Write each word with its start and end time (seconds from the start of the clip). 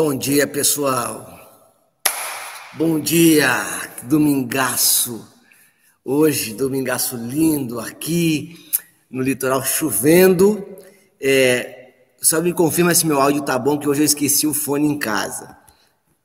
Bom 0.00 0.16
dia, 0.16 0.46
pessoal. 0.46 1.26
Bom 2.74 3.00
dia, 3.00 3.50
domingaço. 4.04 5.26
Hoje, 6.04 6.54
domingaço 6.54 7.16
lindo 7.16 7.80
aqui 7.80 8.54
no 9.10 9.20
litoral 9.20 9.60
chovendo. 9.64 10.64
É, 11.20 11.94
só 12.22 12.40
me 12.40 12.52
confirma 12.52 12.94
se 12.94 13.08
meu 13.08 13.20
áudio 13.20 13.42
tá 13.42 13.58
bom, 13.58 13.76
que 13.76 13.88
hoje 13.88 14.02
eu 14.02 14.04
esqueci 14.04 14.46
o 14.46 14.54
fone 14.54 14.86
em 14.86 14.96
casa. 14.96 15.58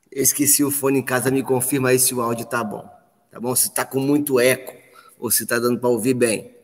Eu 0.08 0.22
esqueci 0.22 0.62
o 0.62 0.70
fone 0.70 1.00
em 1.00 1.04
casa, 1.04 1.32
me 1.32 1.42
confirma 1.42 1.88
aí 1.88 1.98
se 1.98 2.14
o 2.14 2.20
áudio 2.20 2.46
tá 2.46 2.62
bom. 2.62 2.88
Tá 3.28 3.40
bom? 3.40 3.56
Se 3.56 3.74
tá 3.74 3.84
com 3.84 3.98
muito 3.98 4.38
eco 4.38 4.72
ou 5.18 5.32
se 5.32 5.44
tá 5.46 5.58
dando 5.58 5.80
para 5.80 5.88
ouvir 5.88 6.14
bem. 6.14 6.54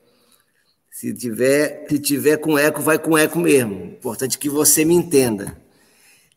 Se 0.89 1.13
tiver, 1.13 1.87
se 1.89 1.99
tiver 1.99 2.37
com 2.37 2.57
eco, 2.57 2.81
vai 2.81 3.01
com 3.01 3.19
eco 3.19 3.41
mesmo. 3.41 3.87
Importante 3.87 4.39
que 4.39 4.49
você 4.49 4.85
me 4.85 4.95
entenda. 4.95 5.59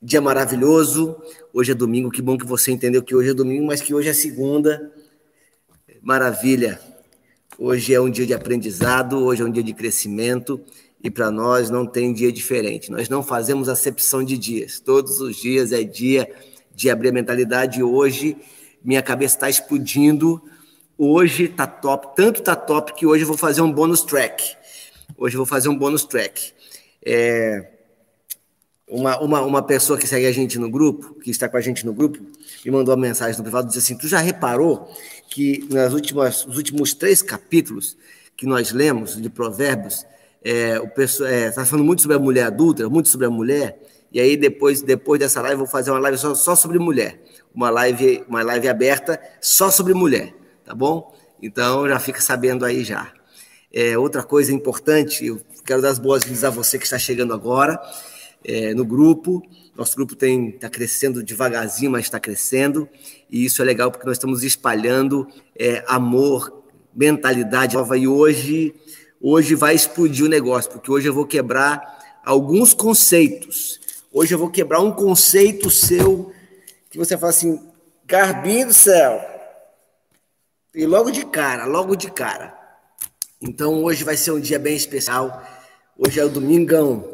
Dia 0.05 0.19
maravilhoso. 0.19 1.15
Hoje 1.53 1.71
é 1.71 1.73
domingo. 1.73 2.11
Que 2.11 2.21
bom 2.21 2.37
que 2.37 2.45
você 2.45 2.73
entendeu 2.73 3.01
que 3.01 3.15
hoje 3.15 3.29
é 3.29 3.33
domingo, 3.33 3.67
mas 3.67 3.79
que 3.79 3.93
hoje 3.93 4.09
é 4.09 4.13
segunda. 4.13 4.91
Maravilha. 6.01 6.77
Hoje 7.57 7.93
é 7.93 8.01
um 8.01 8.09
dia 8.09 8.27
de 8.27 8.33
aprendizado, 8.33 9.23
hoje 9.23 9.41
é 9.41 9.45
um 9.45 9.49
dia 9.49 9.63
de 9.63 9.73
crescimento 9.73 10.59
e 11.01 11.09
para 11.09 11.31
nós 11.31 11.69
não 11.69 11.85
tem 11.85 12.11
dia 12.11 12.33
diferente. 12.33 12.91
Nós 12.91 13.07
não 13.07 13.23
fazemos 13.23 13.69
acepção 13.69 14.25
de 14.25 14.37
dias. 14.37 14.77
Todos 14.77 15.21
os 15.21 15.37
dias 15.37 15.71
é 15.71 15.83
dia 15.83 16.29
de 16.75 16.89
abrir 16.89 17.07
a 17.07 17.13
mentalidade. 17.13 17.81
Hoje 17.81 18.35
minha 18.83 19.01
cabeça 19.01 19.35
está 19.35 19.49
explodindo. 19.49 20.43
Hoje 20.97 21.47
tá 21.47 21.65
top, 21.65 22.13
tanto 22.13 22.41
tá 22.41 22.57
top 22.57 22.93
que 22.93 23.05
hoje 23.05 23.23
eu 23.23 23.27
vou 23.27 23.37
fazer 23.37 23.61
um 23.61 23.71
bônus 23.71 24.01
track. 24.01 24.43
Hoje 25.17 25.35
eu 25.35 25.39
vou 25.39 25.45
fazer 25.45 25.69
um 25.69 25.77
bônus 25.77 26.03
track. 26.03 26.51
É, 27.05 27.72
uma, 28.93 29.19
uma, 29.19 29.41
uma 29.41 29.61
pessoa 29.63 29.97
que 29.97 30.07
segue 30.07 30.27
a 30.27 30.31
gente 30.31 30.59
no 30.59 30.69
grupo, 30.69 31.15
que 31.15 31.31
está 31.31 31.49
com 31.49 31.57
a 31.57 31.61
gente 31.61 31.83
no 31.83 31.91
grupo, 31.93 32.19
me 32.63 32.71
mandou 32.71 32.93
uma 32.93 33.01
mensagem 33.01 33.35
no 33.35 33.43
privado, 33.43 33.65
disse 33.65 33.79
assim, 33.79 33.97
tu 33.97 34.07
já 34.07 34.19
reparou 34.19 34.87
que 35.27 35.67
nas 35.71 35.93
últimas, 35.93 36.45
nos 36.45 36.57
últimos 36.57 36.93
três 36.93 37.23
capítulos 37.23 37.97
que 38.37 38.45
nós 38.45 38.71
lemos 38.71 39.19
de 39.19 39.29
provérbios, 39.31 40.05
é, 40.43 40.79
o 40.79 41.01
está 41.01 41.27
é, 41.27 41.49
tá 41.49 41.65
falando 41.65 41.83
muito 41.83 42.03
sobre 42.03 42.17
a 42.17 42.19
mulher 42.19 42.43
adulta, 42.43 42.87
muito 42.87 43.09
sobre 43.09 43.25
a 43.25 43.31
mulher, 43.31 43.81
e 44.11 44.19
aí 44.19 44.37
depois, 44.37 44.83
depois 44.83 45.19
dessa 45.19 45.41
live 45.41 45.55
eu 45.55 45.59
vou 45.59 45.67
fazer 45.67 45.89
uma 45.89 45.99
live 45.99 46.17
só, 46.19 46.35
só 46.35 46.55
sobre 46.55 46.77
mulher, 46.77 47.19
uma 47.53 47.71
live, 47.71 48.23
uma 48.27 48.43
live 48.43 48.69
aberta 48.69 49.19
só 49.41 49.71
sobre 49.71 49.95
mulher, 49.95 50.35
tá 50.63 50.75
bom? 50.75 51.15
Então 51.41 51.89
já 51.89 51.97
fica 51.97 52.21
sabendo 52.21 52.63
aí 52.63 52.83
já. 52.83 53.11
É, 53.73 53.97
outra 53.97 54.21
coisa 54.21 54.53
importante, 54.53 55.25
eu 55.25 55.41
quero 55.65 55.81
dar 55.81 55.89
as 55.89 55.97
boas-vindas 55.97 56.43
a 56.43 56.51
você 56.51 56.77
que 56.77 56.85
está 56.85 56.99
chegando 56.99 57.33
agora 57.33 57.81
é, 58.43 58.73
no 58.73 58.85
grupo. 58.85 59.41
Nosso 59.75 59.95
grupo 59.95 60.13
está 60.13 60.69
crescendo 60.69 61.23
devagarzinho, 61.23 61.91
mas 61.91 62.05
está 62.05 62.19
crescendo. 62.19 62.87
E 63.29 63.45
isso 63.45 63.61
é 63.61 63.65
legal 63.65 63.91
porque 63.91 64.05
nós 64.05 64.17
estamos 64.17 64.43
espalhando 64.43 65.27
é, 65.57 65.83
amor, 65.87 66.63
mentalidade 66.95 67.75
nova. 67.75 67.97
E 67.97 68.07
hoje, 68.07 68.75
hoje 69.21 69.55
vai 69.55 69.73
explodir 69.75 70.25
o 70.25 70.29
negócio, 70.29 70.71
porque 70.71 70.91
hoje 70.91 71.07
eu 71.07 71.13
vou 71.13 71.25
quebrar 71.25 72.21
alguns 72.23 72.73
conceitos. 72.73 73.79
Hoje 74.11 74.33
eu 74.33 74.39
vou 74.39 74.49
quebrar 74.49 74.79
um 74.79 74.91
conceito 74.91 75.69
seu 75.69 76.31
que 76.89 76.97
você 76.99 77.17
fala 77.17 77.31
assim, 77.31 77.59
Garbinho 78.05 78.67
do 78.67 78.73
céu. 78.73 79.19
E 80.75 80.85
logo 80.85 81.09
de 81.09 81.25
cara, 81.25 81.65
logo 81.65 81.95
de 81.95 82.11
cara. 82.11 82.55
Então 83.41 83.83
hoje 83.83 84.03
vai 84.03 84.15
ser 84.15 84.31
um 84.31 84.39
dia 84.39 84.59
bem 84.59 84.75
especial. 84.75 85.43
Hoje 85.97 86.19
é 86.19 86.25
o 86.25 86.29
domingão, 86.29 87.12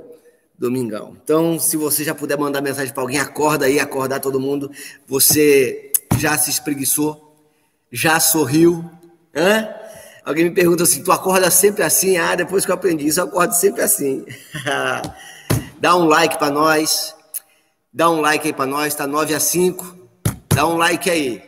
domingão. 0.59 1.15
Então, 1.23 1.57
se 1.57 1.77
você 1.77 2.03
já 2.03 2.13
puder 2.13 2.37
mandar 2.37 2.61
mensagem 2.61 2.93
para 2.93 3.01
alguém, 3.01 3.17
acorda 3.17 3.65
aí, 3.65 3.79
acordar 3.79 4.19
todo 4.19 4.39
mundo. 4.39 4.69
Você 5.07 5.91
já 6.17 6.37
se 6.37 6.49
espreguiçou? 6.49 7.33
Já 7.89 8.19
sorriu? 8.19 8.83
Hã? 9.33 9.69
Alguém 10.25 10.43
me 10.43 10.51
pergunta 10.51 10.83
assim: 10.83 11.01
tu 11.01 11.11
acorda 11.13 11.49
sempre 11.49 11.81
assim? 11.81 12.17
Ah, 12.17 12.35
depois 12.35 12.65
que 12.65 12.71
eu 12.71 12.75
aprendi 12.75 13.07
isso, 13.07 13.21
eu 13.21 13.23
acordo 13.23 13.53
sempre 13.53 13.81
assim. 13.81 14.25
Dá 15.79 15.95
um 15.95 16.03
like 16.05 16.37
para 16.37 16.51
nós. 16.51 17.15
Dá 17.91 18.09
um 18.09 18.19
like 18.19 18.45
aí 18.45 18.53
para 18.53 18.67
nós, 18.67 18.93
tá 18.93 19.07
9 19.07 19.33
a 19.33 19.39
5. 19.39 19.97
Dá 20.53 20.67
um 20.67 20.75
like 20.75 21.09
aí. 21.09 21.41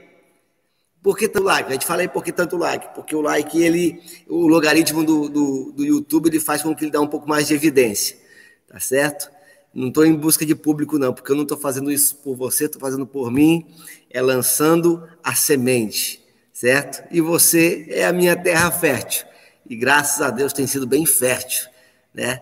Por 1.03 1.17
que 1.17 1.27
tanto 1.27 1.45
like? 1.45 1.69
A 1.69 1.73
gente 1.73 1.85
fala 1.85 2.01
aí 2.01 2.07
por 2.07 2.23
que 2.23 2.31
tanto 2.31 2.57
like? 2.57 2.93
Porque 2.95 3.15
o 3.15 3.21
like, 3.21 3.61
ele, 3.61 3.99
o 4.27 4.47
logaritmo 4.47 5.03
do, 5.03 5.27
do, 5.27 5.71
do 5.71 5.83
YouTube, 5.83 6.27
ele 6.27 6.39
faz 6.39 6.61
com 6.61 6.75
que 6.75 6.85
ele 6.85 6.91
dê 6.91 6.97
um 6.97 7.07
pouco 7.07 7.27
mais 7.27 7.47
de 7.47 7.55
evidência 7.55 8.20
tá 8.71 8.79
certo? 8.79 9.29
Não 9.73 9.89
estou 9.89 10.05
em 10.05 10.15
busca 10.15 10.45
de 10.45 10.55
público, 10.55 10.97
não, 10.97 11.13
porque 11.13 11.31
eu 11.31 11.35
não 11.35 11.43
estou 11.43 11.57
fazendo 11.57 11.91
isso 11.91 12.15
por 12.17 12.35
você, 12.35 12.65
estou 12.65 12.79
fazendo 12.79 13.05
por 13.05 13.29
mim, 13.29 13.65
é 14.09 14.21
lançando 14.21 15.07
a 15.21 15.35
semente, 15.35 16.23
certo? 16.53 17.03
E 17.11 17.19
você 17.19 17.85
é 17.89 18.05
a 18.05 18.13
minha 18.13 18.35
terra 18.35 18.71
fértil, 18.71 19.25
e 19.69 19.75
graças 19.75 20.21
a 20.21 20.29
Deus 20.29 20.53
tem 20.53 20.65
sido 20.65 20.87
bem 20.87 21.05
fértil, 21.05 21.67
né? 22.13 22.41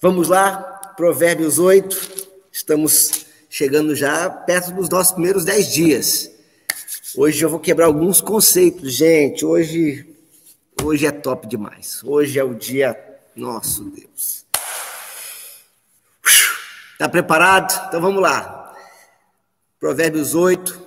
Vamos 0.00 0.28
lá, 0.28 0.56
Provérbios 0.96 1.58
8, 1.58 2.28
estamos 2.50 3.26
chegando 3.50 3.94
já 3.94 4.30
perto 4.30 4.72
dos 4.72 4.88
nossos 4.88 5.12
primeiros 5.12 5.44
10 5.44 5.72
dias. 5.72 6.30
Hoje 7.16 7.42
eu 7.44 7.50
vou 7.50 7.58
quebrar 7.58 7.86
alguns 7.86 8.20
conceitos, 8.20 8.94
gente. 8.94 9.44
Hoje, 9.44 10.06
hoje 10.82 11.06
é 11.06 11.10
top 11.10 11.46
demais. 11.46 12.02
Hoje 12.04 12.38
é 12.38 12.44
o 12.44 12.54
dia, 12.54 12.96
nosso 13.34 13.84
Deus. 13.84 14.37
Está 16.98 17.08
preparado? 17.08 17.86
Então 17.86 18.00
vamos 18.00 18.20
lá. 18.20 18.74
Provérbios 19.78 20.34
8. 20.34 20.82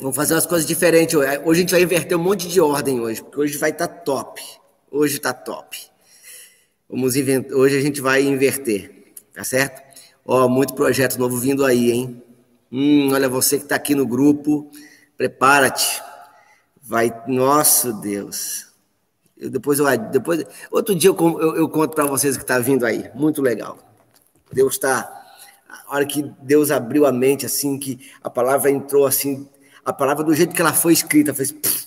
Vamos 0.00 0.16
fazer 0.16 0.32
umas 0.32 0.46
coisas 0.46 0.66
diferentes 0.66 1.14
hoje. 1.14 1.38
Hoje 1.44 1.58
a 1.58 1.60
gente 1.60 1.70
vai 1.72 1.82
inverter 1.82 2.16
um 2.16 2.22
monte 2.22 2.48
de 2.48 2.62
ordem 2.62 2.98
hoje, 2.98 3.22
porque 3.22 3.38
hoje 3.38 3.58
vai 3.58 3.68
estar 3.68 3.86
tá 3.86 3.94
top. 3.94 4.40
Hoje 4.90 5.16
está 5.16 5.34
top. 5.34 5.78
Vamos 6.88 7.14
inventar. 7.14 7.58
Hoje 7.58 7.76
a 7.76 7.82
gente 7.82 8.00
vai 8.00 8.22
inverter, 8.22 9.12
tá 9.34 9.44
certo? 9.44 9.82
Ó, 10.24 10.48
muito 10.48 10.72
projeto 10.72 11.18
novo 11.18 11.36
vindo 11.36 11.62
aí, 11.62 11.90
hein? 11.92 12.22
Hum, 12.72 13.12
olha 13.12 13.28
você 13.28 13.58
que 13.58 13.64
está 13.64 13.76
aqui 13.76 13.94
no 13.94 14.06
grupo, 14.06 14.72
prepara-te. 15.14 16.02
Vai, 16.82 17.14
nosso 17.28 17.92
Deus. 18.00 18.68
Eu, 19.36 19.50
depois 19.50 19.78
eu, 19.78 19.98
depois 20.10 20.42
outro 20.70 20.94
dia 20.94 21.10
eu, 21.10 21.16
eu, 21.38 21.56
eu 21.56 21.68
conto 21.68 21.94
para 21.94 22.06
vocês 22.06 22.34
o 22.34 22.38
que 22.38 22.44
está 22.44 22.58
vindo 22.58 22.86
aí. 22.86 23.10
Muito 23.14 23.42
legal. 23.42 23.76
Deus 24.50 24.72
está 24.72 25.20
a 25.86 25.94
hora 25.96 26.06
que 26.06 26.22
Deus 26.40 26.70
abriu 26.70 27.06
a 27.06 27.12
mente, 27.12 27.44
assim, 27.44 27.78
que 27.78 28.10
a 28.22 28.30
palavra 28.30 28.70
entrou 28.70 29.06
assim, 29.06 29.48
a 29.84 29.92
palavra 29.92 30.24
do 30.24 30.34
jeito 30.34 30.54
que 30.54 30.60
ela 30.60 30.72
foi 30.72 30.92
escrita, 30.92 31.34
fez, 31.34 31.52
pff, 31.52 31.86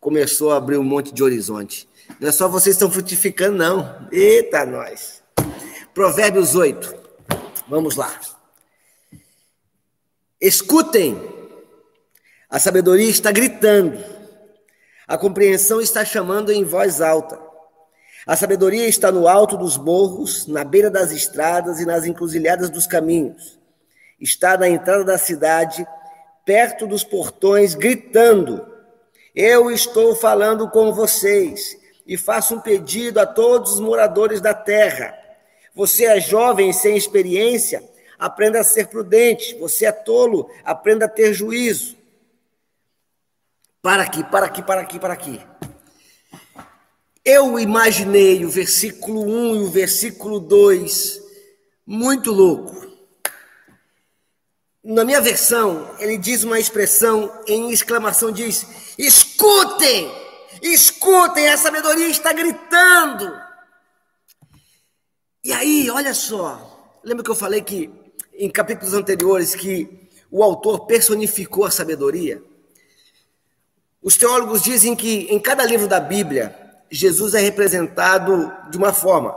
começou 0.00 0.52
a 0.52 0.56
abrir 0.56 0.78
um 0.78 0.84
monte 0.84 1.12
de 1.12 1.22
horizonte. 1.22 1.88
Não 2.20 2.28
é 2.28 2.32
só 2.32 2.48
vocês 2.48 2.74
estão 2.74 2.90
frutificando, 2.90 3.56
não. 3.56 4.08
Eita, 4.10 4.64
nós. 4.64 5.22
Provérbios 5.94 6.54
8. 6.54 6.94
Vamos 7.68 7.96
lá. 7.96 8.18
Escutem. 10.40 11.20
A 12.48 12.58
sabedoria 12.58 13.10
está 13.10 13.30
gritando. 13.30 14.02
A 15.06 15.18
compreensão 15.18 15.80
está 15.80 16.04
chamando 16.04 16.50
em 16.50 16.64
voz 16.64 17.00
alta. 17.00 17.47
A 18.28 18.36
sabedoria 18.36 18.86
está 18.86 19.10
no 19.10 19.26
alto 19.26 19.56
dos 19.56 19.78
morros, 19.78 20.46
na 20.46 20.62
beira 20.62 20.90
das 20.90 21.12
estradas 21.12 21.80
e 21.80 21.86
nas 21.86 22.04
encruzilhadas 22.04 22.68
dos 22.68 22.86
caminhos. 22.86 23.58
Está 24.20 24.54
na 24.54 24.68
entrada 24.68 25.02
da 25.02 25.16
cidade, 25.16 25.86
perto 26.44 26.86
dos 26.86 27.02
portões, 27.02 27.74
gritando: 27.74 28.68
Eu 29.34 29.70
estou 29.70 30.14
falando 30.14 30.68
com 30.68 30.92
vocês 30.92 31.74
e 32.06 32.18
faço 32.18 32.56
um 32.56 32.60
pedido 32.60 33.18
a 33.18 33.24
todos 33.24 33.72
os 33.72 33.80
moradores 33.80 34.42
da 34.42 34.52
terra. 34.52 35.18
Você 35.74 36.04
é 36.04 36.20
jovem 36.20 36.70
sem 36.70 36.98
experiência, 36.98 37.82
aprenda 38.18 38.60
a 38.60 38.64
ser 38.64 38.88
prudente. 38.88 39.56
Você 39.58 39.86
é 39.86 39.92
tolo, 39.92 40.50
aprenda 40.66 41.06
a 41.06 41.08
ter 41.08 41.32
juízo. 41.32 41.96
Para 43.80 44.02
aqui, 44.02 44.22
para 44.22 44.44
aqui, 44.44 44.62
para 44.62 44.82
aqui, 44.82 45.00
para 45.00 45.14
aqui. 45.14 45.40
Eu 47.30 47.58
imaginei 47.60 48.42
o 48.42 48.48
versículo 48.48 49.20
1 49.20 49.56
e 49.56 49.58
o 49.64 49.70
versículo 49.70 50.40
2 50.40 51.20
muito 51.86 52.32
louco. 52.32 52.90
Na 54.82 55.04
minha 55.04 55.20
versão, 55.20 55.94
ele 55.98 56.16
diz 56.16 56.42
uma 56.42 56.58
expressão 56.58 57.30
em 57.46 57.70
exclamação, 57.70 58.32
diz: 58.32 58.66
"Escutem! 58.96 60.10
Escutem, 60.62 61.50
a 61.50 61.58
sabedoria 61.58 62.08
está 62.08 62.32
gritando". 62.32 63.38
E 65.44 65.52
aí, 65.52 65.90
olha 65.90 66.14
só, 66.14 66.98
lembra 67.04 67.22
que 67.22 67.30
eu 67.30 67.36
falei 67.36 67.60
que 67.60 67.90
em 68.32 68.48
capítulos 68.48 68.94
anteriores 68.94 69.54
que 69.54 70.08
o 70.30 70.42
autor 70.42 70.86
personificou 70.86 71.66
a 71.66 71.70
sabedoria? 71.70 72.42
Os 74.00 74.16
teólogos 74.16 74.62
dizem 74.62 74.96
que 74.96 75.26
em 75.28 75.38
cada 75.38 75.66
livro 75.66 75.86
da 75.86 76.00
Bíblia 76.00 76.57
Jesus 76.90 77.34
é 77.34 77.40
representado 77.40 78.52
de 78.70 78.76
uma 78.76 78.92
forma. 78.92 79.36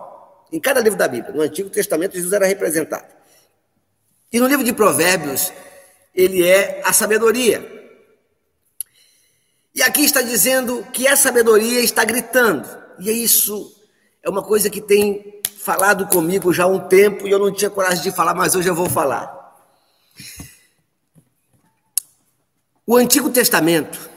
Em 0.52 0.60
cada 0.60 0.82
livro 0.82 0.98
da 0.98 1.08
Bíblia, 1.08 1.34
no 1.34 1.42
Antigo 1.42 1.70
Testamento, 1.70 2.16
Jesus 2.16 2.34
era 2.34 2.46
representado. 2.46 3.06
E 4.32 4.40
no 4.40 4.48
livro 4.48 4.64
de 4.64 4.74
Provérbios, 4.74 5.52
ele 6.14 6.46
é 6.46 6.82
a 6.86 6.94
sabedoria. 6.94 7.80
E 9.74 9.82
aqui 9.82 10.04
está 10.04 10.22
dizendo 10.22 10.86
que 10.92 11.08
a 11.08 11.16
sabedoria 11.16 11.80
está 11.82 12.04
gritando. 12.04 12.68
E 13.00 13.10
isso 13.10 13.74
é 14.22 14.30
uma 14.30 14.44
coisa 14.44 14.70
que 14.70 14.82
tem 14.82 15.42
falado 15.58 16.08
comigo 16.08 16.54
já 16.54 16.64
há 16.64 16.68
um 16.68 16.80
tempo 16.80 17.28
e 17.28 17.32
eu 17.32 17.40
não 17.40 17.54
tinha 17.54 17.70
coragem 17.70 18.04
de 18.04 18.12
falar, 18.12 18.34
mas 18.34 18.56
hoje 18.56 18.68
eu 18.68 18.76
vou 18.76 18.90
falar. 18.90 19.40
O 22.86 22.98
Antigo 22.98 23.30
Testamento 23.30 24.11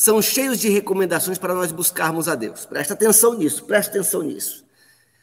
são 0.00 0.22
cheios 0.22 0.58
de 0.58 0.70
recomendações 0.70 1.36
para 1.36 1.52
nós 1.52 1.70
buscarmos 1.72 2.26
a 2.26 2.34
Deus. 2.34 2.64
Presta 2.64 2.94
atenção 2.94 3.34
nisso, 3.34 3.66
presta 3.66 3.92
atenção 3.92 4.22
nisso. 4.22 4.64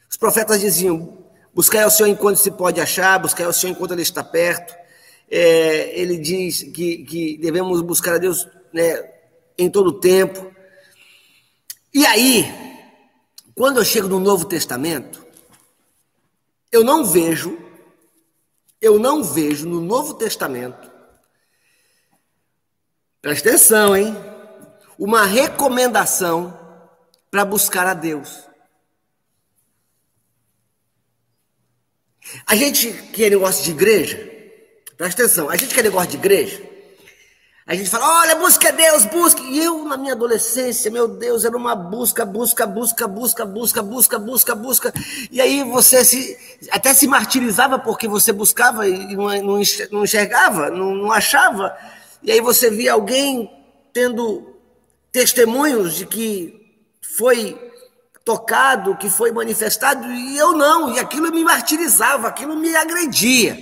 Os 0.07 0.15
profetas 0.15 0.61
diziam: 0.61 1.17
buscai 1.51 1.81
ao 1.81 1.89
Senhor 1.89 2.09
enquanto 2.09 2.37
se 2.37 2.51
pode 2.51 2.79
achar, 2.79 3.17
buscai 3.17 3.47
ao 3.47 3.53
Senhor 3.53 3.73
enquanto 3.73 3.93
Ele 3.93 4.03
está 4.03 4.23
perto. 4.23 4.75
É, 5.31 5.99
ele 5.99 6.19
diz 6.19 6.61
que, 6.61 7.03
que 7.05 7.37
devemos 7.39 7.81
buscar 7.81 8.13
a 8.13 8.17
Deus 8.19 8.47
né, 8.71 9.13
em 9.57 9.67
todo 9.67 9.87
o 9.87 9.99
tempo. 9.99 10.53
E 11.91 12.05
aí, 12.05 12.45
quando 13.55 13.77
eu 13.77 13.83
chego 13.83 14.07
no 14.07 14.19
Novo 14.19 14.45
Testamento, 14.45 15.25
eu 16.71 16.83
não 16.83 17.03
vejo, 17.03 17.57
eu 18.79 18.99
não 18.99 19.23
vejo 19.23 19.67
no 19.67 19.81
Novo 19.81 20.13
Testamento, 20.13 20.91
presta 23.19 23.49
atenção, 23.49 23.97
hein? 23.97 24.15
Uma 24.97 25.25
recomendação 25.25 26.57
para 27.29 27.45
buscar 27.45 27.85
a 27.85 27.93
Deus. 27.93 28.43
A 32.45 32.55
gente 32.55 32.91
que 33.13 33.23
é 33.23 33.29
negócio 33.29 33.63
de 33.63 33.71
igreja, 33.71 34.17
presta 34.97 35.23
atenção, 35.23 35.49
a 35.49 35.55
gente 35.55 35.73
que 35.73 35.79
é 35.79 35.83
negócio 35.83 36.09
de 36.09 36.17
igreja, 36.17 36.61
a 37.69 37.75
gente 37.75 37.89
fala, 37.89 38.21
olha, 38.21 38.35
busca 38.37 38.71
Deus, 38.71 39.03
busca. 39.03 39.41
E 39.41 39.59
eu, 39.59 39.83
na 39.83 39.97
minha 39.97 40.13
adolescência, 40.13 40.89
meu 40.89 41.05
Deus, 41.05 41.43
era 41.43 41.55
uma 41.55 41.75
busca, 41.75 42.25
busca, 42.25 42.65
busca, 42.65 43.05
busca, 43.05 43.45
busca, 43.45 43.83
busca, 43.83 44.17
busca, 44.17 44.55
busca. 44.55 44.93
E 45.29 45.41
aí 45.41 45.65
você 45.65 46.05
se, 46.05 46.37
até 46.71 46.93
se 46.93 47.05
martirizava 47.07 47.77
porque 47.77 48.07
você 48.07 48.31
buscava 48.31 48.87
e 48.87 49.13
não 49.17 49.59
enxergava, 50.01 50.69
não, 50.69 50.95
não 50.95 51.11
achava. 51.11 51.77
E 52.23 52.31
aí 52.31 52.39
você 52.39 52.69
via 52.69 52.93
alguém 52.93 53.51
tendo 53.91 54.46
testemunhos 55.17 55.95
de 55.95 56.05
que 56.05 56.77
foi 57.01 57.59
tocado, 58.23 58.95
que 58.97 59.09
foi 59.09 59.31
manifestado, 59.31 60.05
e 60.05 60.37
eu 60.37 60.51
não, 60.51 60.93
e 60.93 60.99
aquilo 60.99 61.31
me 61.31 61.43
martirizava, 61.43 62.27
aquilo 62.27 62.55
me 62.55 62.75
agredia. 62.75 63.57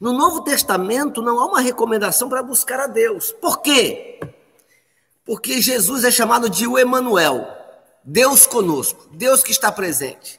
No 0.00 0.12
Novo 0.12 0.42
Testamento 0.42 1.20
não 1.20 1.40
há 1.40 1.46
uma 1.46 1.60
recomendação 1.60 2.28
para 2.28 2.44
buscar 2.44 2.78
a 2.78 2.86
Deus. 2.86 3.32
Por 3.32 3.60
quê? 3.60 4.20
Porque 5.24 5.60
Jesus 5.60 6.04
é 6.04 6.12
chamado 6.12 6.48
de 6.48 6.64
o 6.64 6.78
Emanuel, 6.78 7.44
Deus 8.04 8.46
conosco, 8.46 9.08
Deus 9.10 9.42
que 9.42 9.50
está 9.50 9.72
presente. 9.72 10.38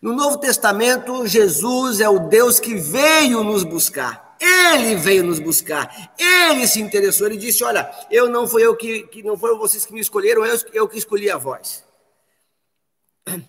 No 0.00 0.14
Novo 0.14 0.38
Testamento, 0.38 1.26
Jesus 1.26 2.00
é 2.00 2.08
o 2.08 2.30
Deus 2.30 2.58
que 2.58 2.76
veio 2.76 3.44
nos 3.44 3.62
buscar. 3.62 4.23
Ele 4.44 4.96
veio 4.96 5.24
nos 5.24 5.38
buscar. 5.38 6.12
Ele 6.18 6.66
se 6.68 6.80
interessou. 6.80 7.26
Ele 7.26 7.38
disse: 7.38 7.64
Olha, 7.64 7.90
eu 8.10 8.28
não 8.28 8.46
fui 8.46 8.62
eu 8.62 8.76
que, 8.76 9.04
que 9.04 9.22
não 9.22 9.38
foram 9.38 9.58
vocês 9.58 9.86
que 9.86 9.94
me 9.94 10.00
escolheram, 10.00 10.44
eu, 10.44 10.58
eu 10.72 10.88
que 10.88 10.98
escolhi 10.98 11.30
a 11.30 11.38
voz. 11.38 11.82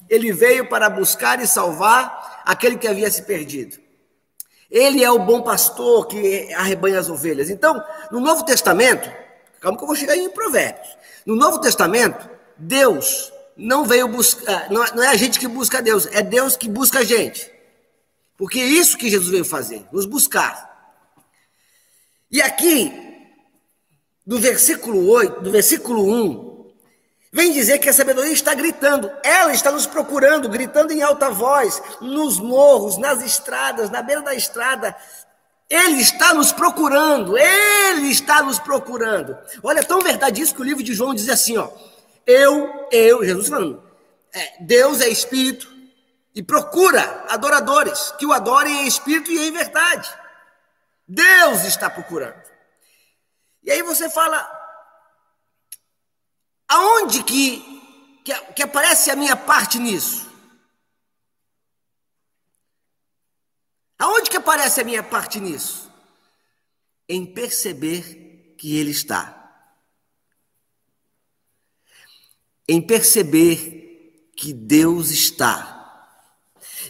Ele 0.09 0.31
veio 0.31 0.69
para 0.69 0.89
buscar 0.89 1.41
e 1.41 1.47
salvar 1.47 2.43
aquele 2.45 2.77
que 2.77 2.87
havia 2.87 3.11
se 3.11 3.23
perdido. 3.23 3.77
Ele 4.71 5.03
é 5.03 5.11
o 5.11 5.19
bom 5.19 5.41
pastor 5.41 6.07
que 6.07 6.53
arrebanha 6.53 6.99
as 6.99 7.09
ovelhas. 7.09 7.49
Então, 7.49 7.83
no 8.09 8.21
Novo 8.21 8.45
Testamento, 8.45 9.11
calma 9.59 9.77
que 9.77 9.83
eu 9.83 9.87
vou 9.87 9.95
chegar 9.95 10.15
em 10.15 10.29
Provérbios. 10.29 10.87
No 11.25 11.35
Novo 11.35 11.59
Testamento, 11.59 12.29
Deus 12.57 13.33
não 13.57 13.85
veio 13.85 14.07
buscar, 14.07 14.69
não 14.69 15.03
é 15.03 15.07
a 15.07 15.15
gente 15.15 15.39
que 15.39 15.47
busca 15.47 15.81
Deus, 15.81 16.07
é 16.07 16.21
Deus 16.21 16.55
que 16.55 16.69
busca 16.69 16.99
a 16.99 17.03
gente. 17.03 17.51
Porque 18.37 18.59
é 18.59 18.65
isso 18.65 18.97
que 18.97 19.09
Jesus 19.09 19.29
veio 19.29 19.45
fazer, 19.45 19.85
nos 19.91 20.05
buscar. 20.05 20.74
E 22.31 22.41
aqui, 22.41 22.91
do 24.25 24.39
versículo 24.39 25.07
8, 25.09 25.41
do 25.41 25.51
versículo 25.51 26.11
1, 26.11 26.45
Vem 27.35 27.51
dizer 27.51 27.79
que 27.79 27.89
a 27.89 27.93
sabedoria 27.93 28.31
está 28.31 28.53
gritando, 28.53 29.11
ela 29.21 29.51
está 29.51 29.69
nos 29.69 29.85
procurando, 29.85 30.47
gritando 30.47 30.93
em 30.93 31.01
alta 31.01 31.29
voz, 31.29 31.83
nos 31.99 32.39
morros, 32.39 32.97
nas 32.97 33.21
estradas, 33.21 33.89
na 33.89 34.01
beira 34.01 34.21
da 34.21 34.33
estrada. 34.33 34.95
Ele 35.69 35.99
está 35.99 36.33
nos 36.33 36.53
procurando, 36.53 37.37
ele 37.37 38.07
está 38.09 38.41
nos 38.41 38.57
procurando. 38.57 39.37
Olha, 39.61 39.81
é 39.81 39.83
tão 39.83 39.99
verdade 39.99 40.41
isso 40.41 40.55
que 40.55 40.61
o 40.61 40.63
livro 40.63 40.81
de 40.81 40.93
João 40.93 41.13
diz 41.13 41.27
assim: 41.27 41.57
ó, 41.57 41.67
eu, 42.25 42.87
eu, 42.89 43.25
Jesus 43.25 43.49
falando, 43.49 43.83
é, 44.33 44.53
Deus 44.61 45.01
é 45.01 45.09
espírito 45.09 45.67
e 46.33 46.41
procura 46.41 47.25
adoradores 47.27 48.13
que 48.17 48.25
o 48.25 48.31
adorem 48.31 48.83
em 48.83 48.87
espírito 48.87 49.29
e 49.29 49.45
em 49.45 49.51
verdade. 49.51 50.09
Deus 51.07 51.63
está 51.63 51.89
procurando. 51.89 52.43
E 53.63 53.71
aí 53.71 53.81
você 53.81 54.09
fala, 54.09 54.65
Aonde 56.67 57.23
que, 57.23 57.61
que, 58.23 58.33
que 58.53 58.63
aparece 58.63 59.11
a 59.11 59.15
minha 59.15 59.35
parte 59.35 59.77
nisso? 59.77 60.29
Aonde 63.97 64.29
que 64.29 64.37
aparece 64.37 64.81
a 64.81 64.83
minha 64.83 65.03
parte 65.03 65.39
nisso? 65.39 65.91
Em 67.07 67.25
perceber 67.25 68.55
que 68.57 68.77
Ele 68.77 68.91
está. 68.91 69.31
Em 72.67 72.81
perceber 72.81 74.31
que 74.35 74.51
Deus 74.51 75.11
está. 75.11 75.74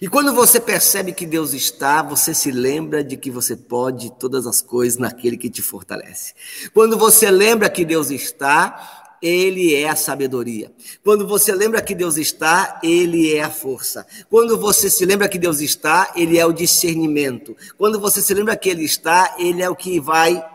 E 0.01 0.07
quando 0.07 0.33
você 0.33 0.59
percebe 0.59 1.13
que 1.13 1.25
Deus 1.25 1.53
está, 1.53 2.01
você 2.01 2.33
se 2.33 2.51
lembra 2.51 3.03
de 3.03 3.15
que 3.17 3.31
você 3.31 3.55
pode 3.55 4.11
todas 4.19 4.45
as 4.45 4.61
coisas 4.61 4.99
naquele 4.99 5.37
que 5.37 5.49
te 5.49 5.61
fortalece. 5.61 6.33
Quando 6.73 6.97
você 6.97 7.31
lembra 7.31 7.69
que 7.69 7.85
Deus 7.85 8.11
está, 8.11 9.05
ele 9.21 9.73
é 9.73 9.89
a 9.89 9.95
sabedoria. 9.95 10.71
Quando 11.03 11.27
você 11.27 11.51
lembra 11.53 11.81
que 11.81 11.95
Deus 11.95 12.15
está, 12.17 12.79
Ele 12.83 13.33
é 13.33 13.41
a 13.41 13.49
força. 13.49 14.05
Quando 14.29 14.55
você 14.55 14.87
se 14.87 15.03
lembra 15.03 15.27
que 15.27 15.39
Deus 15.39 15.61
está, 15.61 16.11
Ele 16.15 16.37
é 16.37 16.45
o 16.45 16.53
discernimento. 16.53 17.57
Quando 17.75 17.99
você 17.99 18.21
se 18.21 18.33
lembra 18.35 18.55
que 18.55 18.69
Ele 18.69 18.83
está, 18.83 19.35
Ele 19.39 19.63
é 19.63 19.69
o 19.69 19.75
que 19.75 19.99
vai 19.99 20.45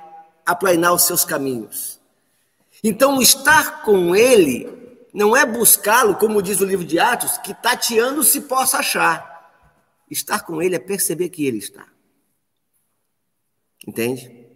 aplanar 0.47 0.95
os 0.95 1.03
seus 1.03 1.25
caminhos. 1.25 2.01
Então, 2.85 3.21
estar 3.21 3.83
com 3.83 4.15
Ele 4.15 4.80
não 5.13 5.37
é 5.37 5.45
buscá-lo, 5.45 6.17
como 6.17 6.43
diz 6.43 6.61
o 6.61 6.65
livro 6.65 6.85
de 6.85 6.99
Atos, 6.99 7.39
que 7.39 7.55
tateando 7.55 8.23
se 8.23 8.43
possa 8.43 8.79
achar. 8.79 9.29
Estar 10.11 10.41
com 10.41 10.63
Ele 10.63 10.75
é 10.75 10.79
perceber 10.79 11.29
que 11.29 11.47
Ele 11.47 11.59
está. 11.59 11.87
Entende? 13.87 14.47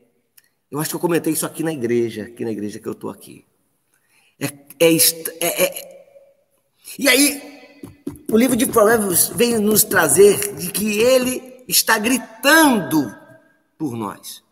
Eu 0.71 0.81
acho 0.81 0.91
que 0.91 0.97
eu 0.97 1.01
comentei 1.01 1.33
isso 1.33 1.47
aqui 1.47 1.63
na 1.63 1.73
igreja, 1.73 2.25
aqui 2.25 2.45
na 2.45 2.51
igreja 2.51 2.79
que 2.79 2.87
eu 2.87 2.93
estou 2.93 3.11
aqui. 3.11 3.47
É, 4.39 4.47
é, 4.47 4.97
é, 5.41 5.65
é, 5.65 6.07
E 6.99 7.09
aí, 7.09 7.81
o 8.31 8.37
livro 8.37 8.57
de 8.57 8.67
Provérbios 8.67 9.29
vem 9.29 9.59
nos 9.59 9.85
trazer 9.85 10.55
de 10.57 10.71
que 10.71 10.99
ele 10.99 11.65
está 11.69 11.99
gritando 11.99 13.17
por 13.79 13.97
nós. 13.97 14.43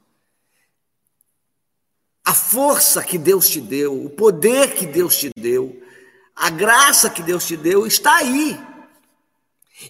A 2.24 2.32
força 2.32 3.02
que 3.02 3.18
Deus 3.18 3.48
te 3.48 3.60
deu, 3.60 4.04
o 4.04 4.08
poder 4.08 4.74
que 4.74 4.86
Deus 4.86 5.16
te 5.16 5.30
deu, 5.36 5.81
a 6.34 6.50
graça 6.50 7.10
que 7.10 7.22
Deus 7.22 7.46
te 7.46 7.56
deu 7.56 7.86
está 7.86 8.16
aí. 8.16 8.58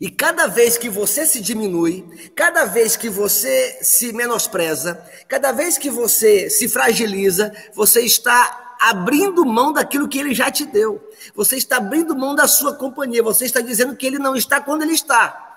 E 0.01 0.11
cada 0.11 0.47
vez 0.47 0.79
que 0.79 0.89
você 0.89 1.27
se 1.27 1.41
diminui, 1.41 2.31
cada 2.35 2.65
vez 2.65 2.97
que 2.97 3.09
você 3.11 3.79
se 3.83 4.13
menospreza, 4.13 5.05
cada 5.29 5.53
vez 5.53 5.77
que 5.77 5.91
você 5.91 6.49
se 6.49 6.69
fragiliza, 6.69 7.53
você 7.75 8.01
está 8.01 8.77
abrindo 8.81 9.45
mão 9.45 9.73
daquilo 9.73 10.09
que 10.09 10.19
ele 10.19 10.35
já 10.35 10.51
te 10.51 10.65
deu. 10.65 11.01
Você 11.35 11.57
está 11.57 11.77
abrindo 11.77 12.17
mão 12.17 12.35
da 12.35 12.49
sua 12.49 12.75
companhia. 12.75 13.23
Você 13.23 13.45
está 13.45 13.61
dizendo 13.61 13.95
que 13.95 14.07
ele 14.07 14.19
não 14.19 14.35
está 14.35 14.61
quando 14.61 14.83
ele 14.83 14.93
está. 14.93 15.51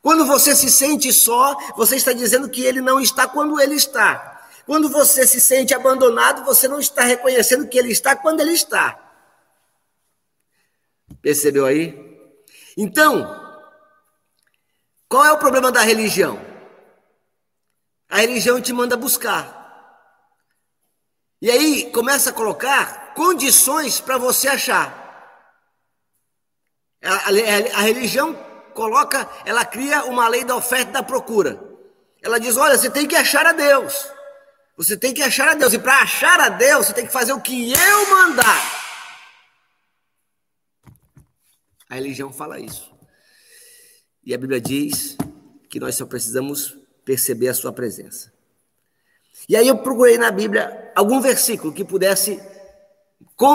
Quando 0.00 0.24
você 0.24 0.54
se 0.54 0.70
sente 0.70 1.12
só, 1.12 1.56
você 1.76 1.96
está 1.96 2.12
dizendo 2.12 2.48
que 2.48 2.62
ele 2.62 2.80
não 2.80 3.00
está 3.00 3.26
quando 3.26 3.60
ele 3.60 3.74
está. 3.74 4.42
Quando 4.64 4.88
você 4.88 5.26
se 5.26 5.40
sente 5.40 5.74
abandonado, 5.74 6.44
você 6.44 6.66
não 6.66 6.80
está 6.80 7.02
reconhecendo 7.02 7.66
que 7.66 7.78
ele 7.78 7.92
está 7.92 8.16
quando 8.16 8.40
ele 8.40 8.52
está. 8.52 9.05
Percebeu 11.26 11.66
aí? 11.66 11.92
Então, 12.76 13.26
qual 15.08 15.24
é 15.24 15.32
o 15.32 15.38
problema 15.38 15.72
da 15.72 15.80
religião? 15.80 16.40
A 18.08 18.18
religião 18.18 18.60
te 18.60 18.72
manda 18.72 18.96
buscar. 18.96 19.44
E 21.42 21.50
aí 21.50 21.90
começa 21.90 22.30
a 22.30 22.32
colocar 22.32 23.12
condições 23.14 23.98
para 23.98 24.16
você 24.18 24.46
achar. 24.46 24.94
A, 27.02 27.14
a, 27.14 27.78
a, 27.80 27.80
religião 27.80 28.32
coloca, 28.72 29.28
ela 29.44 29.64
cria 29.64 30.04
uma 30.04 30.28
lei 30.28 30.44
da 30.44 30.54
oferta 30.54 30.90
e 30.90 30.92
da 30.92 31.02
procura. 31.02 31.60
Ela 32.22 32.38
diz: 32.38 32.56
olha, 32.56 32.78
você 32.78 32.88
tem 32.88 33.04
que 33.04 33.16
achar 33.16 33.44
a 33.44 33.52
Deus. 33.52 34.08
Você 34.76 34.96
tem 34.96 35.12
que 35.12 35.24
achar 35.24 35.48
a 35.48 35.54
Deus. 35.54 35.72
E 35.72 35.78
para 35.80 36.02
achar 36.02 36.40
a 36.40 36.50
Deus, 36.50 36.86
você 36.86 36.92
tem 36.92 37.04
que 37.04 37.12
fazer 37.12 37.32
o 37.32 37.40
que 37.40 37.72
eu 37.72 38.10
mandar. 38.10 38.85
A 41.88 41.94
religião 41.94 42.32
fala 42.32 42.58
isso. 42.58 42.92
E 44.24 44.34
a 44.34 44.38
Bíblia 44.38 44.60
diz 44.60 45.16
que 45.68 45.78
nós 45.78 45.94
só 45.94 46.04
precisamos 46.04 46.76
perceber 47.04 47.48
a 47.48 47.54
sua 47.54 47.72
presença. 47.72 48.32
E 49.48 49.54
aí 49.54 49.68
eu 49.68 49.78
procurei 49.78 50.18
na 50.18 50.30
Bíblia 50.30 50.90
algum 50.96 51.20
versículo 51.20 51.72
que 51.72 51.84
pudesse 51.84 52.40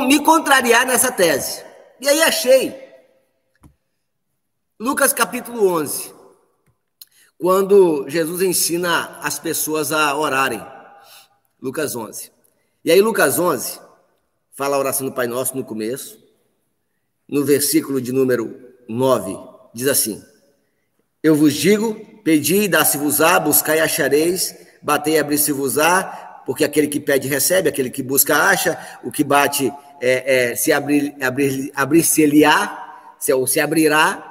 me 0.08 0.24
contrariar 0.24 0.86
nessa 0.86 1.12
tese. 1.12 1.64
E 2.00 2.08
aí 2.08 2.22
achei. 2.22 2.74
Lucas 4.80 5.12
capítulo 5.12 5.68
11. 5.68 6.14
Quando 7.38 8.08
Jesus 8.08 8.42
ensina 8.42 9.20
as 9.20 9.40
pessoas 9.40 9.92
a 9.92 10.16
orarem. 10.16 10.66
Lucas 11.62 11.96
11. 11.96 12.32
E 12.86 12.92
aí 12.92 13.02
Lucas 13.02 13.38
11 13.38 13.80
fala 14.54 14.78
a 14.78 14.80
oração 14.80 15.08
do 15.08 15.14
Pai 15.14 15.28
Nosso 15.28 15.58
no 15.58 15.66
começo. 15.66 16.21
No 17.32 17.46
versículo 17.46 18.02
de 18.02 18.12
número 18.12 18.54
9 18.90 19.40
diz 19.74 19.88
assim: 19.88 20.22
Eu 21.24 21.34
vos 21.34 21.54
digo, 21.54 21.96
pedi 22.26 22.68
dá-se-vos-á, 22.68 23.40
buscai 23.40 23.78
e 23.78 23.82
achareis, 23.82 24.54
batei 24.82 25.14
e 25.14 25.20
abrir-se-vos-á, 25.20 26.42
porque 26.46 26.66
aquele 26.66 26.88
que 26.88 27.00
pede 27.00 27.30
recebe, 27.30 27.70
aquele 27.70 27.90
que 27.90 28.04
busca 28.04 28.36
acha, 28.36 28.78
o 29.02 29.10
que 29.10 29.24
bate 29.24 29.72
é, 30.02 30.50
é, 30.52 30.56
se 30.56 30.74
abrir, 30.74 31.16
abrir, 31.22 31.72
abrir-se-ele-á, 31.74 33.16
se, 33.18 33.32
se 33.48 33.60
abrirá. 33.62 34.28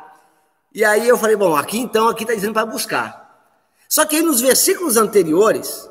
E 0.74 0.84
aí 0.84 1.08
eu 1.08 1.16
falei, 1.16 1.36
bom, 1.36 1.56
aqui 1.56 1.78
então, 1.78 2.06
aqui 2.06 2.24
está 2.24 2.34
dizendo 2.34 2.52
para 2.52 2.66
buscar. 2.66 3.48
Só 3.88 4.04
que 4.04 4.16
aí 4.16 4.22
nos 4.22 4.42
versículos 4.42 4.98
anteriores, 4.98 5.88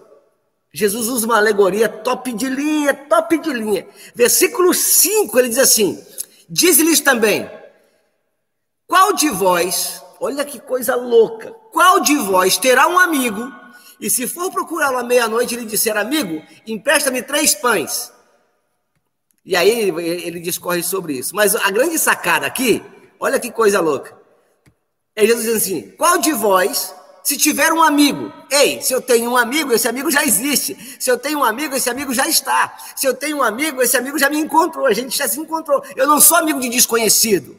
Jesus 0.71 1.07
usa 1.07 1.25
uma 1.25 1.37
alegoria 1.37 1.89
top 1.89 2.31
de 2.33 2.47
linha, 2.47 2.93
top 2.93 3.39
de 3.39 3.51
linha. 3.51 3.87
Versículo 4.13 4.75
5, 4.75 5.39
ele 5.39 5.49
diz 5.49 5.57
assim: 5.57 6.01
Diz-lhes 6.49 6.99
também, 6.99 7.49
qual 8.87 9.13
de 9.13 9.29
vós, 9.29 10.03
olha 10.19 10.43
que 10.43 10.59
coisa 10.59 10.95
louca, 10.95 11.51
qual 11.71 11.99
de 11.99 12.15
vós 12.15 12.57
terá 12.57 12.87
um 12.87 12.97
amigo 12.97 13.53
e 13.99 14.09
se 14.09 14.25
for 14.25 14.49
procurá-lo 14.49 14.97
à 14.97 15.03
meia-noite, 15.03 15.55
ele 15.55 15.65
disser, 15.65 15.97
amigo, 15.97 16.41
empresta-me 16.65 17.21
três 17.21 17.53
pães. 17.53 18.11
E 19.45 19.55
aí 19.55 19.69
ele, 19.69 20.07
ele, 20.07 20.39
discorre 20.39 20.81
sobre 20.81 21.13
isso. 21.13 21.35
Mas 21.35 21.55
a 21.55 21.69
grande 21.69 21.99
sacada 21.99 22.47
aqui, 22.47 22.83
olha 23.19 23.39
que 23.39 23.51
coisa 23.51 23.81
louca. 23.81 24.17
É 25.15 25.25
Jesus 25.25 25.45
dizendo 25.45 25.57
assim: 25.57 25.91
qual 25.97 26.17
de 26.17 26.31
vós, 26.31 26.93
se 27.29 27.37
tiver 27.37 27.71
um 27.71 27.83
amigo, 27.83 28.33
ei, 28.49 28.81
se 28.81 28.91
eu 28.91 28.99
tenho 28.99 29.29
um 29.29 29.37
amigo, 29.37 29.71
esse 29.71 29.87
amigo 29.87 30.09
já 30.09 30.25
existe. 30.25 30.75
Se 30.99 31.11
eu 31.11 31.15
tenho 31.15 31.37
um 31.37 31.43
amigo, 31.43 31.75
esse 31.75 31.87
amigo 31.87 32.11
já 32.11 32.27
está. 32.27 32.75
Se 32.95 33.05
eu 33.05 33.13
tenho 33.13 33.37
um 33.37 33.43
amigo, 33.43 33.83
esse 33.83 33.95
amigo 33.95 34.17
já 34.17 34.31
me 34.31 34.39
encontrou. 34.39 34.87
A 34.87 34.93
gente 34.93 35.15
já 35.15 35.27
se 35.27 35.39
encontrou. 35.39 35.83
Eu 35.95 36.07
não 36.07 36.19
sou 36.19 36.37
amigo 36.37 36.59
de 36.59 36.67
desconhecido. 36.69 37.55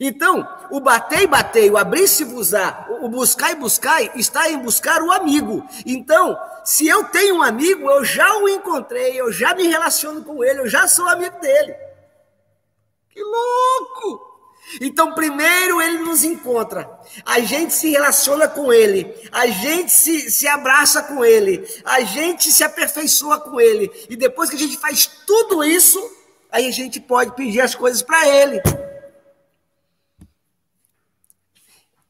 Então, 0.00 0.48
o 0.70 0.80
bater 0.80 1.20
e 1.20 1.26
bater, 1.26 1.70
o 1.70 1.76
abrir-se-vos-á, 1.76 2.86
o 3.02 3.10
buscar 3.10 3.52
e 3.52 3.56
buscar, 3.56 4.00
está 4.16 4.48
em 4.48 4.56
buscar 4.56 5.02
o 5.02 5.12
amigo. 5.12 5.62
Então, 5.84 6.34
se 6.64 6.88
eu 6.88 7.04
tenho 7.04 7.34
um 7.34 7.42
amigo, 7.42 7.90
eu 7.90 8.02
já 8.06 8.38
o 8.38 8.48
encontrei, 8.48 9.20
eu 9.20 9.30
já 9.30 9.54
me 9.54 9.66
relaciono 9.66 10.24
com 10.24 10.42
ele, 10.42 10.60
eu 10.60 10.66
já 10.66 10.88
sou 10.88 11.06
amigo 11.06 11.38
dele. 11.40 11.74
Que 13.10 13.22
louco! 13.22 14.27
Então, 14.80 15.14
primeiro 15.14 15.80
ele 15.80 15.98
nos 15.98 16.24
encontra, 16.24 16.88
a 17.24 17.40
gente 17.40 17.72
se 17.72 17.90
relaciona 17.90 18.46
com 18.46 18.72
ele, 18.72 19.12
a 19.32 19.46
gente 19.46 19.90
se, 19.90 20.30
se 20.30 20.46
abraça 20.46 21.02
com 21.02 21.24
ele, 21.24 21.66
a 21.84 22.00
gente 22.00 22.50
se 22.52 22.62
aperfeiçoa 22.62 23.40
com 23.40 23.60
ele, 23.60 23.90
e 24.10 24.16
depois 24.16 24.50
que 24.50 24.56
a 24.56 24.58
gente 24.58 24.76
faz 24.76 25.06
tudo 25.26 25.64
isso, 25.64 25.98
aí 26.50 26.66
a 26.66 26.70
gente 26.70 27.00
pode 27.00 27.34
pedir 27.34 27.60
as 27.60 27.74
coisas 27.74 28.02
para 28.02 28.28
ele. 28.28 28.60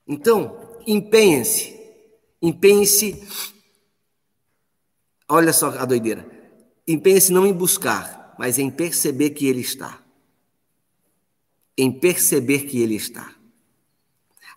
Então, 0.07 0.81
empenhe-se. 0.87 1.79
Empenhe-se. 2.41 3.23
Olha 5.29 5.53
só 5.53 5.69
a 5.69 5.85
doideira. 5.85 6.27
Empenhe-se 6.87 7.31
não 7.31 7.47
em 7.47 7.53
buscar, 7.53 8.35
mas 8.39 8.59
em 8.59 8.71
perceber 8.71 9.31
que 9.31 9.47
Ele 9.47 9.61
está. 9.61 10.03
Em 11.79 11.91
perceber 11.91 12.65
que 12.67 12.83
Ele 12.83 12.97
está. 12.97 13.39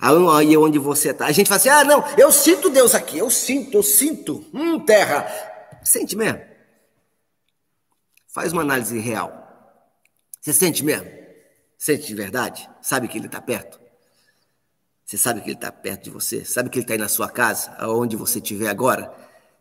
Aí 0.02 0.54
é 0.54 0.58
onde 0.58 0.80
você 0.80 1.12
está. 1.12 1.28
A 1.28 1.32
gente 1.32 1.48
fala 1.48 1.58
assim: 1.58 1.70
ah, 1.70 1.84
não, 1.84 2.04
eu 2.18 2.32
sinto 2.32 2.72
Deus 2.72 2.96
aqui, 2.96 3.20
eu 3.20 3.30
sinto, 3.30 3.78
eu 3.78 3.84
sinto. 3.84 4.44
Hum, 4.52 4.80
terra. 4.80 5.28
Sente 5.84 6.18
mesmo. 6.18 6.42
Faz 8.28 8.52
uma 8.52 8.64
análise 8.64 8.98
real. 8.98 9.42
Você 10.42 10.54
sente 10.54 10.84
mesmo? 10.84 11.08
Sente 11.78 12.08
de 12.08 12.16
verdade? 12.16 12.68
Sabe 12.82 13.08
que 13.08 13.18
Ele 13.18 13.28
está 13.28 13.40
perto? 13.40 13.80
Você 15.06 15.18
sabe 15.18 15.42
que 15.42 15.50
Ele 15.50 15.56
está 15.56 15.72
perto 15.72 16.06
de 16.06 16.10
você? 16.10 16.44
Sabe 16.46 16.70
que 16.70 16.80
Ele 16.80 16.84
está 16.84 16.94
aí 16.96 17.00
na 17.00 17.10
sua 17.10 17.30
casa, 17.30 17.76
aonde 17.78 18.16
você 18.16 18.40
estiver 18.40 18.70
agora? 18.70 19.14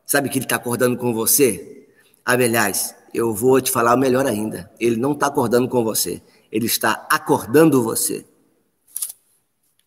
Sabe 0.07 0.31
que 0.31 0.39
Ele 0.39 0.47
está 0.47 0.57
acordando 0.57 0.97
com 0.97 1.13
você? 1.13 1.89
Aliás, 2.25 2.95
eu 3.13 3.35
vou 3.35 3.61
te 3.61 3.71
falar 3.71 3.97
melhor 3.97 4.27
ainda. 4.27 4.71
Ele 4.79 4.97
não 4.97 5.13
está 5.13 5.27
acordando 5.27 5.69
com 5.69 5.85
você. 5.85 6.23
Ele 6.51 6.67
está 6.67 7.07
acordando 7.11 7.83
você. 7.83 8.27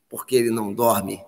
Porque 0.10 0.36
Ele 0.36 0.50
não 0.50 0.74
dorme. 0.74 1.24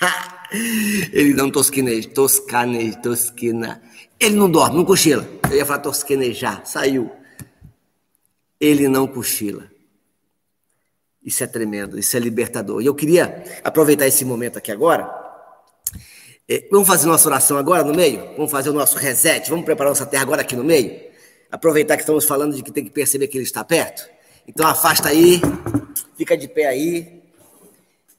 ele 1.12 1.34
não 1.34 1.50
tosquineja, 1.50 2.08
toscaneja, 2.10 2.98
tosquina. 2.98 3.82
Ele 4.18 4.36
não 4.36 4.50
dorme, 4.50 4.76
não 4.76 4.84
cochila. 4.84 5.28
Eu 5.50 5.56
ia 5.56 5.66
falar 5.66 5.80
tosquenejar, 5.80 6.64
saiu. 6.64 7.10
Ele 8.60 8.88
não 8.88 9.06
cochila. 9.06 9.70
Isso 11.22 11.42
é 11.42 11.46
tremendo, 11.46 11.98
isso 11.98 12.16
é 12.16 12.20
libertador. 12.20 12.82
E 12.82 12.86
eu 12.86 12.94
queria 12.94 13.44
aproveitar 13.64 14.06
esse 14.06 14.24
momento 14.24 14.58
aqui 14.58 14.70
agora. 14.70 15.22
É, 16.46 16.68
vamos 16.70 16.86
fazer 16.86 17.06
nossa 17.06 17.26
oração 17.26 17.56
agora 17.56 17.82
no 17.82 17.94
meio? 17.94 18.34
Vamos 18.36 18.50
fazer 18.50 18.68
o 18.68 18.74
nosso 18.74 18.98
reset? 18.98 19.48
Vamos 19.48 19.64
preparar 19.64 19.90
nossa 19.90 20.04
terra 20.04 20.22
agora 20.22 20.42
aqui 20.42 20.54
no 20.54 20.62
meio? 20.62 21.00
Aproveitar 21.50 21.96
que 21.96 22.02
estamos 22.02 22.26
falando 22.26 22.54
de 22.54 22.62
que 22.62 22.70
tem 22.70 22.84
que 22.84 22.90
perceber 22.90 23.28
que 23.28 23.38
ele 23.38 23.44
está 23.44 23.64
perto? 23.64 24.06
Então 24.46 24.66
afasta 24.66 25.08
aí, 25.08 25.40
fica 26.16 26.36
de 26.36 26.46
pé 26.48 26.66
aí, 26.66 27.22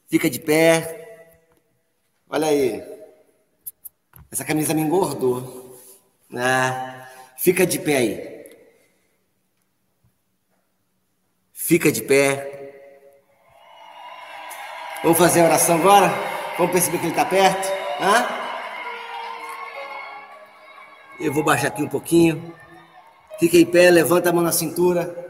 fica 0.07 0.29
de 0.29 0.39
pé. 0.39 1.29
Olha 2.29 2.47
aí, 2.47 2.83
essa 4.31 4.43
camisa 4.43 4.73
me 4.73 4.81
engordou. 4.81 5.79
Ah, 6.35 7.07
fica 7.37 7.65
de 7.65 7.79
pé 7.79 7.97
aí. 7.97 8.35
Fica 11.53 11.91
de 11.91 12.01
pé. 12.01 12.51
Vamos 15.01 15.17
fazer 15.17 15.41
a 15.41 15.45
oração 15.45 15.77
agora? 15.77 16.09
Vamos 16.57 16.71
perceber 16.71 16.97
que 16.97 17.05
ele 17.05 17.11
está 17.11 17.25
perto? 17.25 17.67
Hã? 18.01 18.27
Eu 21.19 21.31
vou 21.31 21.43
baixar 21.43 21.67
aqui 21.69 21.81
um 21.81 21.87
pouquinho. 21.87 22.53
Fica 23.39 23.57
em 23.57 23.65
pé, 23.65 23.89
levanta 23.89 24.29
a 24.29 24.33
mão 24.33 24.43
na 24.43 24.51
cintura. 24.51 25.24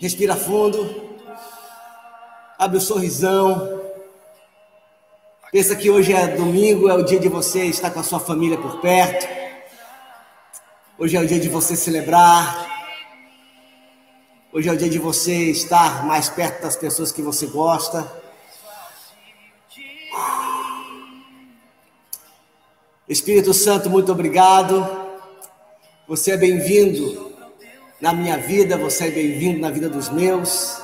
Respira 0.00 0.36
fundo. 0.36 1.18
Abre 2.58 2.78
o 2.78 2.80
sorrisão. 2.80 3.80
Pensa 5.52 5.76
que 5.76 5.88
hoje 5.88 6.12
é 6.12 6.26
domingo, 6.26 6.88
é 6.88 6.94
o 6.94 7.04
dia 7.04 7.20
de 7.20 7.28
você 7.28 7.66
estar 7.66 7.90
com 7.90 8.00
a 8.00 8.02
sua 8.02 8.18
família 8.18 8.58
por 8.58 8.80
perto. 8.80 9.26
Hoje 10.98 11.16
é 11.16 11.20
o 11.20 11.26
dia 11.26 11.38
de 11.38 11.48
você 11.48 11.76
celebrar. 11.76 12.66
Hoje 14.52 14.68
é 14.68 14.72
o 14.72 14.76
dia 14.76 14.88
de 14.88 14.98
você 14.98 15.50
estar 15.50 16.04
mais 16.04 16.28
perto 16.28 16.62
das 16.62 16.76
pessoas 16.76 17.12
que 17.12 17.22
você 17.22 17.46
gosta. 17.46 18.10
Espírito 23.08 23.54
Santo, 23.54 23.88
muito 23.88 24.10
obrigado. 24.10 24.88
Você 26.08 26.32
é 26.32 26.36
bem-vindo 26.36 27.33
na 28.00 28.12
minha 28.12 28.36
vida, 28.36 28.76
você 28.76 29.06
é 29.06 29.10
bem-vindo 29.10 29.60
na 29.60 29.70
vida 29.70 29.88
dos 29.88 30.08
meus. 30.08 30.76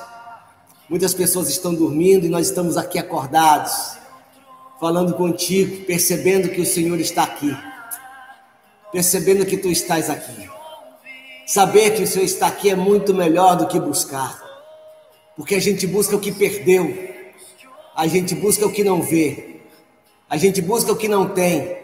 Muitas 0.89 1.13
pessoas 1.13 1.49
estão 1.49 1.75
dormindo 1.75 2.25
e 2.25 2.29
nós 2.29 2.47
estamos 2.47 2.77
aqui 2.77 2.99
acordados, 2.99 3.99
falando 4.79 5.15
contigo, 5.15 5.85
percebendo 5.85 6.49
que 6.49 6.61
o 6.61 6.67
Senhor 6.67 6.99
está 7.01 7.25
aqui, 7.25 7.57
percebendo 8.93 9.45
que 9.45 9.57
tu 9.57 9.69
estás 9.69 10.09
aqui. 10.09 10.49
Saber 11.47 11.97
que 11.97 12.05
o 12.05 12.07
Senhor 12.07 12.25
está 12.25 12.47
aqui 12.47 12.71
é 12.71 12.77
muito 12.77 13.13
melhor 13.13 13.57
do 13.57 13.67
que 13.67 13.81
buscar, 13.81 14.41
porque 15.37 15.57
a 15.57 15.61
gente 15.61 15.87
busca 15.87 16.15
o 16.15 16.21
que 16.21 16.31
perdeu, 16.31 16.97
a 17.95 18.07
gente 18.07 18.37
busca 18.37 18.65
o 18.65 18.73
que 18.73 18.85
não 18.85 19.03
vê, 19.03 19.63
a 20.29 20.37
gente 20.37 20.63
busca 20.63 20.93
o 20.93 20.97
que 20.97 21.09
não 21.09 21.29
tem, 21.29 21.77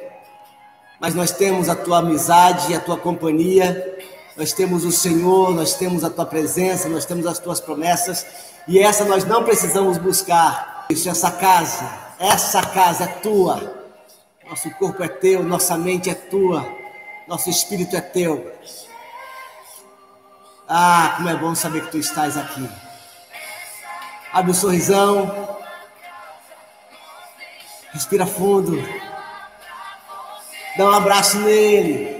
mas 1.00 1.16
nós 1.16 1.32
temos 1.32 1.68
a 1.68 1.74
tua 1.74 1.98
amizade 1.98 2.70
e 2.70 2.76
a 2.76 2.80
tua 2.80 2.96
companhia, 2.96 3.96
Nós 4.36 4.52
temos 4.52 4.84
o 4.84 4.92
Senhor, 4.92 5.54
nós 5.54 5.74
temos 5.74 6.04
a 6.04 6.10
tua 6.10 6.26
presença, 6.26 6.88
nós 6.88 7.06
temos 7.06 7.26
as 7.26 7.38
tuas 7.38 7.58
promessas 7.58 8.26
e 8.68 8.78
essa 8.78 9.04
nós 9.04 9.24
não 9.24 9.44
precisamos 9.44 9.96
buscar. 9.96 10.84
Isso, 10.90 11.08
essa 11.08 11.30
casa, 11.30 11.90
essa 12.18 12.60
casa 12.62 13.04
é 13.04 13.06
tua. 13.06 13.74
Nosso 14.48 14.70
corpo 14.72 15.02
é 15.02 15.08
teu, 15.08 15.42
nossa 15.42 15.76
mente 15.78 16.10
é 16.10 16.14
tua, 16.14 16.68
nosso 17.26 17.48
espírito 17.48 17.96
é 17.96 18.00
teu. 18.00 18.52
Ah, 20.68 21.14
como 21.16 21.28
é 21.28 21.34
bom 21.34 21.54
saber 21.54 21.86
que 21.86 21.92
tu 21.92 21.98
estás 21.98 22.36
aqui. 22.36 22.68
Abre 24.32 24.50
o 24.50 24.52
um 24.52 24.54
sorrisão. 24.54 25.56
Respira 27.92 28.26
fundo. 28.26 28.76
Dá 30.76 30.84
um 30.84 30.90
abraço 30.90 31.38
nele. 31.38 32.15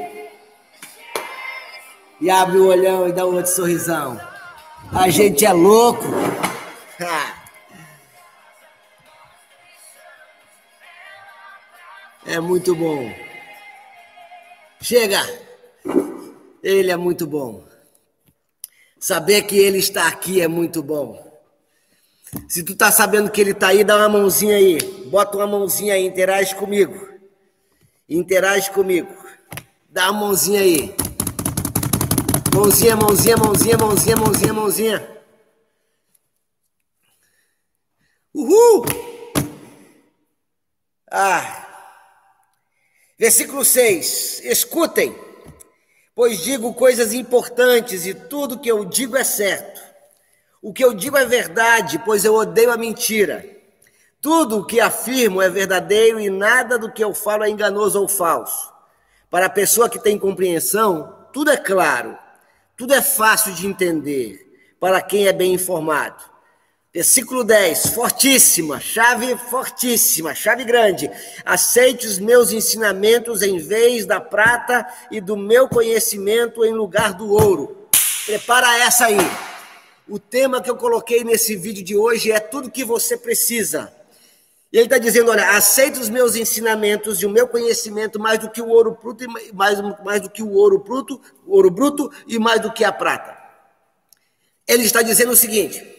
E 2.20 2.30
abre 2.30 2.58
o 2.58 2.66
olhão 2.66 3.08
e 3.08 3.12
dá 3.12 3.26
um 3.26 3.34
outro 3.34 3.50
sorrisão. 3.52 4.20
A 4.92 5.10
gente 5.10 5.44
é 5.44 5.52
louco. 5.52 6.04
É 12.28 12.40
muito 12.40 12.74
bom. 12.74 13.08
Chega! 14.80 15.22
Ele 16.60 16.90
é 16.90 16.96
muito 16.96 17.24
bom. 17.24 17.64
Saber 18.98 19.42
que 19.42 19.56
ele 19.56 19.78
está 19.78 20.08
aqui 20.08 20.40
é 20.40 20.48
muito 20.48 20.82
bom. 20.82 21.24
Se 22.48 22.64
tu 22.64 22.74
tá 22.74 22.90
sabendo 22.90 23.30
que 23.30 23.40
ele 23.40 23.54
tá 23.54 23.68
aí, 23.68 23.84
dá 23.84 23.96
uma 23.96 24.08
mãozinha 24.08 24.56
aí. 24.56 24.78
Bota 25.06 25.36
uma 25.36 25.46
mãozinha 25.46 25.94
aí, 25.94 26.04
interage 26.04 26.56
comigo. 26.56 27.08
Interage 28.08 28.72
comigo. 28.72 29.08
Dá 29.88 30.10
uma 30.10 30.22
mãozinha 30.22 30.60
aí. 30.60 30.94
Mãozinha, 32.56 32.96
mãozinha, 32.96 33.36
mãozinha, 33.36 33.76
mãozinha, 33.76 34.16
mãozinha, 34.16 34.52
mãozinha. 34.54 35.18
Uhul! 38.32 38.86
Ah. 41.10 41.66
Versículo 43.18 43.62
6. 43.62 44.40
Escutem, 44.42 45.14
pois 46.14 46.42
digo 46.42 46.72
coisas 46.72 47.12
importantes 47.12 48.06
e 48.06 48.14
tudo 48.14 48.58
que 48.58 48.70
eu 48.70 48.86
digo 48.86 49.18
é 49.18 49.24
certo. 49.24 49.78
O 50.62 50.72
que 50.72 50.82
eu 50.82 50.94
digo 50.94 51.18
é 51.18 51.26
verdade, 51.26 52.00
pois 52.06 52.24
eu 52.24 52.34
odeio 52.34 52.72
a 52.72 52.78
mentira. 52.78 53.44
Tudo 54.18 54.60
o 54.60 54.64
que 54.64 54.80
afirmo 54.80 55.42
é 55.42 55.50
verdadeiro 55.50 56.18
e 56.18 56.30
nada 56.30 56.78
do 56.78 56.90
que 56.90 57.04
eu 57.04 57.12
falo 57.12 57.44
é 57.44 57.50
enganoso 57.50 58.00
ou 58.00 58.08
falso. 58.08 58.72
Para 59.28 59.44
a 59.44 59.50
pessoa 59.50 59.90
que 59.90 59.98
tem 59.98 60.18
compreensão, 60.18 61.28
tudo 61.34 61.50
é 61.50 61.56
claro, 61.58 62.16
tudo 62.76 62.94
é 62.94 63.00
fácil 63.00 63.54
de 63.54 63.66
entender, 63.66 64.76
para 64.78 65.00
quem 65.00 65.26
é 65.26 65.32
bem 65.32 65.54
informado. 65.54 66.22
Versículo 66.92 67.44
10, 67.44 67.88
fortíssima, 67.88 68.80
chave 68.80 69.36
fortíssima, 69.36 70.34
chave 70.34 70.64
grande. 70.64 71.10
Aceite 71.44 72.06
os 72.06 72.18
meus 72.18 72.52
ensinamentos 72.52 73.42
em 73.42 73.58
vez 73.58 74.06
da 74.06 74.20
prata 74.20 74.86
e 75.10 75.20
do 75.20 75.36
meu 75.36 75.68
conhecimento 75.68 76.64
em 76.64 76.72
lugar 76.72 77.12
do 77.12 77.32
ouro. 77.32 77.88
Prepara 78.24 78.78
essa 78.78 79.06
aí. 79.06 79.18
O 80.08 80.18
tema 80.18 80.62
que 80.62 80.70
eu 80.70 80.76
coloquei 80.76 81.24
nesse 81.24 81.56
vídeo 81.56 81.84
de 81.84 81.96
hoje 81.96 82.30
é 82.30 82.40
tudo 82.40 82.70
que 82.70 82.84
você 82.84 83.16
precisa. 83.16 83.92
E 84.72 84.76
ele 84.76 84.86
está 84.86 84.98
dizendo: 84.98 85.30
olha, 85.30 85.56
aceite 85.56 85.98
os 85.98 86.08
meus 86.08 86.36
ensinamentos 86.36 87.22
e 87.22 87.26
o 87.26 87.30
meu 87.30 87.46
conhecimento 87.46 88.18
mais 88.18 88.38
do 88.38 88.50
que 88.50 88.60
o 88.60 88.68
ouro 88.68 88.98
bruto, 89.00 89.24
e 89.24 89.52
mais, 89.52 89.80
mais 90.04 90.20
do 90.20 90.30
que 90.30 90.42
o 90.42 90.52
ouro 90.52 90.78
bruto, 90.78 91.20
ouro 91.46 91.70
bruto 91.70 92.10
e 92.26 92.38
mais 92.38 92.60
do 92.60 92.72
que 92.72 92.84
a 92.84 92.92
prata. 92.92 93.36
Ele 94.66 94.84
está 94.84 95.02
dizendo 95.02 95.32
o 95.32 95.36
seguinte 95.36 95.96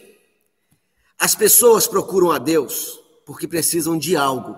as 1.18 1.34
pessoas 1.34 1.88
procuram 1.88 2.30
a 2.30 2.38
Deus 2.38 3.00
porque 3.26 3.48
precisam 3.48 3.98
de 3.98 4.16
algo. 4.16 4.56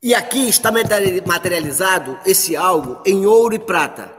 E 0.00 0.14
aqui 0.14 0.48
está 0.48 0.70
materializado 0.70 2.18
esse 2.24 2.54
algo 2.54 3.02
em 3.04 3.26
ouro 3.26 3.56
e 3.56 3.58
prata. 3.58 4.14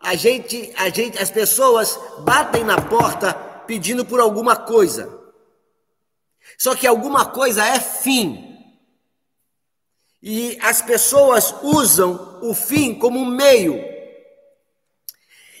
A 0.00 0.14
gente, 0.14 0.72
a 0.76 0.88
gente, 0.88 1.18
as 1.18 1.30
pessoas 1.30 1.98
batem 2.20 2.64
na 2.64 2.80
porta 2.80 3.34
pedindo 3.66 4.04
por 4.04 4.20
alguma 4.20 4.56
coisa. 4.56 5.23
Só 6.58 6.74
que 6.74 6.86
alguma 6.86 7.26
coisa 7.26 7.64
é 7.64 7.80
fim. 7.80 8.54
E 10.22 10.58
as 10.62 10.80
pessoas 10.80 11.54
usam 11.62 12.38
o 12.42 12.54
fim 12.54 12.94
como 12.94 13.20
um 13.20 13.26
meio. 13.26 13.78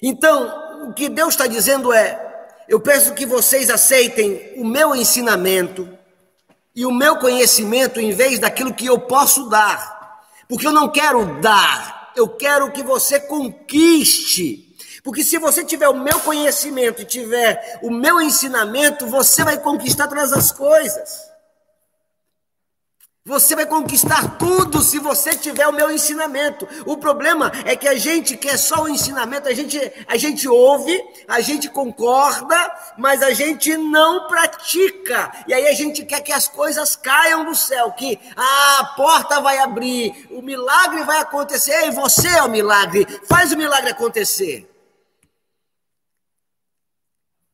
Então, 0.02 0.88
o 0.88 0.94
que 0.94 1.08
Deus 1.08 1.34
está 1.34 1.46
dizendo 1.46 1.92
é: 1.92 2.48
eu 2.68 2.80
peço 2.80 3.14
que 3.14 3.26
vocês 3.26 3.68
aceitem 3.68 4.54
o 4.56 4.64
meu 4.64 4.94
ensinamento 4.94 5.98
e 6.74 6.86
o 6.86 6.92
meu 6.92 7.16
conhecimento 7.18 8.00
em 8.00 8.12
vez 8.12 8.38
daquilo 8.38 8.74
que 8.74 8.86
eu 8.86 8.98
posso 8.98 9.48
dar. 9.48 9.94
Porque 10.48 10.66
eu 10.66 10.72
não 10.72 10.88
quero 10.88 11.40
dar, 11.40 12.12
eu 12.16 12.28
quero 12.28 12.72
que 12.72 12.82
você 12.82 13.20
conquiste. 13.20 14.63
Porque 15.04 15.22
se 15.22 15.36
você 15.36 15.62
tiver 15.62 15.86
o 15.86 15.94
meu 15.94 16.18
conhecimento 16.20 17.02
e 17.02 17.04
tiver 17.04 17.78
o 17.82 17.90
meu 17.90 18.22
ensinamento, 18.22 19.06
você 19.06 19.44
vai 19.44 19.58
conquistar 19.58 20.08
todas 20.08 20.32
as 20.32 20.50
coisas. 20.50 21.30
Você 23.26 23.54
vai 23.54 23.66
conquistar 23.66 24.38
tudo 24.38 24.80
se 24.80 24.98
você 24.98 25.36
tiver 25.36 25.66
o 25.66 25.72
meu 25.72 25.90
ensinamento. 25.90 26.66
O 26.86 26.96
problema 26.96 27.52
é 27.66 27.76
que 27.76 27.86
a 27.86 27.96
gente 27.96 28.34
quer 28.34 28.58
só 28.58 28.82
o 28.82 28.88
ensinamento, 28.88 29.46
a 29.46 29.52
gente, 29.52 29.78
a 30.06 30.16
gente 30.16 30.48
ouve, 30.48 30.98
a 31.28 31.40
gente 31.40 31.68
concorda, 31.68 32.56
mas 32.96 33.22
a 33.22 33.32
gente 33.32 33.76
não 33.76 34.26
pratica. 34.26 35.32
E 35.46 35.52
aí 35.52 35.66
a 35.66 35.74
gente 35.74 36.02
quer 36.06 36.20
que 36.20 36.32
as 36.32 36.48
coisas 36.48 36.96
caiam 36.96 37.44
do 37.44 37.54
céu, 37.54 37.92
que 37.92 38.18
a 38.36 38.92
porta 38.96 39.38
vai 39.40 39.58
abrir, 39.58 40.28
o 40.30 40.40
milagre 40.40 41.02
vai 41.02 41.20
acontecer. 41.20 41.88
E 41.88 41.90
você 41.90 42.28
é 42.28 42.42
o 42.42 42.50
milagre, 42.50 43.06
faz 43.26 43.52
o 43.52 43.56
milagre 43.56 43.90
acontecer. 43.90 44.73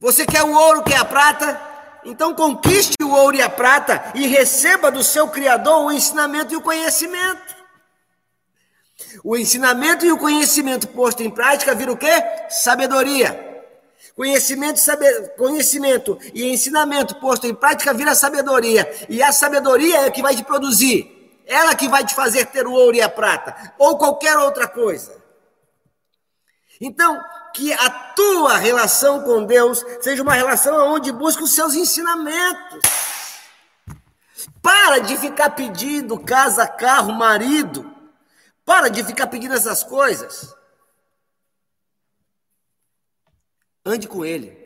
Você 0.01 0.25
quer 0.25 0.43
o 0.43 0.53
ouro, 0.53 0.83
quer 0.83 0.97
a 0.97 1.05
prata? 1.05 1.61
Então 2.05 2.35
conquiste 2.35 2.97
o 3.03 3.11
ouro 3.11 3.37
e 3.37 3.43
a 3.43 3.51
prata 3.51 4.13
e 4.15 4.27
receba 4.27 4.91
do 4.91 5.05
seu 5.05 5.29
Criador 5.29 5.85
o 5.85 5.93
ensinamento 5.93 6.55
e 6.55 6.57
o 6.57 6.63
conhecimento. 6.63 7.55
O 9.23 9.37
ensinamento 9.37 10.07
e 10.07 10.13
o 10.13 10.17
conhecimento 10.17 10.89
posto 10.89 11.23
em 11.23 11.29
prática 11.29 11.75
vira 11.75 11.93
o 11.93 11.97
quê? 11.97 12.11
Sabedoria. 12.49 13.49
Conhecimento, 14.17 14.81
saber, 14.81 15.35
conhecimento 15.37 16.19
e 16.33 16.51
ensinamento 16.51 17.17
posto 17.17 17.47
em 17.47 17.55
prática 17.55 17.93
vira 17.93 18.15
sabedoria. 18.15 18.91
E 19.09 19.23
a 19.23 19.33
sabedoria 19.33 20.07
é 20.07 20.11
que 20.11 20.23
vai 20.23 20.35
te 20.35 20.43
produzir. 20.43 21.41
Ela 21.47 21.75
que 21.75 21.89
vai 21.89 22.05
te 22.05 22.15
fazer 22.15 22.47
ter 22.47 22.67
o 22.67 22.73
ouro 22.73 22.97
e 22.97 23.03
a 23.03 23.09
prata. 23.09 23.75
Ou 23.79 23.99
qualquer 23.99 24.39
outra 24.39 24.67
coisa. 24.67 25.21
Então, 26.81 27.23
que 27.55 27.73
a 27.73 27.91
tua 27.91 28.57
relação 28.57 29.23
com 29.23 29.45
Deus 29.45 29.85
seja 30.01 30.23
uma 30.23 30.35
relação 30.35 30.95
onde 30.95 31.13
busca 31.13 31.43
os 31.43 31.55
seus 31.55 31.75
ensinamentos. 31.75 32.83
Para 34.63 34.99
de 34.99 35.17
ficar 35.17 35.51
pedindo 35.51 36.19
casa, 36.19 36.67
carro, 36.67 37.13
marido. 37.13 37.95
Para 38.65 38.89
de 38.89 39.03
ficar 39.03 39.27
pedindo 39.27 39.55
essas 39.55 39.83
coisas. 39.83 40.55
Ande 43.85 44.07
com 44.07 44.25
ele. 44.25 44.59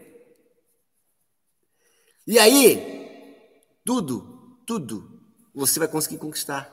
E 2.26 2.38
aí, 2.38 3.76
tudo, 3.84 4.58
tudo, 4.66 5.20
você 5.54 5.78
vai 5.78 5.88
conseguir 5.88 6.18
conquistar. 6.18 6.72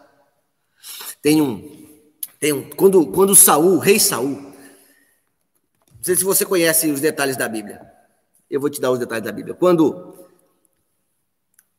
Tem 1.21 1.41
um, 1.41 1.87
tem 2.39 2.53
um, 2.53 2.69
quando, 2.71 3.05
quando 3.11 3.35
Saul, 3.35 3.77
rei 3.77 3.99
Saul, 3.99 4.50
não 6.01 6.05
sei 6.05 6.15
se 6.15 6.23
você 6.23 6.43
conhece 6.43 6.89
os 6.89 6.99
detalhes 6.99 7.37
da 7.37 7.47
Bíblia. 7.47 7.79
Eu 8.49 8.59
vou 8.59 8.71
te 8.71 8.81
dar 8.81 8.89
os 8.89 8.97
detalhes 8.97 9.23
da 9.23 9.31
Bíblia. 9.31 9.53
Quando 9.53 10.15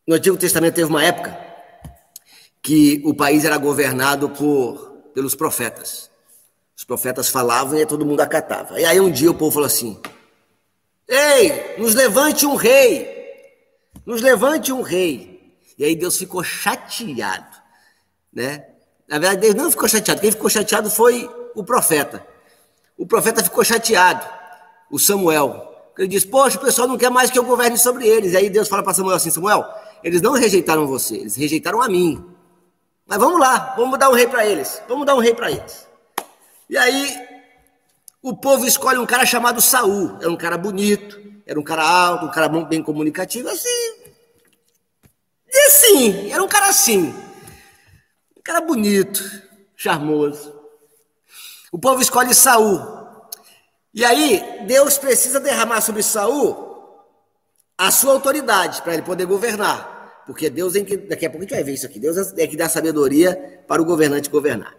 no 0.07 0.15
Antigo 0.15 0.37
Testamento 0.37 0.75
teve 0.75 0.89
uma 0.89 1.05
época 1.05 1.37
que 2.63 3.03
o 3.05 3.13
país 3.15 3.45
era 3.45 3.57
governado 3.57 4.31
por 4.31 4.93
pelos 5.13 5.35
profetas. 5.35 6.09
Os 6.77 6.85
profetas 6.85 7.31
falavam 7.31 7.77
e 7.77 7.85
todo 7.85 8.07
mundo 8.07 8.21
acatava. 8.21 8.81
E 8.81 8.85
aí 8.85 9.01
um 9.01 9.11
dia 9.11 9.29
o 9.29 9.35
povo 9.35 9.51
falou 9.51 9.67
assim: 9.67 10.01
Ei, 11.09 11.77
nos 11.79 11.97
levante 11.97 12.47
um 12.47 12.55
rei! 12.55 13.11
Nos 14.07 14.23
levante 14.23 14.73
um 14.73 14.83
rei! 14.83 15.59
E 15.77 15.85
aí 15.85 15.97
Deus 15.97 16.17
ficou 16.17 16.45
chateado, 16.45 17.57
né? 18.33 18.69
Na 19.09 19.19
verdade, 19.19 19.41
Deus 19.41 19.55
não 19.57 19.69
ficou 19.69 19.89
chateado. 19.89 20.21
Quem 20.21 20.31
ficou 20.31 20.49
chateado 20.49 20.89
foi 20.89 21.29
o 21.57 21.65
profeta 21.65 22.25
o 22.97 23.07
profeta 23.07 23.43
ficou 23.43 23.65
chateado, 23.65 24.27
o 24.91 24.99
Samuel. 24.99 25.93
Ele 25.99 26.09
diz: 26.09 26.25
Poxa, 26.25 26.59
o 26.59 26.61
pessoal 26.61 26.89
não 26.89 26.97
quer 26.99 27.11
mais 27.11 27.31
que 27.31 27.39
eu 27.39 27.45
governe 27.45 27.79
sobre 27.79 28.07
eles. 28.07 28.33
E 28.33 28.37
aí 28.37 28.51
Deus 28.51 28.69
fala 28.69 28.83
para 28.83 28.95
Samuel 28.95 29.17
assim: 29.17 29.31
Samuel, 29.31 29.65
eles 30.03 30.21
não 30.21 30.33
rejeitaram 30.33 30.87
você, 30.87 31.17
eles 31.17 31.37
rejeitaram 31.37 31.83
a 31.83 31.89
mim. 31.89 32.25
Mas 33.07 33.19
vamos 33.19 33.41
lá, 33.41 33.75
vamos 33.77 33.99
dar 33.99 34.09
um 34.09 34.15
rei 34.15 34.27
para 34.27 34.47
eles. 34.47 34.83
Vamos 34.89 35.07
dar 35.07 35.15
um 35.15 35.21
rei 35.21 35.35
para 35.35 35.51
eles. 35.51 35.87
E 36.69 36.79
aí 36.79 37.15
o 38.23 38.37
povo 38.37 38.65
escolhe 38.65 38.99
um 38.99 39.07
cara 39.07 39.27
chamado 39.27 39.61
Saul. 39.61 40.17
Era 40.21 40.31
um 40.31 40.37
cara 40.37 40.57
bonito, 40.57 41.21
era 41.45 41.59
um 41.59 41.63
cara 41.63 41.83
alto, 41.83 42.27
um 42.27 42.31
cara 42.31 42.49
bem 42.49 42.83
comunicativo, 42.83 43.49
assim. 43.49 44.03
E 45.49 45.67
assim, 45.67 46.31
era 46.31 46.43
um 46.43 46.49
cara 46.49 46.69
assim. 46.69 47.09
Um 48.37 48.43
cara 48.43 48.61
bonito, 48.61 49.23
charmoso. 49.77 50.62
O 51.73 51.79
povo 51.79 52.03
escolhe 52.03 52.35
Saul. 52.35 52.81
E 53.95 54.05
aí, 54.05 54.65
Deus 54.67 54.99
precisa 54.99 55.41
derramar 55.41 55.81
sobre 55.81 56.03
Saul 56.03 56.71
a 57.79 57.91
sua 57.91 58.13
autoridade 58.13 58.83
para 58.83 58.93
ele 58.93 59.03
poder 59.03 59.25
governar. 59.25 60.23
Porque 60.27 60.51
Deus 60.51 60.75
que, 60.75 60.99
daqui 60.99 61.27
a 61.27 61.31
pouco 61.31 61.45
a 61.45 61.47
gente 61.47 61.55
vai 61.55 61.65
ver 61.65 61.73
isso 61.73 61.87
aqui. 61.87 61.99
Deus 61.99 62.35
é 62.37 62.47
que 62.47 62.57
dá 62.57 62.69
sabedoria 62.69 63.65
para 63.67 63.81
o 63.81 63.85
governante 63.85 64.29
governar. 64.29 64.77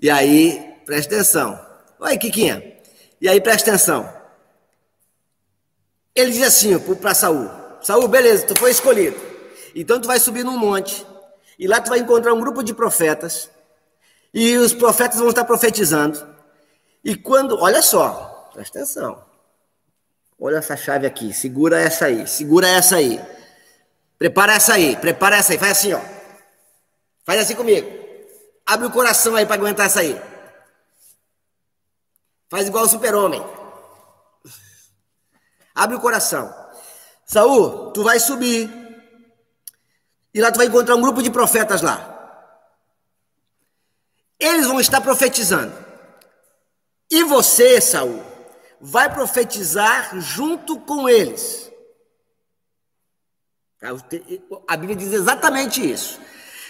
E 0.00 0.10
aí, 0.10 0.76
presta 0.84 1.14
atenção. 1.14 1.58
Oi, 1.98 2.18
Kikinha. 2.18 2.62
E 3.20 3.28
aí, 3.28 3.40
presta 3.40 3.70
atenção. 3.70 4.20
Ele 6.14 6.32
diz 6.32 6.42
assim 6.42 6.78
para 6.96 7.14
Saul: 7.14 7.48
Saul, 7.80 8.08
beleza, 8.08 8.46
tu 8.46 8.54
foi 8.56 8.70
escolhido. 8.70 9.18
Então 9.74 10.00
tu 10.00 10.06
vai 10.06 10.20
subir 10.20 10.44
num 10.44 10.58
monte. 10.58 11.06
E 11.58 11.66
lá 11.66 11.80
tu 11.80 11.88
vai 11.88 11.98
encontrar 11.98 12.34
um 12.34 12.40
grupo 12.40 12.62
de 12.62 12.74
profetas. 12.74 13.48
E 14.32 14.56
os 14.56 14.72
profetas 14.72 15.18
vão 15.18 15.28
estar 15.28 15.44
profetizando. 15.44 16.26
E 17.04 17.16
quando, 17.16 17.58
olha 17.58 17.82
só, 17.82 18.50
presta 18.52 18.78
atenção. 18.78 19.24
Olha 20.38 20.56
essa 20.56 20.76
chave 20.76 21.06
aqui, 21.06 21.32
segura 21.32 21.80
essa 21.80 22.06
aí, 22.06 22.26
segura 22.26 22.68
essa 22.68 22.96
aí. 22.96 23.20
Prepara 24.18 24.54
essa 24.54 24.74
aí, 24.74 24.96
prepara 24.96 25.36
essa 25.36 25.52
aí, 25.52 25.58
faz 25.58 25.72
assim, 25.72 25.92
ó. 25.92 26.00
Faz 27.24 27.40
assim 27.40 27.54
comigo. 27.54 27.90
Abre 28.66 28.86
o 28.86 28.90
coração 28.90 29.34
aí 29.34 29.44
para 29.44 29.56
aguentar 29.56 29.86
essa 29.86 30.00
aí. 30.00 30.20
Faz 32.48 32.68
igual 32.68 32.84
o 32.84 32.88
super-homem. 32.88 33.44
Abre 35.74 35.96
o 35.96 36.00
coração. 36.00 36.52
Saul, 37.24 37.92
tu 37.92 38.02
vai 38.02 38.18
subir. 38.18 38.68
E 40.34 40.40
lá 40.40 40.50
tu 40.50 40.56
vai 40.58 40.66
encontrar 40.66 40.96
um 40.96 41.00
grupo 41.00 41.22
de 41.22 41.30
profetas 41.30 41.80
lá. 41.80 42.19
Eles 44.40 44.66
vão 44.66 44.80
estar 44.80 45.00
profetizando. 45.00 45.74
E 47.10 47.22
você, 47.24 47.80
Saul, 47.80 48.22
vai 48.80 49.12
profetizar 49.12 50.18
junto 50.20 50.78
com 50.80 51.08
eles. 51.08 51.70
A 54.66 54.76
Bíblia 54.76 54.96
diz 54.96 55.12
exatamente 55.12 55.88
isso. 55.88 56.18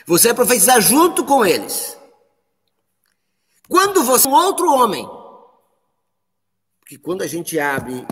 Você 0.06 0.28
vai 0.28 0.35
profetizar 0.35 0.80
junto 0.80 1.24
com 1.24 1.44
eles. 1.44 1.96
Quando 3.68 4.02
você, 4.02 4.26
um 4.26 4.33
outro 4.33 4.72
homem, 4.72 5.09
que 6.87 6.98
quando 6.98 7.22
a 7.22 7.26
gente 7.26 7.59
abre 7.59 8.04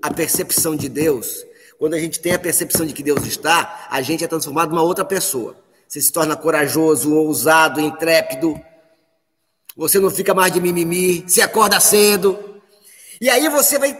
a 0.00 0.12
percepção 0.12 0.76
de 0.76 0.88
Deus, 0.88 1.44
quando 1.78 1.94
a 1.94 1.98
gente 1.98 2.20
tem 2.20 2.34
a 2.34 2.38
percepção 2.38 2.86
de 2.86 2.92
que 2.92 3.02
Deus 3.02 3.24
está, 3.26 3.88
a 3.90 4.00
gente 4.02 4.22
é 4.22 4.28
transformado 4.28 4.70
numa 4.70 4.82
outra 4.82 5.04
pessoa. 5.04 5.56
Você 5.90 6.00
se 6.00 6.12
torna 6.12 6.36
corajoso, 6.36 7.12
ousado, 7.12 7.80
intrépido. 7.80 8.54
Você 9.76 9.98
não 9.98 10.08
fica 10.08 10.32
mais 10.32 10.52
de 10.52 10.60
mimimi, 10.60 11.28
se 11.28 11.42
acorda 11.42 11.80
cedo. 11.80 12.62
E 13.20 13.28
aí 13.28 13.48
você 13.48 13.76
vai 13.76 13.98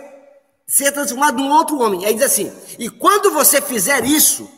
ser 0.69 0.93
transformado 0.93 1.39
num 1.39 1.51
outro 1.51 1.81
homem. 1.81 2.07
Aí 2.07 2.15
diz 2.15 2.23
assim: 2.23 2.53
e 2.79 2.89
quando 2.89 3.33
você 3.33 3.61
fizer 3.61 4.05
isso, 4.05 4.49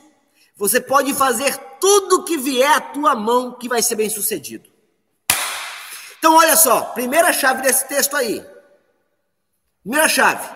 você 0.54 0.78
pode 0.78 1.14
fazer 1.14 1.56
tudo 1.80 2.22
que 2.22 2.36
vier 2.36 2.70
à 2.70 2.82
tua 2.82 3.14
mão 3.14 3.52
que 3.52 3.66
vai 3.66 3.82
ser 3.82 3.94
bem 3.94 4.10
sucedido. 4.10 4.68
Então, 6.18 6.36
olha 6.36 6.54
só, 6.54 6.82
primeira 6.82 7.32
chave 7.32 7.62
desse 7.62 7.88
texto 7.88 8.14
aí. 8.14 8.44
Primeira 9.82 10.06
chave. 10.06 10.46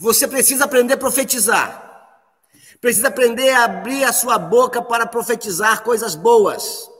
Você 0.00 0.26
precisa 0.26 0.64
aprender 0.64 0.94
a 0.94 0.98
profetizar. 0.98 1.89
Precisa 2.80 3.08
aprender 3.08 3.50
a 3.50 3.64
abrir 3.64 4.04
a 4.04 4.12
sua 4.12 4.38
boca 4.38 4.80
para 4.80 5.06
profetizar 5.06 5.82
coisas 5.82 6.14
boas. 6.14 6.90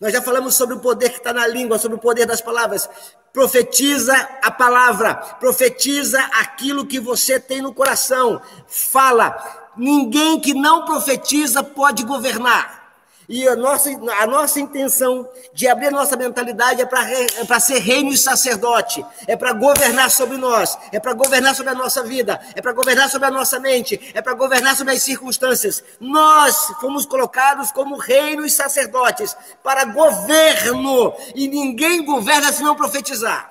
Nós 0.00 0.12
já 0.12 0.22
falamos 0.22 0.54
sobre 0.54 0.76
o 0.76 0.80
poder 0.80 1.10
que 1.10 1.18
está 1.18 1.32
na 1.32 1.46
língua, 1.46 1.78
sobre 1.78 1.96
o 1.96 2.00
poder 2.00 2.26
das 2.26 2.40
palavras. 2.40 2.88
Profetiza 3.32 4.14
a 4.42 4.50
palavra, 4.50 5.14
profetiza 5.14 6.20
aquilo 6.40 6.86
que 6.86 7.00
você 7.00 7.40
tem 7.40 7.60
no 7.60 7.74
coração. 7.74 8.40
Fala. 8.68 9.72
Ninguém 9.76 10.40
que 10.40 10.54
não 10.54 10.84
profetiza 10.84 11.62
pode 11.62 12.02
governar. 12.04 12.85
E 13.28 13.48
a 13.48 13.56
nossa, 13.56 13.90
a 13.90 14.26
nossa 14.26 14.60
intenção 14.60 15.28
de 15.52 15.66
abrir 15.66 15.88
a 15.88 15.90
nossa 15.90 16.16
mentalidade 16.16 16.80
é 16.80 16.86
para 16.86 17.10
é 17.10 17.60
ser 17.60 17.78
reino 17.78 18.12
e 18.12 18.16
sacerdote, 18.16 19.04
é 19.26 19.36
para 19.36 19.52
governar 19.52 20.10
sobre 20.12 20.36
nós, 20.36 20.78
é 20.92 21.00
para 21.00 21.12
governar 21.12 21.54
sobre 21.54 21.72
a 21.72 21.74
nossa 21.74 22.04
vida, 22.04 22.40
é 22.54 22.62
para 22.62 22.72
governar 22.72 23.10
sobre 23.10 23.26
a 23.26 23.30
nossa 23.30 23.58
mente, 23.58 24.12
é 24.14 24.22
para 24.22 24.34
governar 24.34 24.76
sobre 24.76 24.92
as 24.92 25.02
circunstâncias. 25.02 25.82
Nós 25.98 26.56
fomos 26.80 27.04
colocados 27.04 27.72
como 27.72 27.96
reino 27.96 28.46
e 28.46 28.50
sacerdotes 28.50 29.36
para 29.60 29.84
governo, 29.86 31.12
e 31.34 31.48
ninguém 31.48 32.04
governa 32.04 32.52
se 32.52 32.62
não 32.62 32.76
profetizar. 32.76 33.50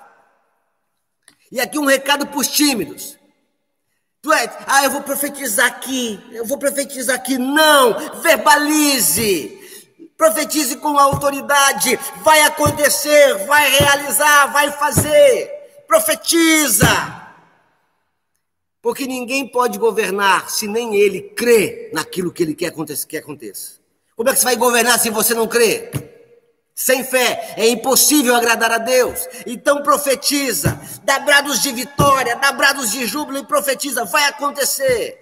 E 1.52 1.60
aqui 1.60 1.78
um 1.78 1.86
recado 1.86 2.28
para 2.28 2.40
os 2.40 2.48
tímidos. 2.48 3.18
É, 4.34 4.50
ah, 4.66 4.84
eu 4.84 4.90
vou 4.90 5.02
profetizar 5.02 5.68
aqui, 5.68 6.20
eu 6.32 6.46
vou 6.46 6.58
profetizar 6.58 7.16
aqui. 7.16 7.38
Não, 7.38 8.22
verbalize. 8.22 9.65
Profetize 10.18 10.78
com 10.78 10.98
autoridade. 10.98 11.98
Vai 12.24 12.42
acontecer, 12.42 13.46
vai 13.46 13.70
realizar, 13.78 14.48
vai 14.48 14.72
fazer. 14.72 15.52
Profetiza. 15.88 16.88
Porque 18.82 19.08
ninguém 19.08 19.48
pode 19.48 19.80
governar 19.80 20.50
se 20.50 20.68
nem 20.68 20.96
ele 20.96 21.22
crê 21.22 21.90
naquilo 21.94 22.32
que 22.32 22.44
ele 22.44 22.54
quer 22.54 22.72
que 23.08 23.18
aconteça. 23.18 23.80
Como 24.16 24.30
é 24.30 24.34
que 24.34 24.40
você 24.40 24.46
vai 24.46 24.56
governar 24.56 25.00
se 25.00 25.10
você 25.10 25.34
não 25.34 25.48
crê? 25.48 25.92
Sem 26.74 27.04
fé 27.04 27.56
é 27.58 27.68
impossível 27.68 28.36
agradar 28.36 28.72
a 28.72 28.78
Deus. 28.78 29.28
Então 29.46 29.82
profetiza, 29.82 30.80
dá 31.04 31.20
brados 31.20 31.62
de 31.62 31.72
vitória, 31.72 32.36
dá 32.36 32.52
brados 32.52 32.92
de 32.92 33.06
júbilo 33.06 33.40
e 33.40 33.46
profetiza, 33.46 34.06
vai 34.06 34.26
acontecer. 34.26 35.22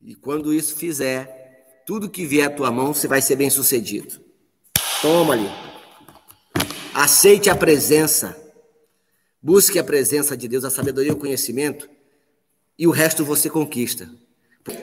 E 0.00 0.14
quando 0.14 0.52
isso 0.52 0.76
fizer, 0.76 1.41
tudo 1.86 2.08
que 2.10 2.24
vier 2.24 2.46
à 2.46 2.50
tua 2.50 2.70
mão, 2.70 2.94
você 2.94 3.08
vai 3.08 3.20
ser 3.20 3.36
bem 3.36 3.50
sucedido. 3.50 4.20
Toma 5.00 5.34
ali. 5.34 5.50
Aceite 6.94 7.50
a 7.50 7.56
presença. 7.56 8.36
Busque 9.40 9.78
a 9.78 9.84
presença 9.84 10.36
de 10.36 10.46
Deus, 10.46 10.64
a 10.64 10.70
sabedoria 10.70 11.10
e 11.10 11.14
o 11.14 11.18
conhecimento. 11.18 11.88
E 12.78 12.86
o 12.86 12.90
resto 12.90 13.24
você 13.24 13.50
conquista. 13.50 14.08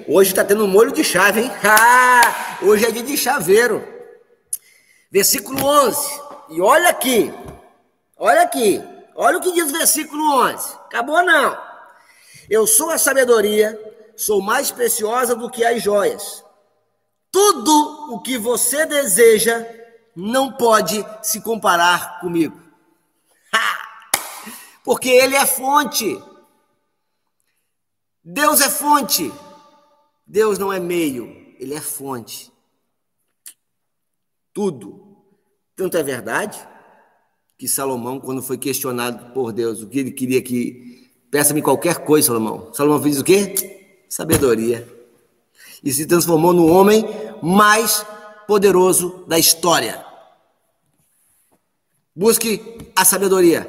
Hoje 0.07 0.31
está 0.31 0.43
tendo 0.43 0.65
um 0.65 0.67
molho 0.67 0.91
de 0.91 1.03
chave, 1.03 1.41
hein? 1.41 1.51
Ah, 1.63 2.59
hoje 2.61 2.85
é 2.85 2.91
dia 2.91 3.03
de 3.03 3.15
chaveiro. 3.15 3.87
Versículo 5.09 5.63
11. 5.63 6.21
E 6.49 6.61
olha 6.61 6.89
aqui. 6.89 7.33
Olha 8.17 8.41
aqui. 8.41 8.83
Olha 9.15 9.37
o 9.37 9.41
que 9.41 9.53
diz 9.53 9.69
o 9.69 9.77
versículo 9.77 10.21
11. 10.41 10.75
Acabou 10.85 11.23
não. 11.23 11.57
Eu 12.49 12.67
sou 12.67 12.89
a 12.89 12.97
sabedoria, 12.97 13.79
sou 14.17 14.41
mais 14.41 14.71
preciosa 14.71 15.35
do 15.35 15.49
que 15.49 15.63
as 15.63 15.81
joias. 15.81 16.43
Tudo 17.31 18.13
o 18.13 18.21
que 18.21 18.37
você 18.37 18.85
deseja 18.85 19.65
não 20.15 20.51
pode 20.51 21.05
se 21.21 21.41
comparar 21.41 22.19
comigo. 22.19 22.59
Ha! 23.53 23.77
Porque 24.83 25.09
Ele 25.09 25.35
é 25.35 25.45
fonte. 25.45 26.21
Deus 28.23 28.61
é 28.61 28.69
fonte. 28.69 29.31
Deus 30.25 30.57
não 30.57 30.71
é 30.71 30.79
meio, 30.79 31.25
Ele 31.59 31.73
é 31.73 31.81
fonte. 31.81 32.51
Tudo. 34.53 35.17
Tanto 35.75 35.97
é 35.97 36.03
verdade 36.03 36.59
que 37.57 37.67
Salomão, 37.67 38.19
quando 38.19 38.41
foi 38.41 38.57
questionado 38.57 39.33
por 39.33 39.51
Deus, 39.51 39.81
o 39.81 39.87
que 39.87 39.99
ele 39.99 40.11
queria 40.11 40.41
que. 40.41 40.97
Peça-me 41.29 41.61
qualquer 41.61 42.03
coisa, 42.03 42.27
Salomão. 42.27 42.73
Salomão 42.73 43.01
fez 43.01 43.19
o 43.19 43.23
quê? 43.23 44.03
Sabedoria 44.09 44.98
e 45.83 45.91
se 45.91 46.05
transformou 46.05 46.53
no 46.53 46.67
homem 46.67 47.05
mais 47.41 48.05
poderoso 48.47 49.25
da 49.27 49.37
história. 49.37 50.05
Busque 52.15 52.91
a 52.95 53.05
sabedoria. 53.05 53.67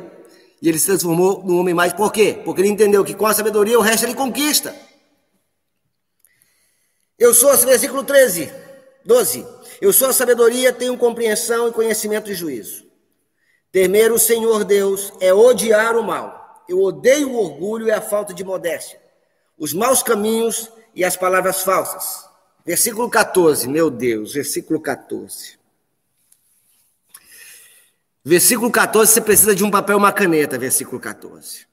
E 0.62 0.68
ele 0.68 0.78
se 0.78 0.86
transformou 0.86 1.42
no 1.44 1.58
homem 1.58 1.74
mais. 1.74 1.92
Por 1.92 2.12
quê? 2.12 2.40
Porque 2.44 2.60
ele 2.60 2.68
entendeu 2.68 3.04
que 3.04 3.14
com 3.14 3.26
a 3.26 3.34
sabedoria 3.34 3.78
o 3.78 3.82
resto 3.82 4.04
ele 4.04 4.14
conquista. 4.14 4.74
Eu 7.18 7.34
sou, 7.34 7.56
versículo 7.58 8.02
13, 8.02 8.50
12. 9.04 9.46
Eu 9.80 9.92
sou 9.92 10.08
a 10.08 10.12
sabedoria, 10.12 10.72
tenho 10.72 10.96
compreensão 10.96 11.68
e 11.68 11.72
conhecimento 11.72 12.30
e 12.30 12.34
juízo. 12.34 12.84
Temer 13.72 14.12
o 14.12 14.18
Senhor 14.18 14.64
Deus 14.64 15.12
é 15.20 15.32
odiar 15.32 15.96
o 15.96 16.02
mal. 16.02 16.64
Eu 16.68 16.80
odeio 16.82 17.30
o 17.30 17.36
orgulho 17.36 17.86
e 17.86 17.90
a 17.90 18.00
falta 18.00 18.34
de 18.34 18.42
modéstia. 18.42 19.00
Os 19.56 19.72
maus 19.72 20.02
caminhos 20.02 20.70
e 21.00 21.04
as 21.04 21.16
palavras 21.16 21.62
falsas. 21.62 22.28
Versículo 22.62 23.08
14, 23.08 23.66
meu 23.66 23.90
Deus, 23.90 24.34
versículo 24.34 24.78
14. 24.78 25.58
Versículo 28.22 28.70
14, 28.70 29.10
você 29.10 29.20
precisa 29.22 29.54
de 29.54 29.64
um 29.64 29.70
papel 29.70 29.96
e 29.96 29.98
uma 29.98 30.12
caneta, 30.12 30.58
versículo 30.58 31.00
14. 31.00 31.66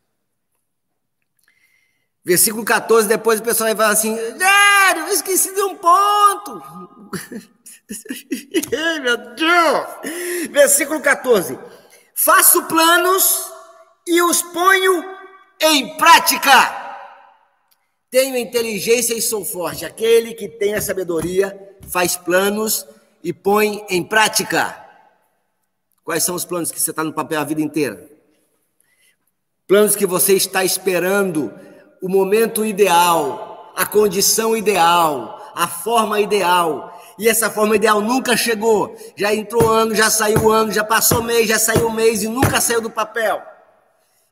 Versículo 2.23 2.63
14, 2.63 3.05
depois 3.09 3.41
o 3.41 3.43
pessoal 3.43 3.67
vai 3.67 3.75
falar 3.75 3.89
assim: 3.89 4.15
Dário, 4.37 5.07
eu 5.07 5.13
esqueci 5.13 5.53
de 5.53 5.61
um 5.61 5.75
ponto. 5.75 6.63
Meu 9.01 9.17
Deus! 9.35 9.87
Versículo 10.51 11.01
14: 11.01 11.59
Faço 12.15 12.63
planos 12.63 13.51
e 14.07 14.21
os 14.21 14.41
ponho 14.41 15.03
em 15.59 15.97
prática. 15.97 16.86
Tenho 18.09 18.37
inteligência 18.37 19.13
e 19.13 19.21
sou 19.21 19.43
forte. 19.43 19.85
Aquele 19.85 20.33
que 20.33 20.47
tem 20.47 20.75
a 20.75 20.81
sabedoria 20.81 21.75
faz 21.89 22.15
planos 22.15 22.85
e 23.23 23.33
põe 23.33 23.85
em 23.89 24.03
prática. 24.03 24.85
Quais 26.03 26.23
são 26.23 26.35
os 26.35 26.45
planos 26.45 26.71
que 26.71 26.79
você 26.79 26.91
está 26.91 27.03
no 27.03 27.11
papel 27.11 27.41
a 27.41 27.43
vida 27.43 27.61
inteira? 27.61 28.09
Planos 29.67 29.95
que 29.95 30.05
você 30.05 30.33
está 30.33 30.63
esperando 30.63 31.53
o 32.01 32.07
momento 32.07 32.63
ideal, 32.65 33.73
a 33.75 33.85
condição 33.85 34.55
ideal, 34.55 35.51
a 35.53 35.67
forma 35.67 36.21
ideal. 36.21 36.97
E 37.19 37.27
essa 37.27 37.49
forma 37.49 37.75
ideal 37.75 37.99
nunca 37.99 38.37
chegou. 38.37 38.95
Já 39.17 39.35
entrou 39.35 39.69
ano, 39.69 39.93
já 39.93 40.09
saiu 40.09 40.49
ano, 40.49 40.71
já 40.71 40.83
passou 40.83 41.21
mês, 41.21 41.47
já 41.49 41.59
saiu 41.59 41.89
mês 41.89 42.23
e 42.23 42.29
nunca 42.29 42.61
saiu 42.61 42.79
do 42.79 42.89
papel. 42.89 43.43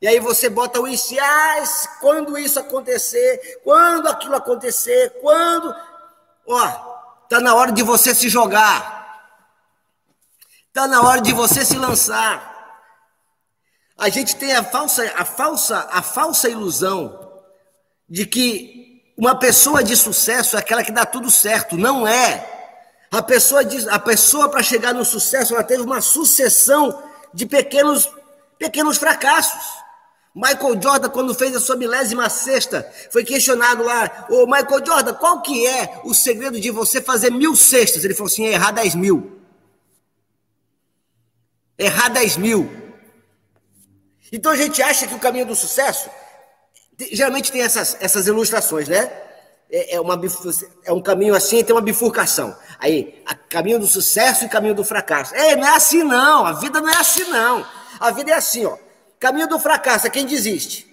E 0.05 0.07
aí 0.07 0.19
você 0.19 0.49
bota 0.49 0.79
o 0.79 0.87
isso, 0.87 1.15
ah, 1.19 1.63
quando 1.99 2.37
isso 2.37 2.59
acontecer, 2.59 3.59
quando 3.63 4.07
aquilo 4.07 4.35
acontecer, 4.35 5.17
quando. 5.19 5.75
Ó, 6.47 6.67
tá 7.27 7.39
na 7.39 7.55
hora 7.55 7.71
de 7.71 7.81
você 7.81 8.13
se 8.13 8.29
jogar. 8.29 9.33
Tá 10.71 10.87
na 10.87 11.01
hora 11.01 11.21
de 11.21 11.33
você 11.33 11.65
se 11.65 11.75
lançar. 11.75 12.53
A 13.97 14.07
gente 14.09 14.35
tem 14.35 14.53
a 14.53 14.63
falsa, 14.63 15.11
a 15.17 15.25
falsa, 15.25 15.89
a 15.91 16.03
falsa 16.03 16.49
ilusão 16.49 17.41
de 18.07 18.27
que 18.27 19.11
uma 19.17 19.33
pessoa 19.33 19.83
de 19.83 19.97
sucesso 19.97 20.55
é 20.55 20.59
aquela 20.59 20.83
que 20.83 20.91
dá 20.91 21.03
tudo 21.03 21.31
certo. 21.31 21.75
Não 21.75 22.07
é. 22.07 22.47
A 23.09 23.23
pessoa, 23.23 23.61
a 23.89 23.97
pessoa 23.97 24.49
para 24.49 24.61
chegar 24.61 24.93
no 24.93 25.03
sucesso, 25.03 25.55
ela 25.55 25.63
teve 25.63 25.81
uma 25.81 25.99
sucessão 25.99 27.01
de 27.33 27.47
pequenos, 27.47 28.07
pequenos 28.59 28.97
fracassos. 28.97 29.83
Michael 30.35 30.81
Jordan, 30.81 31.09
quando 31.09 31.33
fez 31.33 31.55
a 31.55 31.61
sua 31.61 31.77
milésima 31.77 32.29
sexta, 32.29 32.91
foi 33.09 33.23
questionado 33.23 33.81
lá, 33.81 34.27
ô 34.29 34.45
Michael 34.45 34.85
Jordan, 34.85 35.13
qual 35.13 35.41
que 35.41 35.65
é 35.65 36.01
o 36.03 36.13
segredo 36.13 36.59
de 36.59 36.69
você 36.69 37.01
fazer 37.01 37.31
mil 37.31 37.55
cestas? 37.55 38.03
Ele 38.03 38.13
falou 38.13 38.27
assim, 38.27 38.45
é 38.45 38.51
errar 38.51 38.71
dez 38.71 38.93
mil. 38.93 39.39
Errar 41.77 42.09
dez 42.09 42.35
mil. 42.35 42.69
Então 44.29 44.51
a 44.51 44.57
gente 44.57 44.81
acha 44.83 45.07
que 45.07 45.15
o 45.15 45.19
caminho 45.19 45.45
do 45.45 45.55
sucesso, 45.55 46.09
geralmente 47.13 47.49
tem 47.49 47.61
essas, 47.61 47.95
essas 48.01 48.27
ilustrações, 48.27 48.89
né? 48.89 49.09
É, 49.71 49.95
é, 49.95 50.01
uma, 50.01 50.19
é 50.83 50.91
um 50.91 51.01
caminho 51.01 51.33
assim, 51.33 51.63
tem 51.63 51.73
uma 51.73 51.81
bifurcação. 51.81 52.53
Aí, 52.77 53.23
caminho 53.49 53.79
do 53.79 53.87
sucesso 53.87 54.43
e 54.43 54.49
caminho 54.49 54.75
do 54.75 54.83
fracasso. 54.83 55.33
É, 55.33 55.55
não 55.55 55.65
é 55.65 55.75
assim 55.77 56.03
não, 56.03 56.45
a 56.45 56.51
vida 56.51 56.81
não 56.81 56.89
é 56.89 56.97
assim 56.97 57.23
não. 57.23 57.65
A 58.01 58.11
vida 58.11 58.31
é 58.31 58.33
assim, 58.33 58.65
ó. 58.65 58.77
Caminho 59.25 59.47
do 59.47 59.57
fracasso 59.57 60.05
é 60.05 60.09
quem 60.11 60.23
desiste. 60.23 60.85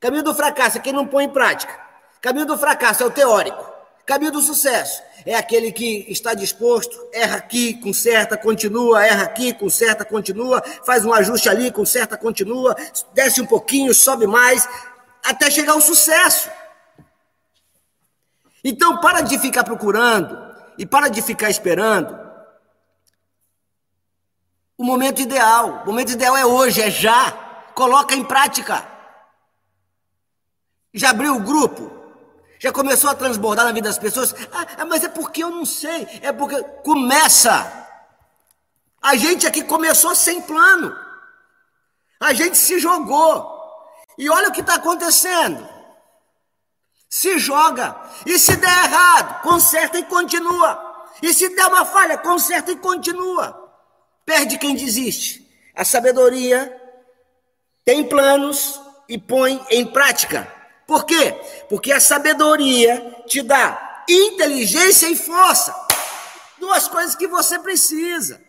Caminho 0.00 0.22
do 0.22 0.34
fracasso 0.34 0.78
é 0.78 0.80
quem 0.80 0.94
não 0.94 1.06
põe 1.06 1.24
em 1.24 1.28
prática. 1.28 1.78
Caminho 2.22 2.46
do 2.46 2.56
fracasso 2.56 3.02
é 3.02 3.06
o 3.06 3.10
teórico. 3.10 3.70
Caminho 4.06 4.32
do 4.32 4.40
sucesso 4.40 5.02
é 5.26 5.34
aquele 5.34 5.70
que 5.70 6.06
está 6.08 6.32
disposto, 6.32 6.96
erra 7.12 7.36
aqui, 7.36 7.74
conserta, 7.74 8.34
continua, 8.34 9.04
erra 9.04 9.24
aqui, 9.24 9.52
conserta, 9.52 10.06
continua, 10.06 10.62
faz 10.86 11.04
um 11.04 11.12
ajuste 11.12 11.50
ali, 11.50 11.70
conserta, 11.70 12.16
continua, 12.16 12.74
desce 13.12 13.42
um 13.42 13.46
pouquinho, 13.46 13.92
sobe 13.92 14.26
mais, 14.26 14.66
até 15.22 15.50
chegar 15.50 15.74
ao 15.74 15.80
sucesso. 15.82 16.48
Então, 18.64 19.02
para 19.02 19.20
de 19.20 19.38
ficar 19.38 19.64
procurando 19.64 20.34
e 20.78 20.86
para 20.86 21.08
de 21.08 21.20
ficar 21.20 21.50
esperando 21.50 22.18
o 24.78 24.82
momento 24.82 25.20
ideal. 25.20 25.82
O 25.82 25.88
momento 25.88 26.12
ideal 26.12 26.34
é 26.38 26.46
hoje, 26.46 26.80
é 26.80 26.90
já 26.90 27.44
coloca 27.76 28.14
em 28.14 28.24
prática. 28.24 28.84
Já 30.92 31.10
abriu 31.10 31.36
o 31.36 31.40
grupo? 31.40 31.92
Já 32.58 32.72
começou 32.72 33.10
a 33.10 33.14
transbordar 33.14 33.66
na 33.66 33.72
vida 33.72 33.88
das 33.88 33.98
pessoas? 33.98 34.34
Ah, 34.50 34.86
mas 34.86 35.04
é 35.04 35.08
porque 35.08 35.44
eu 35.44 35.50
não 35.50 35.66
sei. 35.66 36.08
É 36.22 36.32
porque 36.32 36.60
começa. 36.82 37.86
A 39.00 39.14
gente 39.14 39.46
aqui 39.46 39.62
começou 39.62 40.14
sem 40.14 40.40
plano. 40.40 40.96
A 42.18 42.32
gente 42.32 42.56
se 42.56 42.78
jogou. 42.78 43.54
E 44.16 44.30
olha 44.30 44.48
o 44.48 44.52
que 44.52 44.62
está 44.62 44.76
acontecendo. 44.76 45.68
Se 47.10 47.38
joga. 47.38 47.94
E 48.24 48.38
se 48.38 48.56
der 48.56 48.84
errado, 48.84 49.42
conserta 49.42 49.98
e 49.98 50.04
continua. 50.04 50.82
E 51.20 51.32
se 51.34 51.54
der 51.54 51.66
uma 51.66 51.84
falha, 51.84 52.16
conserta 52.16 52.72
e 52.72 52.76
continua. 52.76 53.70
Perde 54.24 54.56
quem 54.56 54.74
desiste. 54.74 55.46
A 55.74 55.84
sabedoria 55.84 56.85
tem 57.86 58.06
planos 58.06 58.80
e 59.08 59.16
põe 59.16 59.64
em 59.70 59.86
prática. 59.86 60.52
Por 60.88 61.06
quê? 61.06 61.32
Porque 61.68 61.92
a 61.92 62.00
sabedoria 62.00 63.22
te 63.28 63.42
dá 63.42 64.04
inteligência 64.08 65.08
e 65.08 65.16
força. 65.16 65.72
Duas 66.58 66.88
coisas 66.88 67.14
que 67.14 67.28
você 67.28 67.60
precisa. 67.60 68.44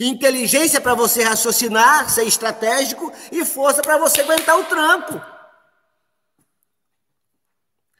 Inteligência 0.00 0.80
para 0.80 0.94
você 0.94 1.22
raciocinar, 1.22 2.08
ser 2.08 2.24
estratégico 2.24 3.12
e 3.30 3.44
força 3.44 3.82
para 3.82 3.98
você 3.98 4.22
aguentar 4.22 4.58
o 4.58 4.64
trampo. 4.64 5.20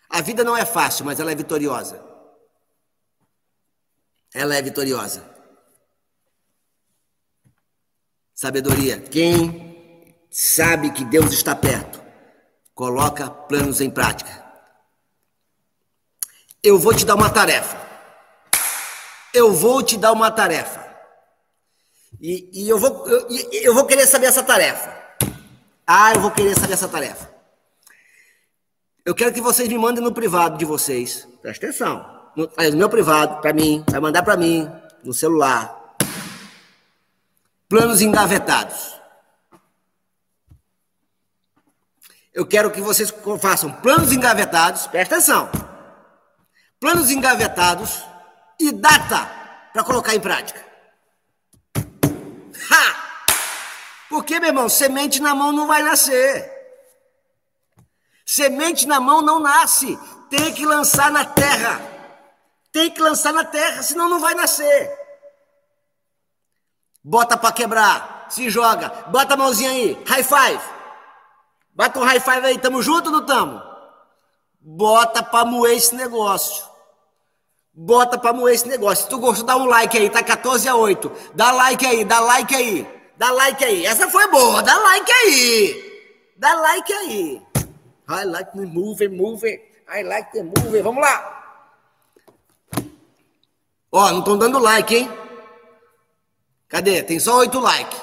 A 0.08 0.22
vida 0.22 0.42
não 0.42 0.56
é 0.56 0.64
fácil, 0.64 1.04
mas 1.04 1.20
ela 1.20 1.30
é 1.30 1.34
vitoriosa. 1.34 2.02
Ela 4.32 4.54
é 4.54 4.62
vitoriosa. 4.62 5.37
Sabedoria. 8.38 9.00
Quem 9.00 10.14
sabe 10.30 10.92
que 10.92 11.04
Deus 11.04 11.32
está 11.32 11.56
perto, 11.56 12.00
coloca 12.72 13.28
planos 13.28 13.80
em 13.80 13.90
prática. 13.90 14.30
Eu 16.62 16.78
vou 16.78 16.94
te 16.94 17.04
dar 17.04 17.16
uma 17.16 17.30
tarefa. 17.30 17.76
Eu 19.34 19.52
vou 19.52 19.82
te 19.82 19.96
dar 19.96 20.12
uma 20.12 20.30
tarefa. 20.30 20.86
E, 22.20 22.48
e 22.52 22.68
eu, 22.68 22.78
vou, 22.78 23.08
eu, 23.08 23.26
eu 23.50 23.74
vou 23.74 23.84
querer 23.86 24.06
saber 24.06 24.26
essa 24.26 24.44
tarefa. 24.44 24.96
Ah, 25.84 26.12
eu 26.12 26.20
vou 26.20 26.30
querer 26.30 26.54
saber 26.54 26.74
essa 26.74 26.86
tarefa. 26.86 27.28
Eu 29.04 29.16
quero 29.16 29.32
que 29.32 29.40
vocês 29.40 29.68
me 29.68 29.76
mandem 29.76 30.04
no 30.04 30.14
privado 30.14 30.56
de 30.56 30.64
vocês. 30.64 31.26
Presta 31.42 31.66
atenção. 31.66 32.30
No, 32.36 32.48
no 32.70 32.76
meu 32.76 32.88
privado, 32.88 33.40
para 33.40 33.52
mim, 33.52 33.84
vai 33.90 33.98
mandar 33.98 34.22
para 34.22 34.36
mim, 34.36 34.70
no 35.02 35.12
celular 35.12 35.77
planos 37.68 38.00
engavetados. 38.00 38.98
Eu 42.32 42.46
quero 42.46 42.70
que 42.70 42.80
vocês 42.80 43.12
façam 43.40 43.70
planos 43.72 44.12
engavetados, 44.12 44.86
presta 44.86 45.16
atenção. 45.16 45.50
Planos 46.80 47.10
engavetados 47.10 48.04
e 48.58 48.72
data 48.72 49.26
para 49.72 49.84
colocar 49.84 50.14
em 50.14 50.20
prática. 50.20 50.64
Ha! 52.70 53.08
Porque, 54.08 54.40
meu 54.40 54.48
irmão, 54.48 54.68
semente 54.68 55.20
na 55.20 55.34
mão 55.34 55.52
não 55.52 55.66
vai 55.66 55.82
nascer. 55.82 56.50
Semente 58.24 58.86
na 58.86 59.00
mão 59.00 59.20
não 59.20 59.40
nasce. 59.40 59.98
Tem 60.30 60.54
que 60.54 60.64
lançar 60.64 61.10
na 61.10 61.24
terra. 61.24 61.80
Tem 62.70 62.90
que 62.90 63.00
lançar 63.00 63.32
na 63.32 63.44
terra, 63.44 63.82
senão 63.82 64.08
não 64.08 64.20
vai 64.20 64.34
nascer. 64.34 65.07
Bota 67.02 67.36
para 67.36 67.52
quebrar. 67.52 68.26
Se 68.28 68.50
joga. 68.50 68.88
Bota 69.08 69.34
a 69.34 69.36
mãozinha 69.36 69.70
aí. 69.70 70.02
High 70.06 70.22
five. 70.22 70.60
Bota 71.74 71.98
um 71.98 72.04
high 72.04 72.20
five 72.20 72.46
aí. 72.46 72.58
Tamo 72.58 72.82
junto 72.82 73.06
ou 73.06 73.12
não 73.12 73.26
tamo? 73.26 73.62
Bota 74.60 75.22
para 75.22 75.44
moer 75.44 75.76
esse 75.76 75.94
negócio. 75.94 76.64
Bota 77.72 78.18
para 78.18 78.32
moer 78.32 78.54
esse 78.54 78.68
negócio. 78.68 79.04
Se 79.04 79.10
tu 79.10 79.18
gostou, 79.18 79.46
dá 79.46 79.56
um 79.56 79.66
like 79.66 79.96
aí. 79.96 80.10
Tá 80.10 80.22
14 80.22 80.68
a 80.68 80.74
8. 80.74 81.12
Dá 81.34 81.52
like 81.52 81.86
aí. 81.86 82.04
Dá 82.04 82.20
like 82.20 82.54
aí. 82.54 82.86
Dá 83.16 83.30
like 83.30 83.64
aí. 83.64 83.86
Essa 83.86 84.08
foi 84.08 84.28
boa. 84.30 84.62
Dá 84.62 84.76
like 84.78 85.12
aí. 85.12 86.32
Dá 86.36 86.54
like 86.54 86.92
aí. 86.92 87.42
I 88.08 88.24
like 88.24 88.52
the 88.52 88.64
movie, 88.64 89.08
movie. 89.08 89.60
I 89.88 90.02
like 90.02 90.32
the 90.32 90.42
movie. 90.42 90.80
Vamos 90.80 91.02
lá. 91.02 91.38
Ó, 93.90 94.10
não 94.10 94.18
estão 94.18 94.38
dando 94.38 94.58
like, 94.58 94.94
hein? 94.94 95.27
Cadê? 96.68 97.02
Tem 97.02 97.18
só 97.18 97.38
oito 97.38 97.58
likes. 97.58 98.00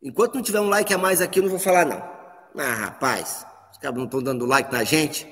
Enquanto 0.00 0.36
não 0.36 0.42
tiver 0.42 0.60
um 0.60 0.68
like 0.68 0.94
a 0.94 0.98
mais 0.98 1.20
aqui, 1.20 1.40
eu 1.40 1.42
não 1.42 1.50
vou 1.50 1.58
falar, 1.58 1.84
não. 1.84 1.98
Ah, 2.56 2.74
rapaz, 2.74 3.44
os 3.72 3.78
caras 3.78 3.96
não 3.96 4.04
estão 4.04 4.22
dando 4.22 4.46
like 4.46 4.72
na 4.72 4.84
gente. 4.84 5.26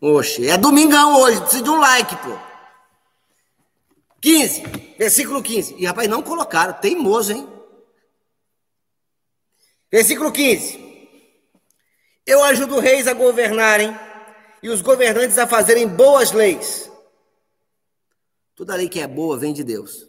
Oxe, 0.00 0.48
é 0.48 0.56
domingão 0.56 1.20
hoje, 1.20 1.40
precisa 1.40 1.62
de 1.62 1.70
um 1.70 1.78
like, 1.78 2.16
pô. 2.16 2.38
15, 4.20 4.62
versículo 4.98 5.42
15. 5.42 5.74
E 5.78 5.84
rapaz, 5.84 6.08
não 6.08 6.22
colocaram, 6.22 6.72
teimoso, 6.72 7.32
hein? 7.32 7.48
Versículo 9.90 10.32
15. 10.32 10.88
Eu 12.26 12.42
ajudo 12.44 12.78
reis 12.78 13.06
a 13.06 13.12
governarem 13.12 13.94
e 14.62 14.68
os 14.68 14.80
governantes 14.80 15.38
a 15.38 15.46
fazerem 15.46 15.86
boas 15.86 16.32
leis. 16.32 16.87
Toda 18.58 18.74
lei 18.74 18.88
que 18.88 18.98
é 18.98 19.06
boa 19.06 19.38
vem 19.38 19.52
de 19.52 19.62
Deus. 19.62 20.08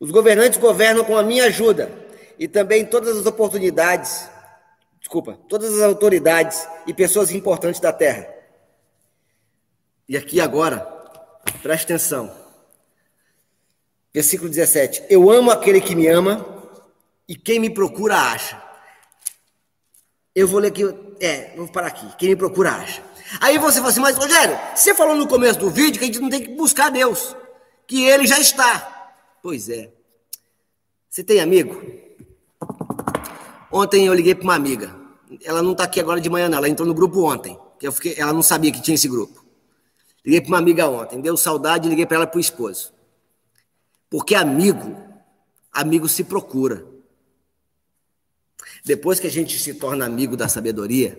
Os 0.00 0.10
governantes 0.10 0.58
governam 0.58 1.04
com 1.04 1.16
a 1.16 1.22
minha 1.22 1.44
ajuda 1.44 1.88
e 2.36 2.48
também 2.48 2.84
todas 2.84 3.16
as 3.16 3.26
oportunidades, 3.26 4.28
desculpa, 4.98 5.38
todas 5.48 5.72
as 5.74 5.82
autoridades 5.82 6.66
e 6.84 6.92
pessoas 6.92 7.30
importantes 7.30 7.80
da 7.80 7.92
terra. 7.92 8.28
E 10.08 10.16
aqui 10.16 10.40
agora, 10.40 10.80
preste 11.62 11.84
atenção. 11.84 12.36
Versículo 14.12 14.50
17: 14.50 15.04
Eu 15.08 15.30
amo 15.30 15.52
aquele 15.52 15.80
que 15.80 15.94
me 15.94 16.08
ama 16.08 16.44
e 17.28 17.36
quem 17.36 17.60
me 17.60 17.70
procura 17.70 18.16
acha. 18.16 18.60
Eu 20.34 20.48
vou 20.48 20.58
ler 20.58 20.68
aqui, 20.68 20.82
é, 21.20 21.54
vamos 21.54 21.70
parar 21.70 21.86
aqui. 21.86 22.16
Quem 22.16 22.30
me 22.30 22.36
procura 22.36 22.72
acha. 22.72 23.00
Aí 23.40 23.58
você 23.58 23.78
fala 23.78 23.90
assim, 23.90 24.00
mas 24.00 24.16
Rogério, 24.16 24.58
você 24.74 24.94
falou 24.94 25.16
no 25.16 25.28
começo 25.28 25.58
do 25.58 25.70
vídeo 25.70 25.98
que 25.98 26.04
a 26.04 26.06
gente 26.06 26.20
não 26.20 26.30
tem 26.30 26.42
que 26.42 26.54
buscar 26.54 26.90
Deus, 26.90 27.36
que 27.86 28.04
ele 28.04 28.26
já 28.26 28.38
está. 28.38 29.14
Pois 29.42 29.68
é. 29.68 29.92
Você 31.08 31.22
tem 31.22 31.40
amigo? 31.40 31.82
Ontem 33.70 34.06
eu 34.06 34.14
liguei 34.14 34.34
para 34.34 34.44
uma 34.44 34.54
amiga. 34.54 34.94
Ela 35.44 35.62
não 35.62 35.72
está 35.72 35.84
aqui 35.84 36.00
agora 36.00 36.20
de 36.20 36.30
manhã, 36.30 36.48
não. 36.48 36.58
Ela 36.58 36.68
entrou 36.68 36.86
no 36.86 36.94
grupo 36.94 37.22
ontem. 37.22 37.58
Eu 37.80 37.92
fiquei, 37.92 38.14
ela 38.16 38.32
não 38.32 38.42
sabia 38.42 38.72
que 38.72 38.80
tinha 38.80 38.94
esse 38.94 39.08
grupo. 39.08 39.44
Liguei 40.24 40.40
para 40.40 40.48
uma 40.48 40.58
amiga 40.58 40.88
ontem. 40.88 41.20
Deu 41.20 41.36
saudade 41.36 41.88
liguei 41.88 42.06
para 42.06 42.16
ela 42.16 42.26
para 42.26 42.38
o 42.38 42.40
esposo. 42.40 42.92
Porque 44.10 44.34
amigo, 44.34 44.96
amigo 45.72 46.08
se 46.08 46.24
procura. 46.24 46.84
Depois 48.84 49.20
que 49.20 49.26
a 49.26 49.30
gente 49.30 49.58
se 49.58 49.74
torna 49.74 50.06
amigo 50.06 50.36
da 50.36 50.48
sabedoria, 50.48 51.18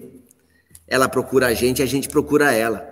ela 0.89 1.07
procura 1.07 1.47
a 1.47 1.53
gente, 1.53 1.83
a 1.83 1.85
gente 1.85 2.09
procura 2.09 2.51
ela. 2.51 2.87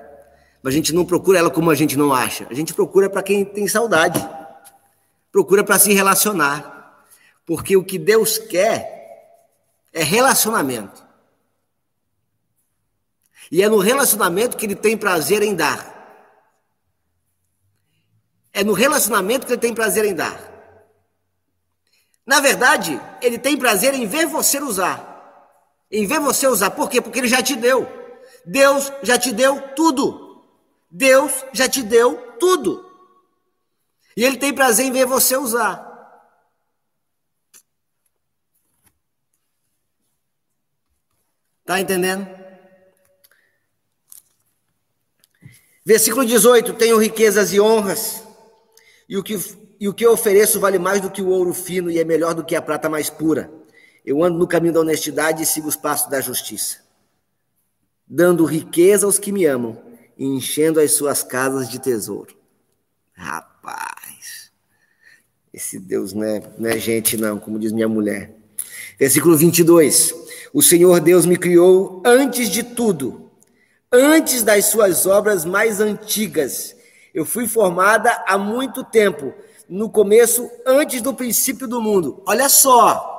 Mas 0.61 0.73
a 0.73 0.77
gente 0.77 0.93
não 0.93 1.03
procura 1.03 1.39
ela 1.39 1.49
como 1.49 1.71
a 1.71 1.75
gente 1.75 1.97
não 1.97 2.13
acha. 2.13 2.45
A 2.49 2.53
gente 2.53 2.73
procura 2.73 3.09
para 3.09 3.23
quem 3.23 3.43
tem 3.43 3.67
saudade. 3.67 4.19
Procura 5.31 5.63
para 5.63 5.79
se 5.79 5.91
relacionar. 5.93 7.03
Porque 7.45 7.75
o 7.75 7.83
que 7.83 7.97
Deus 7.97 8.37
quer 8.37 9.41
é 9.91 10.03
relacionamento. 10.03 11.03
E 13.51 13.63
é 13.63 13.69
no 13.69 13.79
relacionamento 13.79 14.57
que 14.57 14.65
ele 14.65 14.75
tem 14.75 14.95
prazer 14.95 15.41
em 15.41 15.55
dar. 15.55 15.95
É 18.53 18.63
no 18.63 18.73
relacionamento 18.73 19.47
que 19.47 19.53
ele 19.53 19.61
tem 19.61 19.73
prazer 19.73 20.05
em 20.05 20.13
dar. 20.13 20.39
Na 22.25 22.41
verdade, 22.41 23.01
ele 23.21 23.39
tem 23.39 23.57
prazer 23.57 23.93
em 23.93 24.05
ver 24.05 24.27
você 24.27 24.59
usar. 24.59 25.06
Em 25.91 26.05
ver 26.05 26.19
você 26.19 26.47
usar. 26.47 26.71
Por 26.71 26.89
quê? 26.89 27.01
Porque 27.01 27.19
ele 27.19 27.27
já 27.27 27.41
te 27.41 27.55
deu. 27.55 27.87
Deus 28.45 28.91
já 29.03 29.17
te 29.17 29.31
deu 29.31 29.61
tudo. 29.75 30.45
Deus 30.89 31.31
já 31.53 31.67
te 31.67 31.83
deu 31.83 32.37
tudo. 32.39 32.85
E 34.15 34.23
ele 34.23 34.37
tem 34.37 34.53
prazer 34.53 34.85
em 34.85 34.91
ver 34.91 35.05
você 35.05 35.37
usar. 35.37 35.85
Tá 41.65 41.79
entendendo? 41.79 42.27
Versículo 45.85 46.25
18: 46.25 46.73
Tenho 46.73 46.97
riquezas 46.97 47.53
e 47.53 47.59
honras, 47.59 48.23
e 49.07 49.17
o 49.17 49.23
que 49.23 49.37
e 49.79 49.87
o 49.87 49.93
que 49.93 50.05
eu 50.05 50.11
ofereço 50.11 50.59
vale 50.59 50.79
mais 50.79 51.01
do 51.01 51.11
que 51.11 51.21
o 51.21 51.27
ouro 51.29 51.53
fino 51.53 51.91
e 51.91 51.99
é 51.99 52.03
melhor 52.03 52.33
do 52.33 52.43
que 52.43 52.55
a 52.55 52.61
prata 52.61 52.89
mais 52.89 53.09
pura. 53.09 53.51
Eu 54.07 54.23
ando 54.23 54.39
no 54.39 54.47
caminho 54.47 54.73
da 54.73 54.79
honestidade 54.79 55.43
e 55.43 55.45
sigo 55.45 55.67
os 55.67 55.75
passos 55.75 56.09
da 56.09 56.21
justiça, 56.21 56.77
dando 58.07 58.45
riqueza 58.45 59.05
aos 59.05 59.19
que 59.19 59.33
me 59.33 59.45
amam 59.45 59.77
e 60.17 60.25
enchendo 60.25 60.79
as 60.79 60.93
suas 60.93 61.23
casas 61.23 61.67
de 61.67 61.77
tesouro. 61.77 62.33
Rapaz, 63.11 64.49
esse 65.53 65.77
Deus 65.77 66.13
não 66.13 66.23
é, 66.23 66.41
não 66.57 66.69
é 66.69 66.79
gente, 66.79 67.17
não, 67.17 67.37
como 67.37 67.59
diz 67.59 67.73
minha 67.73 67.89
mulher. 67.89 68.33
Versículo 68.97 69.35
22. 69.35 70.15
O 70.53 70.63
Senhor 70.63 71.01
Deus 71.01 71.25
me 71.25 71.35
criou 71.35 72.01
antes 72.05 72.49
de 72.49 72.63
tudo, 72.63 73.29
antes 73.91 74.41
das 74.41 74.67
suas 74.67 75.05
obras 75.05 75.43
mais 75.43 75.81
antigas. 75.81 76.73
Eu 77.13 77.25
fui 77.25 77.45
formada 77.45 78.23
há 78.25 78.37
muito 78.37 78.85
tempo 78.85 79.33
no 79.67 79.89
começo, 79.89 80.49
antes 80.65 81.01
do 81.01 81.13
princípio 81.13 81.67
do 81.67 81.81
mundo. 81.81 82.23
Olha 82.25 82.47
só. 82.47 83.16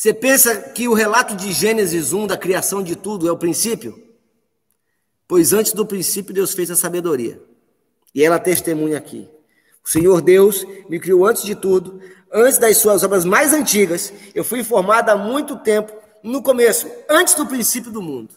Você 0.00 0.14
pensa 0.14 0.58
que 0.58 0.88
o 0.88 0.94
relato 0.94 1.36
de 1.36 1.52
Gênesis 1.52 2.14
1, 2.14 2.28
da 2.28 2.38
criação 2.38 2.82
de 2.82 2.96
tudo, 2.96 3.28
é 3.28 3.32
o 3.32 3.36
princípio? 3.36 4.02
Pois 5.28 5.52
antes 5.52 5.74
do 5.74 5.84
princípio, 5.84 6.32
Deus 6.32 6.54
fez 6.54 6.70
a 6.70 6.74
sabedoria. 6.74 7.38
E 8.14 8.24
ela 8.24 8.38
testemunha 8.38 8.96
aqui. 8.96 9.28
O 9.84 9.88
Senhor 9.90 10.22
Deus 10.22 10.64
me 10.88 10.98
criou 10.98 11.26
antes 11.26 11.42
de 11.42 11.54
tudo, 11.54 12.00
antes 12.32 12.56
das 12.56 12.78
suas 12.78 13.04
obras 13.04 13.26
mais 13.26 13.52
antigas. 13.52 14.10
Eu 14.34 14.42
fui 14.42 14.64
formada 14.64 15.12
há 15.12 15.16
muito 15.18 15.58
tempo, 15.58 15.92
no 16.22 16.42
começo, 16.42 16.90
antes 17.06 17.34
do 17.34 17.46
princípio 17.46 17.92
do 17.92 18.00
mundo. 18.00 18.34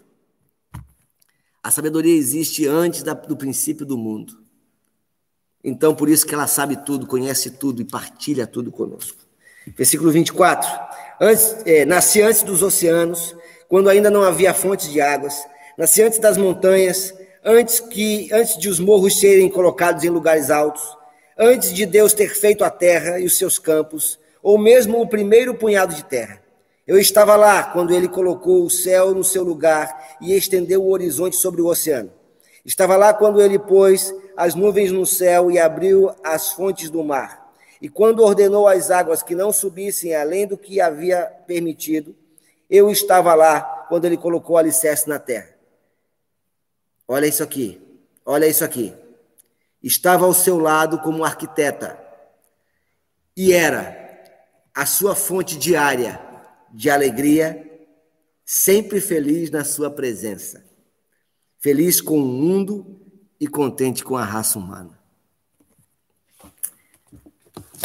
A 1.63 1.71
sabedoria 1.71 2.13
existe 2.13 2.67
antes 2.67 3.03
da, 3.03 3.13
do 3.13 3.37
princípio 3.37 3.85
do 3.85 3.97
mundo. 3.97 4.37
Então, 5.63 5.95
por 5.95 6.09
isso 6.09 6.25
que 6.25 6.35
ela 6.35 6.45
sabe 6.45 6.83
tudo, 6.83 7.07
conhece 7.07 7.51
tudo 7.51 7.81
e 7.81 7.85
partilha 7.85 8.45
tudo 8.45 8.69
conosco. 8.69 9.23
Versículo 9.77 10.11
24. 10.11 10.67
Antes, 11.19 11.57
é, 11.65 11.85
nasci 11.85 12.21
antes 12.21 12.43
dos 12.43 12.63
oceanos, 12.63 13.35
quando 13.67 13.89
ainda 13.89 14.09
não 14.09 14.23
havia 14.23 14.53
fontes 14.53 14.91
de 14.91 15.01
águas. 15.01 15.35
Nasci 15.77 16.01
antes 16.01 16.19
das 16.19 16.37
montanhas, 16.37 17.13
antes, 17.43 17.79
que, 17.79 18.29
antes 18.31 18.57
de 18.57 18.69
os 18.69 18.79
morros 18.79 19.19
serem 19.19 19.49
colocados 19.49 20.03
em 20.03 20.09
lugares 20.09 20.49
altos. 20.49 20.83
Antes 21.37 21.73
de 21.73 21.85
Deus 21.85 22.13
ter 22.13 22.29
feito 22.29 22.63
a 22.63 22.69
terra 22.69 23.19
e 23.19 23.25
os 23.25 23.37
seus 23.37 23.57
campos, 23.57 24.19
ou 24.41 24.57
mesmo 24.57 25.01
o 25.01 25.07
primeiro 25.07 25.55
punhado 25.55 25.95
de 25.95 26.03
terra. 26.03 26.41
Eu 26.85 26.99
estava 26.99 27.35
lá 27.35 27.63
quando 27.63 27.93
ele 27.93 28.07
colocou 28.09 28.63
o 28.63 28.69
céu 28.69 29.15
no 29.15 29.23
seu 29.23 29.43
lugar 29.43 30.17
e 30.21 30.35
estendeu 30.35 30.83
o 30.83 30.91
horizonte 30.91 31.35
sobre 31.35 31.61
o 31.61 31.67
oceano. 31.67 32.11
Estava 32.65 32.97
lá 32.97 33.13
quando 33.13 33.41
ele 33.41 33.57
pôs 33.57 34.13
as 34.35 34.53
nuvens 34.53 34.91
no 34.91 35.05
céu 35.05 35.49
e 35.49 35.57
abriu 35.57 36.11
as 36.23 36.51
fontes 36.51 36.89
do 36.89 37.03
mar. 37.03 37.42
E 37.83 37.89
quando 37.89 38.23
ordenou 38.23 38.65
as 38.65 38.89
águas 38.89 39.21
que 39.21 39.35
não 39.35 39.51
subissem 39.51 40.15
além 40.15 40.47
do 40.47 40.57
que 40.57 40.79
havia 40.79 41.25
permitido, 41.45 42.15
eu 42.69 42.89
estava 42.89 43.35
lá 43.35 43.59
quando 43.89 44.05
ele 44.05 44.15
colocou 44.15 44.55
o 44.55 44.57
alicerce 44.57 45.09
na 45.09 45.19
terra. 45.19 45.53
Olha 47.05 47.27
isso 47.27 47.43
aqui, 47.43 47.81
olha 48.25 48.47
isso 48.47 48.63
aqui. 48.63 48.93
Estava 49.83 50.23
ao 50.23 50.33
seu 50.33 50.57
lado 50.59 50.97
como 50.99 51.25
arquiteta 51.25 52.01
e 53.35 53.51
era 53.51 53.99
a 54.73 54.85
sua 54.85 55.13
fonte 55.13 55.57
diária 55.57 56.21
de 56.71 56.89
alegria, 56.89 57.69
sempre 58.45 59.01
feliz 59.01 59.51
na 59.51 59.65
sua 59.65 59.91
presença, 59.91 60.63
feliz 61.59 61.99
com 61.99 62.17
o 62.17 62.25
mundo 62.25 62.97
e 63.37 63.45
contente 63.45 64.05
com 64.05 64.15
a 64.15 64.23
raça 64.23 64.57
humana. 64.57 65.02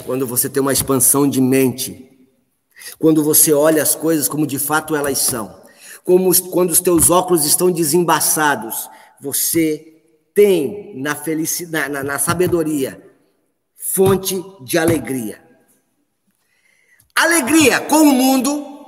Quando 0.04 0.26
você 0.26 0.48
tem 0.48 0.61
uma 0.61 0.72
expansão 0.72 1.28
de 1.28 1.40
mente, 1.40 2.28
quando 2.98 3.22
você 3.22 3.53
olha 3.53 3.82
as 3.82 3.94
coisas 3.94 4.28
como 4.28 4.46
de 4.46 4.59
fato 4.59 4.96
elas 4.96 5.18
são, 5.18 5.62
como 6.05 6.34
quando 6.51 6.70
os 6.70 6.80
teus 6.80 7.11
óculos 7.11 7.44
estão 7.44 7.70
desembaçados, 7.70 8.88
você 9.20 10.03
tem 10.34 11.01
na 11.01 11.14
felicidade, 11.14 11.92
na, 11.92 12.03
na 12.03 12.18
sabedoria, 12.18 13.03
fonte 13.76 14.42
de 14.62 14.78
alegria. 14.78 15.42
Alegria 17.14 17.80
com 17.80 18.03
o 18.03 18.12
mundo 18.12 18.78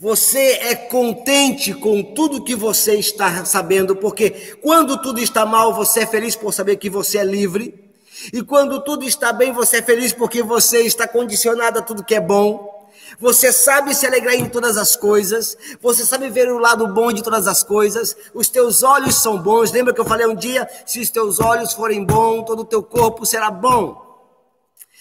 você 0.00 0.52
é 0.60 0.76
contente 0.76 1.74
com 1.74 2.00
tudo 2.14 2.44
que 2.44 2.54
você 2.54 2.94
está 2.94 3.44
sabendo, 3.44 3.96
porque 3.96 4.30
quando 4.62 5.02
tudo 5.02 5.18
está 5.18 5.44
mal, 5.44 5.74
você 5.74 6.00
é 6.00 6.06
feliz 6.06 6.36
por 6.36 6.54
saber 6.54 6.76
que 6.76 6.88
você 6.88 7.18
é 7.18 7.24
livre. 7.24 7.87
E 8.32 8.42
quando 8.42 8.82
tudo 8.82 9.04
está 9.04 9.32
bem, 9.32 9.52
você 9.52 9.78
é 9.78 9.82
feliz 9.82 10.12
porque 10.12 10.42
você 10.42 10.82
está 10.82 11.06
condicionado 11.06 11.78
a 11.78 11.82
tudo 11.82 12.04
que 12.04 12.14
é 12.14 12.20
bom. 12.20 12.76
Você 13.20 13.52
sabe 13.52 13.94
se 13.94 14.06
alegrar 14.06 14.34
em 14.34 14.48
todas 14.48 14.76
as 14.76 14.94
coisas, 14.94 15.56
você 15.80 16.04
sabe 16.04 16.28
ver 16.28 16.50
o 16.50 16.58
lado 16.58 16.86
bom 16.88 17.12
de 17.12 17.22
todas 17.22 17.46
as 17.48 17.62
coisas, 17.64 18.16
os 18.34 18.48
teus 18.48 18.82
olhos 18.82 19.14
são 19.16 19.38
bons. 19.38 19.72
Lembra 19.72 19.94
que 19.94 20.00
eu 20.00 20.04
falei 20.04 20.26
um 20.26 20.34
dia: 20.34 20.68
se 20.84 21.00
os 21.00 21.10
teus 21.10 21.40
olhos 21.40 21.72
forem 21.72 22.04
bons, 22.04 22.44
todo 22.44 22.60
o 22.60 22.64
teu 22.64 22.82
corpo 22.82 23.24
será 23.24 23.50
bom. 23.50 24.06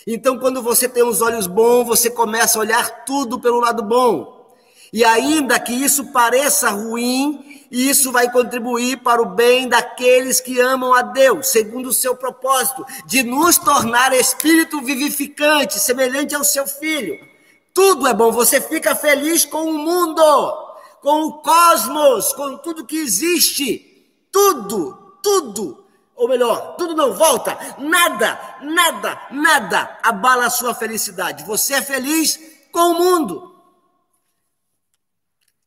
Então, 0.05 0.39
quando 0.39 0.61
você 0.61 0.87
tem 0.87 1.03
os 1.03 1.21
olhos 1.21 1.47
bons, 1.47 1.85
você 1.85 2.09
começa 2.09 2.57
a 2.57 2.61
olhar 2.61 3.03
tudo 3.03 3.39
pelo 3.39 3.59
lado 3.59 3.83
bom. 3.83 4.36
E 4.91 5.03
ainda 5.03 5.59
que 5.59 5.73
isso 5.73 6.11
pareça 6.11 6.69
ruim, 6.69 7.65
isso 7.69 8.11
vai 8.11 8.31
contribuir 8.31 8.97
para 8.97 9.21
o 9.21 9.25
bem 9.25 9.67
daqueles 9.67 10.39
que 10.39 10.59
amam 10.59 10.93
a 10.93 11.01
Deus, 11.01 11.47
segundo 11.47 11.89
o 11.89 11.93
seu 11.93 12.15
propósito, 12.15 12.85
de 13.05 13.23
nos 13.23 13.57
tornar 13.57 14.13
espírito 14.13 14.81
vivificante, 14.81 15.79
semelhante 15.79 16.33
ao 16.33 16.43
seu 16.43 16.65
filho. 16.65 17.19
Tudo 17.73 18.07
é 18.07 18.13
bom, 18.13 18.31
você 18.31 18.61
fica 18.61 18.95
feliz 18.95 19.45
com 19.45 19.65
o 19.65 19.77
mundo, 19.77 20.23
com 21.01 21.25
o 21.25 21.33
cosmos, 21.41 22.33
com 22.33 22.57
tudo 22.57 22.85
que 22.85 22.97
existe. 22.97 23.83
Tudo, 24.31 25.17
tudo. 25.21 25.83
Ou 26.15 26.27
melhor, 26.27 26.75
tudo 26.77 26.95
não 26.95 27.13
volta, 27.13 27.55
nada, 27.77 28.39
nada, 28.63 29.21
nada 29.29 29.99
abala 30.01 30.47
a 30.47 30.49
sua 30.49 30.73
felicidade. 30.73 31.43
Você 31.45 31.75
é 31.75 31.81
feliz 31.81 32.39
com 32.71 32.93
o 32.93 32.99
mundo. 32.99 33.56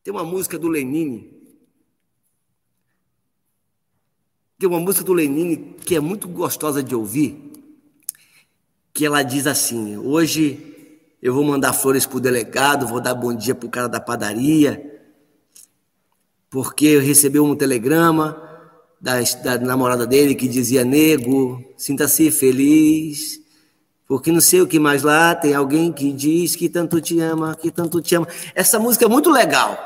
Tem 0.02 0.12
uma 0.12 0.24
música 0.24 0.58
do 0.58 0.68
Lenine. 0.68 1.30
Tem 4.58 4.68
uma 4.68 4.80
música 4.80 5.04
do 5.04 5.12
Lenine 5.12 5.76
que 5.84 5.94
é 5.94 6.00
muito 6.00 6.28
gostosa 6.28 6.82
de 6.82 6.94
ouvir, 6.94 7.52
que 8.92 9.04
ela 9.04 9.22
diz 9.22 9.46
assim: 9.46 9.98
Hoje 9.98 10.98
eu 11.20 11.34
vou 11.34 11.44
mandar 11.44 11.72
flores 11.72 12.06
pro 12.06 12.20
delegado, 12.20 12.86
vou 12.86 13.00
dar 13.00 13.14
bom 13.14 13.34
dia 13.34 13.54
pro 13.54 13.68
cara 13.68 13.88
da 13.88 14.00
padaria, 14.00 15.02
porque 16.48 16.86
eu 16.86 17.00
recebi 17.00 17.38
um 17.38 17.54
telegrama 17.54 18.50
da, 19.00 19.20
da 19.42 19.58
namorada 19.58 20.06
dele 20.06 20.34
que 20.34 20.48
dizia: 20.48 20.84
Nego, 20.84 21.62
sinta-se 21.76 22.30
feliz, 22.30 23.39
porque 24.10 24.32
não 24.32 24.40
sei 24.40 24.60
o 24.60 24.66
que 24.66 24.80
mais 24.80 25.04
lá, 25.04 25.36
tem 25.36 25.54
alguém 25.54 25.92
que 25.92 26.12
diz 26.12 26.56
que 26.56 26.68
tanto 26.68 27.00
te 27.00 27.20
ama, 27.20 27.54
que 27.54 27.70
tanto 27.70 28.02
te 28.02 28.16
ama. 28.16 28.26
Essa 28.56 28.76
música 28.76 29.04
é 29.04 29.08
muito 29.08 29.30
legal. 29.30 29.78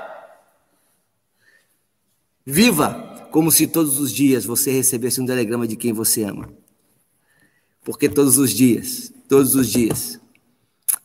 Viva 2.43 3.29
como 3.31 3.53
se 3.53 3.67
todos 3.67 4.01
os 4.01 4.11
dias 4.11 4.47
você 4.47 4.73
recebesse 4.73 5.21
um 5.21 5.27
telegrama 5.27 5.69
de 5.69 5.77
quem 5.77 5.93
você 5.93 6.25
ama. 6.25 6.49
Porque 7.85 8.09
todos 8.09 8.39
os 8.39 8.51
dias, 8.51 9.13
todos 9.29 9.55
os 9.55 9.69
dias, 9.69 10.19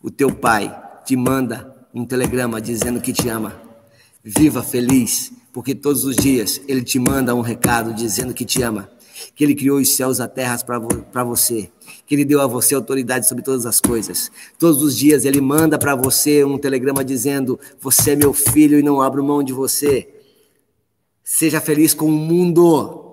o 0.02 0.10
teu 0.10 0.34
pai 0.34 0.74
te 1.04 1.18
manda 1.18 1.76
um 1.94 2.06
telegrama 2.06 2.62
dizendo 2.62 3.02
que 3.02 3.12
te 3.12 3.28
ama. 3.28 3.62
Viva 4.24 4.64
feliz, 4.64 5.34
porque 5.52 5.76
todos 5.76 6.06
os 6.06 6.16
dias 6.16 6.62
ele 6.70 6.84
te 6.84 6.98
manda 6.98 7.36
um 7.36 7.42
recado 7.42 7.94
dizendo 7.94 8.34
que 8.34 8.46
te 8.46 8.62
ama, 8.62 8.90
que 9.36 9.44
ele 9.44 9.56
criou 9.56 9.80
os 9.80 9.96
céus 9.96 10.20
e 10.20 10.22
a 10.22 10.28
terra 10.28 10.58
para 11.12 11.24
você, 11.24 11.70
que 12.06 12.16
ele 12.16 12.26
deu 12.26 12.42
a 12.42 12.48
você 12.48 12.76
autoridade 12.76 13.28
sobre 13.28 13.44
todas 13.44 13.66
as 13.66 13.80
coisas. 13.80 14.32
Todos 14.58 14.82
os 14.82 14.96
dias 14.96 15.26
ele 15.26 15.42
manda 15.42 15.78
para 15.78 15.96
você 15.96 16.44
um 16.44 16.58
telegrama 16.58 17.04
dizendo: 17.04 17.60
Você 17.80 18.12
é 18.12 18.16
meu 18.16 18.34
filho 18.34 18.80
e 18.80 18.84
não 18.84 19.02
abro 19.02 19.24
mão 19.24 19.44
de 19.44 19.54
você. 19.54 20.08
Seja 21.24 21.62
feliz 21.62 21.94
com 21.94 22.06
o 22.06 22.12
mundo. 22.12 23.09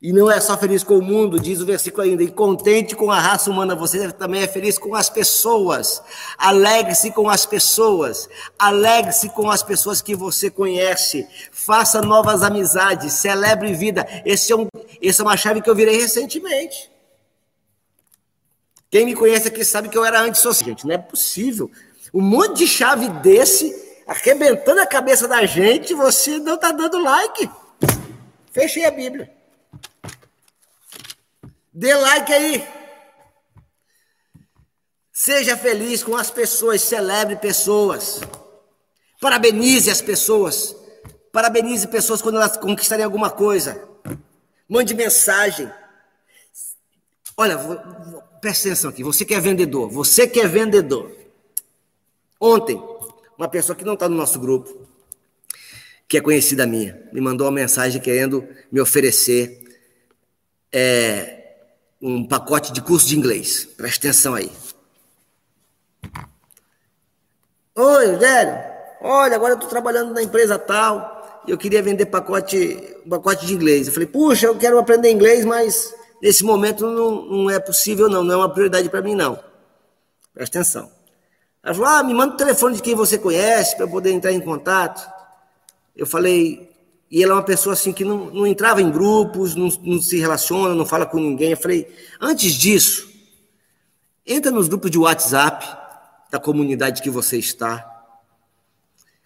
E 0.00 0.12
não 0.12 0.30
é 0.30 0.38
só 0.40 0.58
feliz 0.58 0.84
com 0.84 0.98
o 0.98 1.02
mundo, 1.02 1.40
diz 1.40 1.60
o 1.60 1.66
versículo 1.66 2.02
ainda, 2.02 2.22
e 2.22 2.30
contente 2.30 2.94
com 2.94 3.10
a 3.10 3.18
raça 3.18 3.50
humana, 3.50 3.74
você 3.74 4.12
também 4.12 4.42
é 4.42 4.46
feliz 4.46 4.76
com 4.76 4.94
as 4.94 5.08
pessoas. 5.08 6.02
Alegre-se 6.36 7.10
com 7.12 7.30
as 7.30 7.46
pessoas. 7.46 8.28
Alegre-se 8.58 9.30
com 9.30 9.50
as 9.50 9.62
pessoas 9.62 10.02
que 10.02 10.14
você 10.14 10.50
conhece. 10.50 11.26
Faça 11.50 12.02
novas 12.02 12.42
amizades, 12.42 13.14
celebre 13.14 13.72
vida. 13.72 14.06
Esse 14.24 14.52
é 14.52 14.56
um, 14.56 14.68
essa 15.02 15.22
é 15.22 15.24
uma 15.24 15.36
chave 15.36 15.62
que 15.62 15.70
eu 15.70 15.74
virei 15.74 15.96
recentemente. 15.96 16.90
Quem 18.90 19.06
me 19.06 19.14
conhece 19.14 19.48
aqui 19.48 19.64
sabe 19.64 19.88
que 19.88 19.96
eu 19.96 20.04
era 20.04 20.20
antissocial. 20.20 20.68
Gente, 20.68 20.86
não 20.86 20.94
é 20.94 20.98
possível. 20.98 21.70
Um 22.12 22.20
monte 22.20 22.58
de 22.58 22.66
chave 22.66 23.08
desse 23.08 23.74
arrebentando 24.06 24.80
a 24.80 24.86
cabeça 24.86 25.26
da 25.26 25.44
gente, 25.44 25.92
você 25.94 26.38
não 26.38 26.54
está 26.54 26.70
dando 26.70 27.02
like. 27.02 27.50
Fechei 28.52 28.84
a 28.84 28.90
Bíblia. 28.90 29.35
Dê 31.76 31.94
like 31.94 32.32
aí. 32.32 32.66
Seja 35.12 35.58
feliz 35.58 36.02
com 36.02 36.16
as 36.16 36.30
pessoas, 36.30 36.80
celebre 36.80 37.36
pessoas. 37.36 38.18
Parabenize 39.20 39.90
as 39.90 40.00
pessoas. 40.00 40.74
Parabenize 41.30 41.86
pessoas 41.86 42.22
quando 42.22 42.36
elas 42.36 42.56
conquistarem 42.56 43.04
alguma 43.04 43.30
coisa. 43.30 43.86
Mande 44.66 44.94
mensagem. 44.94 45.70
Olha, 47.36 47.58
presta 48.40 48.68
atenção 48.68 48.88
aqui. 48.88 49.04
Você 49.04 49.26
que 49.26 49.34
é 49.34 49.40
vendedor, 49.40 49.90
você 49.90 50.26
que 50.26 50.40
é 50.40 50.48
vendedor. 50.48 51.14
Ontem, 52.40 52.82
uma 53.36 53.50
pessoa 53.50 53.76
que 53.76 53.84
não 53.84 53.92
está 53.92 54.08
no 54.08 54.16
nosso 54.16 54.40
grupo, 54.40 54.88
que 56.08 56.16
é 56.16 56.22
conhecida 56.22 56.66
minha, 56.66 57.06
me 57.12 57.20
mandou 57.20 57.46
uma 57.46 57.52
mensagem 57.52 58.00
querendo 58.00 58.48
me 58.72 58.80
oferecer 58.80 59.62
é, 60.72 61.35
um 62.06 62.24
pacote 62.24 62.72
de 62.72 62.80
curso 62.80 63.08
de 63.08 63.18
inglês. 63.18 63.64
Presta 63.76 64.06
atenção 64.06 64.34
aí. 64.34 64.50
Oi, 67.74 68.12
Rogério. 68.12 68.58
Olha, 69.00 69.34
agora 69.34 69.52
eu 69.52 69.56
estou 69.56 69.68
trabalhando 69.68 70.14
na 70.14 70.22
empresa 70.22 70.56
tal 70.56 71.42
e 71.48 71.50
eu 71.50 71.58
queria 71.58 71.82
vender 71.82 72.06
pacote, 72.06 72.96
pacote 73.10 73.44
de 73.44 73.54
inglês. 73.54 73.88
Eu 73.88 73.92
falei, 73.92 74.06
puxa, 74.06 74.46
eu 74.46 74.56
quero 74.56 74.78
aprender 74.78 75.10
inglês, 75.10 75.44
mas 75.44 75.92
nesse 76.22 76.44
momento 76.44 76.86
não, 76.86 77.22
não 77.24 77.50
é 77.50 77.58
possível, 77.58 78.08
não. 78.08 78.22
Não 78.22 78.34
é 78.34 78.36
uma 78.36 78.52
prioridade 78.52 78.88
para 78.88 79.02
mim, 79.02 79.16
não. 79.16 79.36
Presta 80.32 80.60
atenção. 80.60 80.88
Ela 81.60 81.74
falou: 81.74 81.90
ah, 81.90 82.02
me 82.04 82.14
manda 82.14 82.34
o 82.34 82.36
telefone 82.36 82.76
de 82.76 82.82
quem 82.82 82.94
você 82.94 83.18
conhece 83.18 83.74
para 83.74 83.84
eu 83.84 83.90
poder 83.90 84.12
entrar 84.12 84.30
em 84.30 84.40
contato. 84.40 85.04
Eu 85.96 86.06
falei, 86.06 86.70
e 87.10 87.22
ela 87.22 87.32
é 87.32 87.36
uma 87.36 87.42
pessoa 87.42 87.72
assim 87.72 87.92
que 87.92 88.04
não, 88.04 88.30
não 88.30 88.46
entrava 88.46 88.82
em 88.82 88.90
grupos, 88.90 89.54
não, 89.54 89.68
não 89.82 90.02
se 90.02 90.18
relaciona, 90.18 90.74
não 90.74 90.84
fala 90.84 91.06
com 91.06 91.18
ninguém. 91.18 91.52
Eu 91.52 91.56
falei, 91.56 91.88
antes 92.20 92.54
disso, 92.54 93.08
entra 94.26 94.50
nos 94.50 94.66
grupos 94.66 94.90
de 94.90 94.98
WhatsApp 94.98 95.64
da 96.30 96.40
comunidade 96.40 97.02
que 97.02 97.10
você 97.10 97.38
está. 97.38 97.92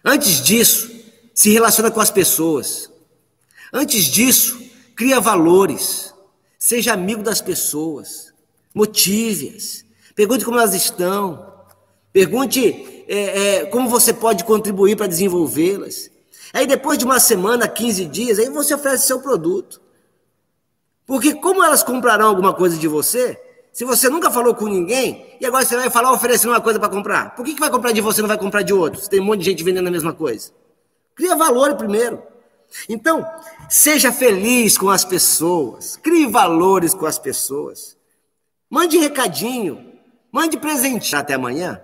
Antes 0.05 0.41
disso, 0.41 0.91
se 1.33 1.49
relaciona 1.51 1.89
com 1.89 1.99
as 1.99 2.11
pessoas. 2.11 2.91
Antes 3.73 4.05
disso, 4.05 4.61
cria 4.95 5.19
valores. 5.19 6.13
Seja 6.59 6.93
amigo 6.93 7.23
das 7.23 7.41
pessoas. 7.41 8.31
Motive-as. 8.75 9.83
Pergunte 10.13 10.45
como 10.45 10.59
elas 10.59 10.75
estão. 10.75 11.51
Pergunte 12.13 13.05
é, 13.07 13.55
é, 13.57 13.65
como 13.65 13.89
você 13.89 14.13
pode 14.13 14.43
contribuir 14.43 14.95
para 14.95 15.07
desenvolvê-las. 15.07 16.10
Aí 16.53 16.67
depois 16.67 16.97
de 16.97 17.05
uma 17.05 17.19
semana, 17.19 17.67
15 17.67 18.05
dias, 18.05 18.39
aí 18.39 18.49
você 18.49 18.73
oferece 18.73 19.07
seu 19.07 19.21
produto. 19.21 19.81
Porque 21.05 21.33
como 21.33 21.63
elas 21.63 21.83
comprarão 21.83 22.27
alguma 22.27 22.53
coisa 22.53 22.77
de 22.77 22.87
você, 22.87 23.39
se 23.71 23.85
você 23.85 24.09
nunca 24.09 24.29
falou 24.29 24.53
com 24.53 24.67
ninguém, 24.67 25.37
e 25.39 25.45
agora 25.45 25.65
você 25.65 25.75
vai 25.77 25.89
falar 25.89 26.11
oferecendo 26.11 26.51
uma 26.51 26.61
coisa 26.61 26.79
para 26.79 26.89
comprar, 26.89 27.35
por 27.35 27.45
que, 27.45 27.53
que 27.53 27.59
vai 27.59 27.69
comprar 27.69 27.91
de 27.91 28.01
você 28.01 28.19
e 28.19 28.23
não 28.23 28.27
vai 28.27 28.37
comprar 28.37 28.61
de 28.63 28.73
outros? 28.73 29.07
Tem 29.07 29.19
um 29.19 29.25
monte 29.25 29.39
de 29.39 29.45
gente 29.45 29.63
vendendo 29.63 29.87
a 29.87 29.91
mesma 29.91 30.13
coisa. 30.13 30.51
Cria 31.15 31.35
valor 31.35 31.75
primeiro. 31.75 32.21
Então, 32.87 33.25
seja 33.69 34.11
feliz 34.11 34.77
com 34.77 34.89
as 34.89 35.03
pessoas, 35.03 35.97
crie 35.97 36.27
valores 36.27 36.93
com 36.93 37.05
as 37.05 37.19
pessoas. 37.19 37.97
Mande 38.69 38.97
recadinho, 38.97 39.93
mande 40.31 40.57
presente. 40.57 41.15
Até 41.15 41.33
amanhã. 41.33 41.81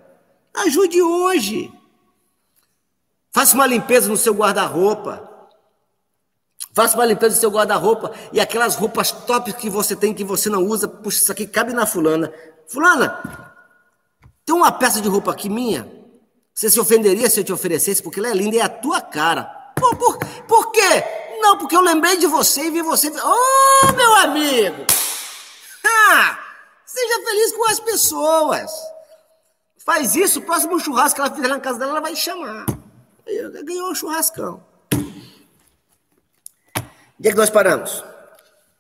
Ajude 0.53 1.01
hoje. 1.01 1.71
Faça 3.37 3.53
uma 3.53 3.67
limpeza 3.67 4.09
no 4.09 4.17
seu 4.17 4.33
guarda-roupa. 4.33 5.29
Faça 6.73 6.97
uma 6.97 7.05
limpeza 7.05 7.35
no 7.35 7.39
seu 7.39 7.51
guarda-roupa 7.51 8.11
e 8.33 8.39
aquelas 8.39 8.75
roupas 8.75 9.11
top 9.11 9.53
que 9.53 9.69
você 9.69 9.95
tem 9.95 10.11
que 10.11 10.23
você 10.23 10.49
não 10.49 10.65
usa, 10.65 10.87
puxa, 10.87 11.21
isso 11.21 11.31
aqui 11.31 11.45
cabe 11.45 11.71
na 11.71 11.85
fulana. 11.85 12.33
Fulana, 12.67 13.53
tem 14.43 14.55
uma 14.55 14.71
peça 14.71 14.99
de 15.01 15.07
roupa 15.07 15.29
aqui 15.29 15.49
minha. 15.49 15.87
Você 16.51 16.67
se 16.67 16.79
ofenderia 16.79 17.29
se 17.29 17.39
eu 17.39 17.43
te 17.43 17.53
oferecesse, 17.53 18.01
porque 18.01 18.19
ela 18.19 18.29
é 18.29 18.33
linda 18.33 18.55
e 18.55 18.59
é 18.59 18.63
a 18.63 18.69
tua 18.69 19.01
cara. 19.01 19.43
Por, 19.75 19.95
por, 19.97 20.17
por 20.47 20.71
quê? 20.71 21.03
Não, 21.39 21.59
porque 21.59 21.75
eu 21.75 21.81
lembrei 21.81 22.17
de 22.17 22.25
você 22.25 22.63
e 22.63 22.71
vi 22.71 22.81
você. 22.81 23.13
Oh, 23.23 23.91
meu 23.91 24.15
amigo! 24.15 24.83
Ah, 25.85 26.39
seja 26.87 27.23
feliz 27.23 27.51
com 27.51 27.69
as 27.69 27.79
pessoas. 27.79 28.71
Faz 29.85 30.15
isso, 30.15 30.39
o 30.39 30.41
próximo 30.41 30.79
churrasco 30.79 31.17
que 31.17 31.21
ela 31.21 31.35
fizer 31.35 31.49
na 31.49 31.59
casa 31.59 31.77
dela, 31.77 31.91
ela 31.91 32.01
vai 32.01 32.15
chamar. 32.15 32.65
Ganhou 33.63 33.91
um 33.91 33.95
churrascão. 33.95 34.63
Onde 37.19 37.29
é 37.29 37.31
que 37.31 37.37
nós 37.37 37.49
paramos? 37.49 38.03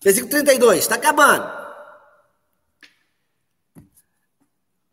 Versículo 0.01 0.31
32, 0.31 0.79
está 0.79 0.95
acabando. 0.95 1.51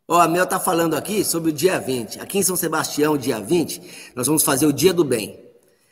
Ó, 0.07 0.19
a 0.19 0.27
Mel 0.27 0.43
está 0.43 0.59
falando 0.59 0.95
aqui 0.95 1.23
sobre 1.23 1.51
o 1.51 1.53
dia 1.53 1.79
20. 1.79 2.19
Aqui 2.19 2.39
em 2.39 2.43
São 2.43 2.55
Sebastião, 2.55 3.17
dia 3.17 3.39
20, 3.39 4.11
nós 4.15 4.27
vamos 4.27 4.43
fazer 4.43 4.65
o 4.65 4.73
dia 4.73 4.93
do 4.93 5.03
bem. 5.03 5.43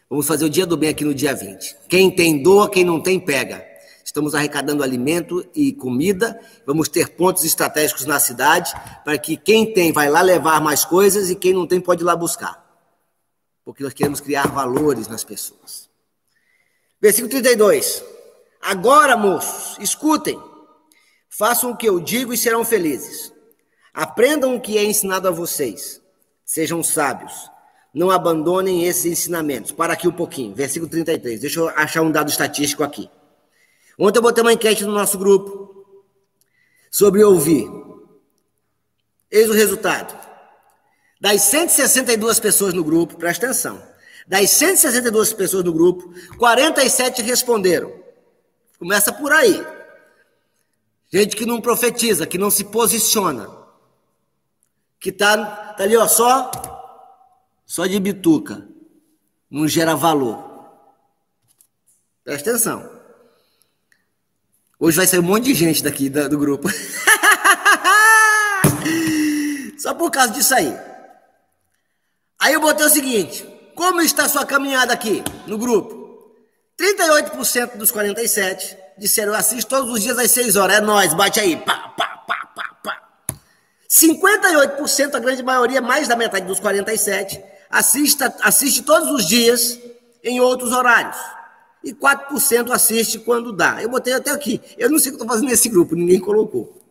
Vamos 0.09 0.27
fazer 0.27 0.45
o 0.45 0.49
dia 0.49 0.65
do 0.65 0.77
bem 0.77 0.89
aqui 0.89 1.05
no 1.05 1.13
dia 1.13 1.33
20. 1.33 1.75
Quem 1.87 2.11
tem 2.11 2.43
doa, 2.43 2.69
quem 2.69 2.83
não 2.83 3.01
tem, 3.01 3.19
pega. 3.19 3.65
Estamos 4.03 4.35
arrecadando 4.35 4.83
alimento 4.83 5.43
e 5.55 5.73
comida. 5.73 6.39
Vamos 6.67 6.89
ter 6.89 7.09
pontos 7.09 7.43
estratégicos 7.43 8.05
na 8.05 8.19
cidade 8.19 8.71
para 9.03 9.17
que 9.17 9.37
quem 9.37 9.73
tem 9.73 9.91
vai 9.91 10.09
lá 10.09 10.21
levar 10.21 10.61
mais 10.61 10.85
coisas 10.85 11.29
e 11.29 11.35
quem 11.35 11.53
não 11.53 11.65
tem 11.65 11.79
pode 11.79 12.03
ir 12.03 12.05
lá 12.05 12.15
buscar. 12.15 12.62
Porque 13.63 13.83
nós 13.83 13.93
queremos 13.93 14.19
criar 14.19 14.47
valores 14.47 15.07
nas 15.07 15.23
pessoas. 15.23 15.89
Versículo 17.01 17.29
32. 17.29 18.03
Agora, 18.61 19.17
moços, 19.17 19.77
escutem, 19.79 20.41
façam 21.29 21.71
o 21.71 21.77
que 21.77 21.87
eu 21.87 21.99
digo 21.99 22.33
e 22.33 22.37
serão 22.37 22.63
felizes. 22.63 23.33
Aprendam 23.93 24.55
o 24.55 24.61
que 24.61 24.77
é 24.77 24.83
ensinado 24.83 25.27
a 25.27 25.31
vocês. 25.31 26.01
Sejam 26.45 26.81
sábios. 26.81 27.51
Não 27.93 28.09
abandonem 28.09 28.85
esses 28.85 29.05
ensinamentos. 29.05 29.71
Para 29.71 29.93
aqui 29.93 30.07
um 30.07 30.13
pouquinho. 30.13 30.55
Versículo 30.55 30.89
33. 30.89 31.41
Deixa 31.41 31.59
eu 31.59 31.69
achar 31.69 32.01
um 32.01 32.11
dado 32.11 32.29
estatístico 32.29 32.83
aqui. 32.83 33.09
Ontem 33.99 34.17
eu 34.17 34.23
botei 34.23 34.41
uma 34.41 34.53
enquete 34.53 34.83
no 34.83 34.93
nosso 34.93 35.17
grupo 35.17 35.85
sobre 36.89 37.23
ouvir. 37.23 37.69
Eis 39.29 39.49
o 39.49 39.53
resultado. 39.53 40.32
Das 41.23 41.41
162 41.43 42.39
pessoas 42.41 42.73
no 42.73 42.83
grupo, 42.83 43.15
presta 43.15 43.45
atenção. 43.45 43.81
Das 44.27 44.49
162 44.49 45.31
pessoas 45.31 45.63
no 45.63 45.71
grupo, 45.71 46.13
47 46.37 47.21
responderam. 47.21 47.93
Começa 48.77 49.13
por 49.13 49.31
aí. 49.31 49.65
Gente 51.09 51.37
que 51.37 51.45
não 51.45 51.61
profetiza, 51.61 52.27
que 52.27 52.37
não 52.37 52.51
se 52.51 52.65
posiciona 52.65 53.49
que 54.99 55.13
tá, 55.13 55.73
tá 55.77 55.85
ali, 55.85 55.95
ó, 55.95 56.05
só, 56.09 56.51
só 57.65 57.85
de 57.85 57.97
bituca. 58.01 58.67
Não 59.49 59.65
gera 59.65 59.95
valor. 59.95 60.43
Presta 62.25 62.49
atenção. 62.49 62.99
Hoje 64.77 64.97
vai 64.97 65.07
sair 65.07 65.19
um 65.19 65.23
monte 65.23 65.45
de 65.45 65.53
gente 65.53 65.81
daqui 65.81 66.09
do, 66.09 66.27
do 66.27 66.37
grupo. 66.37 66.67
só 69.79 69.93
por 69.93 70.11
causa 70.11 70.33
disso 70.33 70.53
aí. 70.53 70.91
Aí 72.43 72.53
eu 72.53 72.59
botei 72.59 72.85
o 72.85 72.89
seguinte: 72.89 73.47
como 73.73 74.01
está 74.01 74.25
a 74.25 74.29
sua 74.29 74.45
caminhada 74.45 74.91
aqui 74.91 75.23
no 75.47 75.57
grupo? 75.57 76.03
38% 76.77 77.77
dos 77.77 77.89
47 77.89 78.77
disseram: 78.97 79.31
eu 79.31 79.39
assisto 79.39 79.69
todos 79.69 79.89
os 79.89 80.01
dias 80.01 80.19
às 80.19 80.29
6 80.31 80.57
horas. 80.57 80.77
É 80.77 80.81
nós, 80.81 81.13
bate 81.13 81.39
aí. 81.39 81.55
Pá, 81.55 81.93
pá. 81.97 82.03
58%, 83.89 85.13
a 85.13 85.19
grande 85.19 85.43
maioria, 85.43 85.79
mais 85.79 86.07
da 86.07 86.15
metade 86.15 86.47
dos 86.47 86.59
47, 86.59 87.39
assista, 87.69 88.35
assiste 88.41 88.81
todos 88.81 89.09
os 89.11 89.27
dias 89.27 89.79
em 90.23 90.41
outros 90.41 90.73
horários. 90.73 91.15
E 91.83 91.93
4% 91.93 92.71
assiste 92.71 93.19
quando 93.19 93.53
dá. 93.53 93.81
Eu 93.83 93.89
botei 93.89 94.13
até 94.13 94.31
aqui. 94.31 94.59
Eu 94.79 94.89
não 94.89 94.97
sei 94.97 95.11
o 95.11 95.15
que 95.15 95.21
estou 95.21 95.27
fazendo 95.27 95.47
nesse 95.47 95.69
grupo, 95.69 95.95
ninguém 95.95 96.19
colocou. 96.19 96.81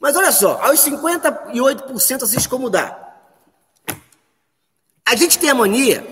Mas 0.00 0.16
olha 0.16 0.32
só, 0.32 0.60
aos 0.60 0.80
58% 0.80 2.22
assiste 2.24 2.48
como 2.48 2.68
dá. 2.68 3.07
A 5.08 5.16
gente 5.16 5.38
tem 5.38 5.48
a 5.48 5.54
mania 5.54 6.06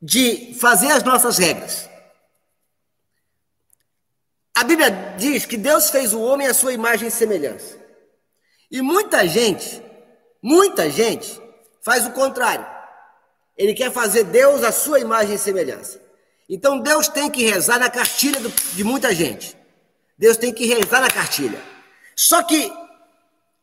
de 0.00 0.54
fazer 0.54 0.90
as 0.90 1.02
nossas 1.02 1.36
regras. 1.36 1.90
A 4.56 4.64
Bíblia 4.64 5.14
diz 5.18 5.44
que 5.44 5.58
Deus 5.58 5.90
fez 5.90 6.14
o 6.14 6.22
homem 6.22 6.46
à 6.46 6.54
sua 6.54 6.72
imagem 6.72 7.08
e 7.08 7.10
semelhança. 7.10 7.78
E 8.70 8.80
muita 8.80 9.28
gente, 9.28 9.82
muita 10.42 10.88
gente 10.88 11.38
faz 11.82 12.06
o 12.06 12.12
contrário. 12.12 12.66
Ele 13.54 13.74
quer 13.74 13.92
fazer 13.92 14.24
Deus 14.24 14.62
a 14.62 14.72
sua 14.72 14.98
imagem 14.98 15.34
e 15.34 15.38
semelhança. 15.38 16.00
Então 16.48 16.80
Deus 16.80 17.08
tem 17.08 17.30
que 17.30 17.44
rezar 17.44 17.78
na 17.78 17.90
cartilha 17.90 18.40
de 18.72 18.84
muita 18.84 19.14
gente. 19.14 19.54
Deus 20.16 20.38
tem 20.38 20.50
que 20.50 20.64
rezar 20.64 21.02
na 21.02 21.10
cartilha. 21.10 21.62
Só 22.16 22.42
que 22.42 22.72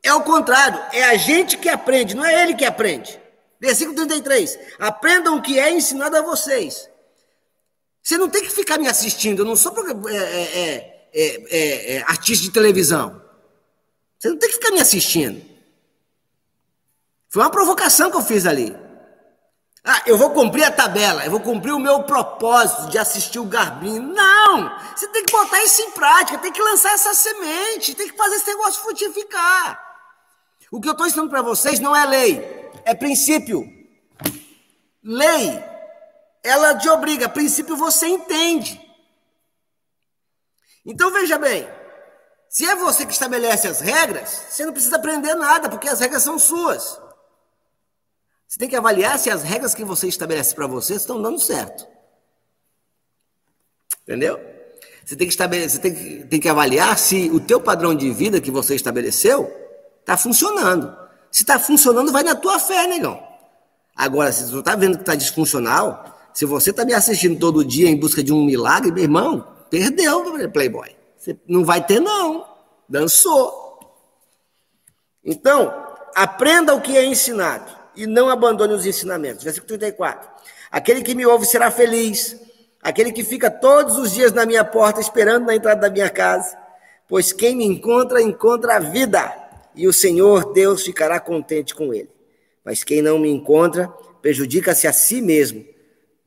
é 0.03 0.13
o 0.13 0.21
contrário, 0.21 0.79
é 0.93 1.03
a 1.03 1.15
gente 1.15 1.57
que 1.57 1.67
aprende, 1.67 2.15
não 2.15 2.23
é 2.23 2.43
ele 2.43 2.53
que 2.53 2.63
aprende. 2.63 3.24
Versículo 3.59 3.95
33. 3.95 4.59
Aprendam 4.79 5.37
o 5.37 5.41
que 5.41 5.59
é 5.59 5.71
ensinado 5.71 6.17
a 6.17 6.21
vocês. 6.21 6.89
Você 8.01 8.17
não 8.17 8.29
tem 8.29 8.43
que 8.43 8.51
ficar 8.51 8.77
me 8.77 8.87
assistindo, 8.87 9.39
eu 9.39 9.45
não 9.45 9.55
sou 9.55 9.73
é, 10.09 11.07
é, 11.11 11.95
é, 11.95 12.01
artista 12.03 12.43
de 12.43 12.51
televisão. 12.51 13.19
Você 14.19 14.29
não 14.29 14.37
tem 14.37 14.49
que 14.49 14.55
ficar 14.55 14.71
me 14.71 14.79
assistindo. 14.79 15.43
Foi 17.29 17.41
uma 17.41 17.49
provocação 17.49 18.11
que 18.11 18.17
eu 18.17 18.21
fiz 18.21 18.45
ali. 18.45 18.75
Ah, 19.83 20.01
eu 20.07 20.17
vou 20.17 20.31
cumprir 20.31 20.63
a 20.63 20.71
tabela, 20.71 21.23
eu 21.25 21.31
vou 21.31 21.39
cumprir 21.39 21.71
o 21.71 21.79
meu 21.79 22.03
propósito 22.03 22.89
de 22.89 22.97
assistir 22.97 23.37
o 23.37 23.45
Garbinho. 23.45 24.01
Não! 24.01 24.71
Você 24.95 25.07
tem 25.09 25.23
que 25.23 25.31
botar 25.31 25.63
isso 25.63 25.81
em 25.81 25.91
prática, 25.91 26.39
tem 26.39 26.51
que 26.51 26.61
lançar 26.61 26.93
essa 26.93 27.13
semente, 27.13 27.93
tem 27.93 28.09
que 28.09 28.17
fazer 28.17 28.35
esse 28.35 28.47
negócio 28.47 28.81
frutificar. 28.81 29.79
O 30.71 30.81
que 30.81 30.87
eu 30.87 30.93
estou 30.93 31.05
ensinando 31.05 31.29
para 31.29 31.43
vocês 31.43 31.79
não 31.79 31.95
é 31.95 32.03
lei, 32.05 32.64
é 32.85 32.93
princípio. 32.93 33.67
Lei, 35.03 35.61
ela 36.43 36.77
te 36.77 36.87
obriga, 36.87 37.27
princípio 37.27 37.75
você 37.75 38.07
entende. 38.07 38.79
Então 40.85 41.11
veja 41.11 41.37
bem, 41.37 41.67
se 42.47 42.63
é 42.65 42.75
você 42.75 43.05
que 43.05 43.11
estabelece 43.11 43.67
as 43.67 43.79
regras, 43.81 44.45
você 44.49 44.65
não 44.65 44.71
precisa 44.71 44.95
aprender 44.95 45.33
nada, 45.33 45.67
porque 45.67 45.89
as 45.89 45.99
regras 45.99 46.23
são 46.23 46.37
suas. 46.37 47.01
Você 48.47 48.59
tem 48.59 48.69
que 48.69 48.75
avaliar 48.75 49.17
se 49.17 49.29
as 49.29 49.43
regras 49.43 49.73
que 49.73 49.83
você 49.83 50.07
estabelece 50.07 50.53
para 50.53 50.67
você 50.67 50.93
estão 50.93 51.21
dando 51.21 51.39
certo. 51.39 51.87
Entendeu? 54.03 54.39
Você 55.03 55.15
tem 55.15 55.27
que 55.27 55.33
estabelecer, 55.33 55.81
tem 55.81 55.93
que, 55.93 56.23
tem 56.25 56.39
que 56.39 56.49
avaliar 56.49 56.97
se 56.97 57.29
o 57.31 57.39
teu 57.39 57.59
padrão 57.59 57.93
de 57.95 58.11
vida 58.11 58.39
que 58.39 58.51
você 58.51 58.75
estabeleceu 58.75 59.51
está 59.99 60.15
funcionando. 60.15 61.04
Se 61.35 61.43
está 61.43 61.59
funcionando, 61.59 62.13
vai 62.13 62.23
na 62.23 62.33
tua 62.33 62.57
fé, 62.57 62.87
negão. 62.87 63.21
Agora, 63.93 64.31
se 64.31 64.45
você 64.45 64.59
está 64.59 64.73
vendo 64.73 64.95
que 64.95 65.01
está 65.01 65.15
disfuncional, 65.15 66.17
se 66.33 66.45
você 66.45 66.69
está 66.69 66.85
me 66.85 66.93
assistindo 66.93 67.37
todo 67.37 67.65
dia 67.65 67.89
em 67.89 67.99
busca 67.99 68.23
de 68.23 68.31
um 68.31 68.45
milagre, 68.45 68.89
meu 68.89 69.03
irmão, 69.03 69.45
perdeu, 69.69 70.23
Playboy. 70.49 70.95
Você 71.17 71.37
não 71.45 71.65
vai 71.65 71.85
ter, 71.85 71.99
não. 71.99 72.47
Dançou. 72.87 73.77
Então, 75.25 75.73
aprenda 76.15 76.73
o 76.73 76.79
que 76.79 76.95
é 76.95 77.03
ensinado 77.03 77.69
e 77.97 78.07
não 78.07 78.29
abandone 78.29 78.73
os 78.73 78.85
ensinamentos. 78.85 79.43
Versículo 79.43 79.67
34. 79.67 80.29
Aquele 80.71 81.01
que 81.01 81.13
me 81.13 81.25
ouve 81.25 81.45
será 81.45 81.69
feliz. 81.69 82.37
Aquele 82.81 83.11
que 83.11 83.25
fica 83.25 83.51
todos 83.51 83.97
os 83.97 84.13
dias 84.13 84.31
na 84.31 84.45
minha 84.45 84.63
porta 84.63 85.01
esperando 85.01 85.47
na 85.47 85.55
entrada 85.55 85.81
da 85.81 85.89
minha 85.89 86.09
casa. 86.09 86.57
Pois 87.09 87.33
quem 87.33 87.57
me 87.57 87.65
encontra, 87.65 88.21
encontra 88.21 88.77
a 88.77 88.79
vida. 88.79 89.44
E 89.75 89.87
o 89.87 89.93
Senhor 89.93 90.53
Deus 90.53 90.83
ficará 90.83 91.19
contente 91.19 91.75
com 91.75 91.93
ele. 91.93 92.09
Mas 92.63 92.83
quem 92.83 93.01
não 93.01 93.19
me 93.19 93.29
encontra, 93.29 93.87
prejudica-se 94.21 94.87
a 94.87 94.93
si 94.93 95.21
mesmo. 95.21 95.65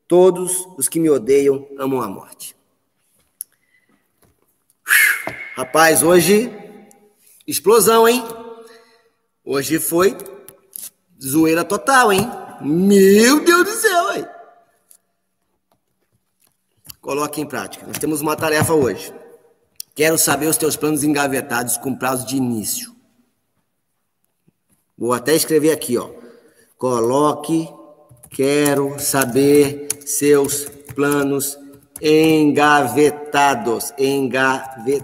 Todos 0.07 0.67
os 0.77 0.87
que 0.87 0.99
me 0.99 1.09
odeiam 1.09 1.67
amam 1.77 2.01
a 2.01 2.07
morte. 2.07 2.55
Rapaz, 5.55 6.01
hoje, 6.01 6.51
explosão, 7.45 8.07
hein? 8.07 8.23
Hoje 9.43 9.79
foi 9.79 10.15
zoeira 11.21 11.63
total, 11.63 12.13
hein? 12.13 12.29
Meu 12.61 13.43
Deus 13.43 13.65
do 13.65 13.71
céu, 13.71 14.15
hein? 14.15 14.27
Coloque 17.01 17.41
em 17.41 17.45
prática. 17.45 17.85
Nós 17.85 17.97
temos 17.97 18.21
uma 18.21 18.35
tarefa 18.35 18.73
hoje. 18.73 19.13
Quero 19.95 20.17
saber 20.17 20.47
os 20.47 20.57
teus 20.57 20.75
planos 20.75 21.03
engavetados 21.03 21.77
com 21.77 21.95
prazo 21.95 22.25
de 22.25 22.37
início. 22.37 22.95
Vou 24.99 25.13
até 25.13 25.33
escrever 25.33 25.71
aqui, 25.71 25.97
ó. 25.97 26.11
Coloque, 26.77 27.69
quero 28.29 28.99
saber 28.99 29.87
seus 30.05 30.65
planos 30.93 31.57
engavetados, 32.01 33.93
engavetados, 33.97 34.99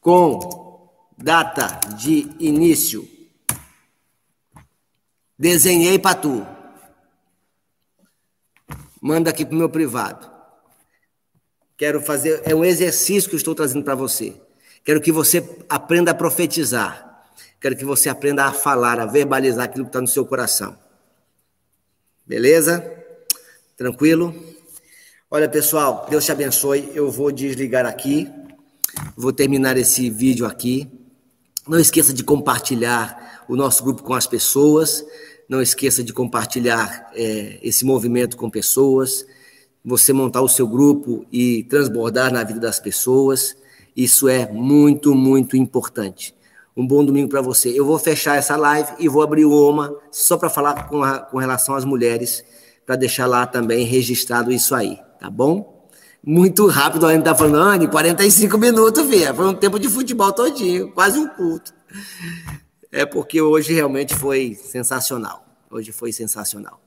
com 0.00 0.88
data 1.18 1.80
de 1.96 2.30
início. 2.38 3.08
Desenhei 5.36 5.98
para 5.98 6.14
tu. 6.14 6.46
Manda 9.02 9.30
aqui 9.30 9.44
pro 9.44 9.56
meu 9.56 9.68
privado. 9.68 10.32
Quero 11.76 12.00
fazer, 12.00 12.42
é 12.44 12.54
um 12.54 12.64
exercício 12.64 13.28
que 13.28 13.34
eu 13.34 13.38
estou 13.38 13.56
trazendo 13.56 13.84
para 13.84 13.96
você. 13.96 14.40
Quero 14.84 15.00
que 15.00 15.10
você 15.10 15.44
aprenda 15.68 16.12
a 16.12 16.14
profetizar. 16.14 17.13
Quero 17.64 17.76
que 17.76 17.84
você 17.86 18.10
aprenda 18.10 18.44
a 18.44 18.52
falar, 18.52 19.00
a 19.00 19.06
verbalizar 19.06 19.64
aquilo 19.64 19.86
que 19.86 19.88
está 19.88 19.98
no 19.98 20.06
seu 20.06 20.26
coração. 20.26 20.76
Beleza? 22.26 22.84
Tranquilo? 23.74 24.34
Olha, 25.30 25.48
pessoal, 25.48 26.06
Deus 26.10 26.26
te 26.26 26.30
abençoe. 26.30 26.92
Eu 26.94 27.10
vou 27.10 27.32
desligar 27.32 27.86
aqui. 27.86 28.30
Vou 29.16 29.32
terminar 29.32 29.78
esse 29.78 30.10
vídeo 30.10 30.44
aqui. 30.44 30.92
Não 31.66 31.80
esqueça 31.80 32.12
de 32.12 32.22
compartilhar 32.22 33.46
o 33.48 33.56
nosso 33.56 33.82
grupo 33.82 34.02
com 34.02 34.12
as 34.12 34.26
pessoas. 34.26 35.02
Não 35.48 35.62
esqueça 35.62 36.04
de 36.04 36.12
compartilhar 36.12 37.10
é, 37.14 37.60
esse 37.62 37.82
movimento 37.86 38.36
com 38.36 38.50
pessoas. 38.50 39.24
Você 39.82 40.12
montar 40.12 40.42
o 40.42 40.50
seu 40.50 40.68
grupo 40.68 41.24
e 41.32 41.64
transbordar 41.64 42.30
na 42.30 42.44
vida 42.44 42.60
das 42.60 42.78
pessoas. 42.78 43.56
Isso 43.96 44.28
é 44.28 44.52
muito, 44.52 45.14
muito 45.14 45.56
importante. 45.56 46.34
Um 46.76 46.86
bom 46.86 47.04
domingo 47.04 47.28
para 47.28 47.40
você. 47.40 47.68
Eu 47.68 47.84
vou 47.84 47.98
fechar 47.98 48.36
essa 48.36 48.56
live 48.56 48.92
e 48.98 49.08
vou 49.08 49.22
abrir 49.22 49.44
uma 49.44 49.96
só 50.10 50.36
para 50.36 50.50
falar 50.50 50.88
com, 50.88 51.02
a, 51.02 51.20
com 51.20 51.38
relação 51.38 51.74
às 51.74 51.84
mulheres, 51.84 52.44
para 52.84 52.96
deixar 52.96 53.26
lá 53.26 53.46
também 53.46 53.84
registrado 53.84 54.50
isso 54.50 54.74
aí, 54.74 54.98
tá 55.20 55.30
bom? 55.30 55.88
Muito 56.26 56.66
rápido, 56.66 57.06
a 57.06 57.12
gente 57.12 57.24
tá 57.24 57.34
falando, 57.34 57.56
Anne, 57.56 57.86
45 57.86 58.56
minutos, 58.58 59.06
filha. 59.06 59.32
Foi 59.34 59.46
um 59.46 59.54
tempo 59.54 59.78
de 59.78 59.88
futebol 59.88 60.32
todinho, 60.32 60.90
quase 60.92 61.18
um 61.18 61.28
culto. 61.28 61.72
É 62.90 63.04
porque 63.04 63.40
hoje 63.40 63.72
realmente 63.72 64.14
foi 64.14 64.54
sensacional. 64.54 65.44
Hoje 65.70 65.92
foi 65.92 66.12
sensacional. 66.12 66.80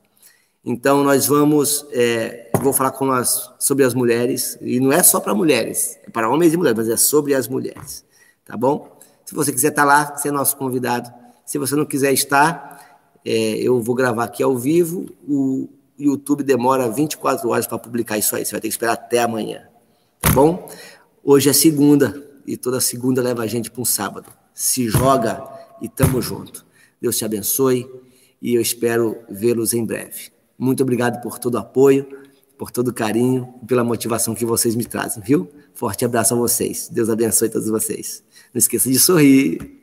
Então, 0.65 1.03
nós 1.03 1.27
vamos. 1.27 1.85
É, 1.91 2.49
vou 2.61 2.73
falar 2.73 2.91
com 2.91 3.11
as, 3.11 3.53
sobre 3.59 3.85
as 3.85 3.93
mulheres, 3.93 4.57
e 4.59 4.79
não 4.79 4.91
é 4.91 5.03
só 5.03 5.19
para 5.19 5.33
mulheres, 5.33 5.97
é 6.05 6.09
para 6.09 6.29
homens 6.29 6.53
e 6.53 6.57
mulheres, 6.57 6.77
mas 6.77 6.89
é 6.89 6.97
sobre 6.97 7.33
as 7.33 7.47
mulheres. 7.47 8.03
Tá 8.43 8.57
bom? 8.57 8.96
Se 9.27 9.35
você 9.35 9.51
quiser 9.51 9.67
estar 9.67 9.81
tá 9.81 9.85
lá, 9.85 10.15
você 10.15 10.29
é 10.29 10.31
nosso 10.31 10.55
convidado. 10.55 11.13
Se 11.45 11.57
você 11.57 11.75
não 11.75 11.85
quiser 11.85 12.13
estar, 12.13 13.01
é, 13.25 13.57
eu 13.57 13.81
vou 13.81 13.93
gravar 13.93 14.23
aqui 14.23 14.41
ao 14.41 14.57
vivo. 14.57 15.05
O 15.27 15.67
YouTube 15.99 16.45
demora 16.45 16.89
24 16.89 17.49
horas 17.49 17.67
para 17.67 17.77
publicar 17.77 18.17
isso 18.17 18.37
aí. 18.37 18.45
Você 18.45 18.51
vai 18.51 18.61
ter 18.61 18.69
que 18.69 18.73
esperar 18.73 18.93
até 18.93 19.19
amanhã. 19.19 19.67
Tá 20.21 20.31
bom? 20.31 20.71
Hoje 21.21 21.49
é 21.49 21.53
segunda, 21.53 22.25
e 22.45 22.55
toda 22.55 22.79
segunda 22.79 23.21
leva 23.21 23.43
a 23.43 23.47
gente 23.47 23.69
para 23.69 23.81
um 23.81 23.85
sábado. 23.85 24.31
Se 24.53 24.87
joga 24.87 25.43
e 25.81 25.89
tamo 25.89 26.21
junto. 26.21 26.65
Deus 27.01 27.17
te 27.17 27.25
abençoe 27.25 27.85
e 28.41 28.55
eu 28.55 28.61
espero 28.61 29.17
vê-los 29.29 29.73
em 29.73 29.85
breve. 29.85 30.31
Muito 30.57 30.83
obrigado 30.83 31.21
por 31.21 31.37
todo 31.37 31.55
o 31.55 31.57
apoio, 31.57 32.07
por 32.57 32.71
todo 32.71 32.89
o 32.89 32.93
carinho 32.93 33.53
e 33.61 33.65
pela 33.65 33.83
motivação 33.83 34.33
que 34.33 34.45
vocês 34.45 34.75
me 34.75 34.83
trazem, 34.83 35.21
viu? 35.23 35.49
Forte 35.73 36.03
abraço 36.03 36.33
a 36.33 36.37
vocês. 36.37 36.89
Deus 36.91 37.09
abençoe 37.09 37.49
todos 37.49 37.69
vocês. 37.69 38.23
Não 38.53 38.59
esqueça 38.59 38.89
de 38.89 38.99
sorrir. 38.99 39.76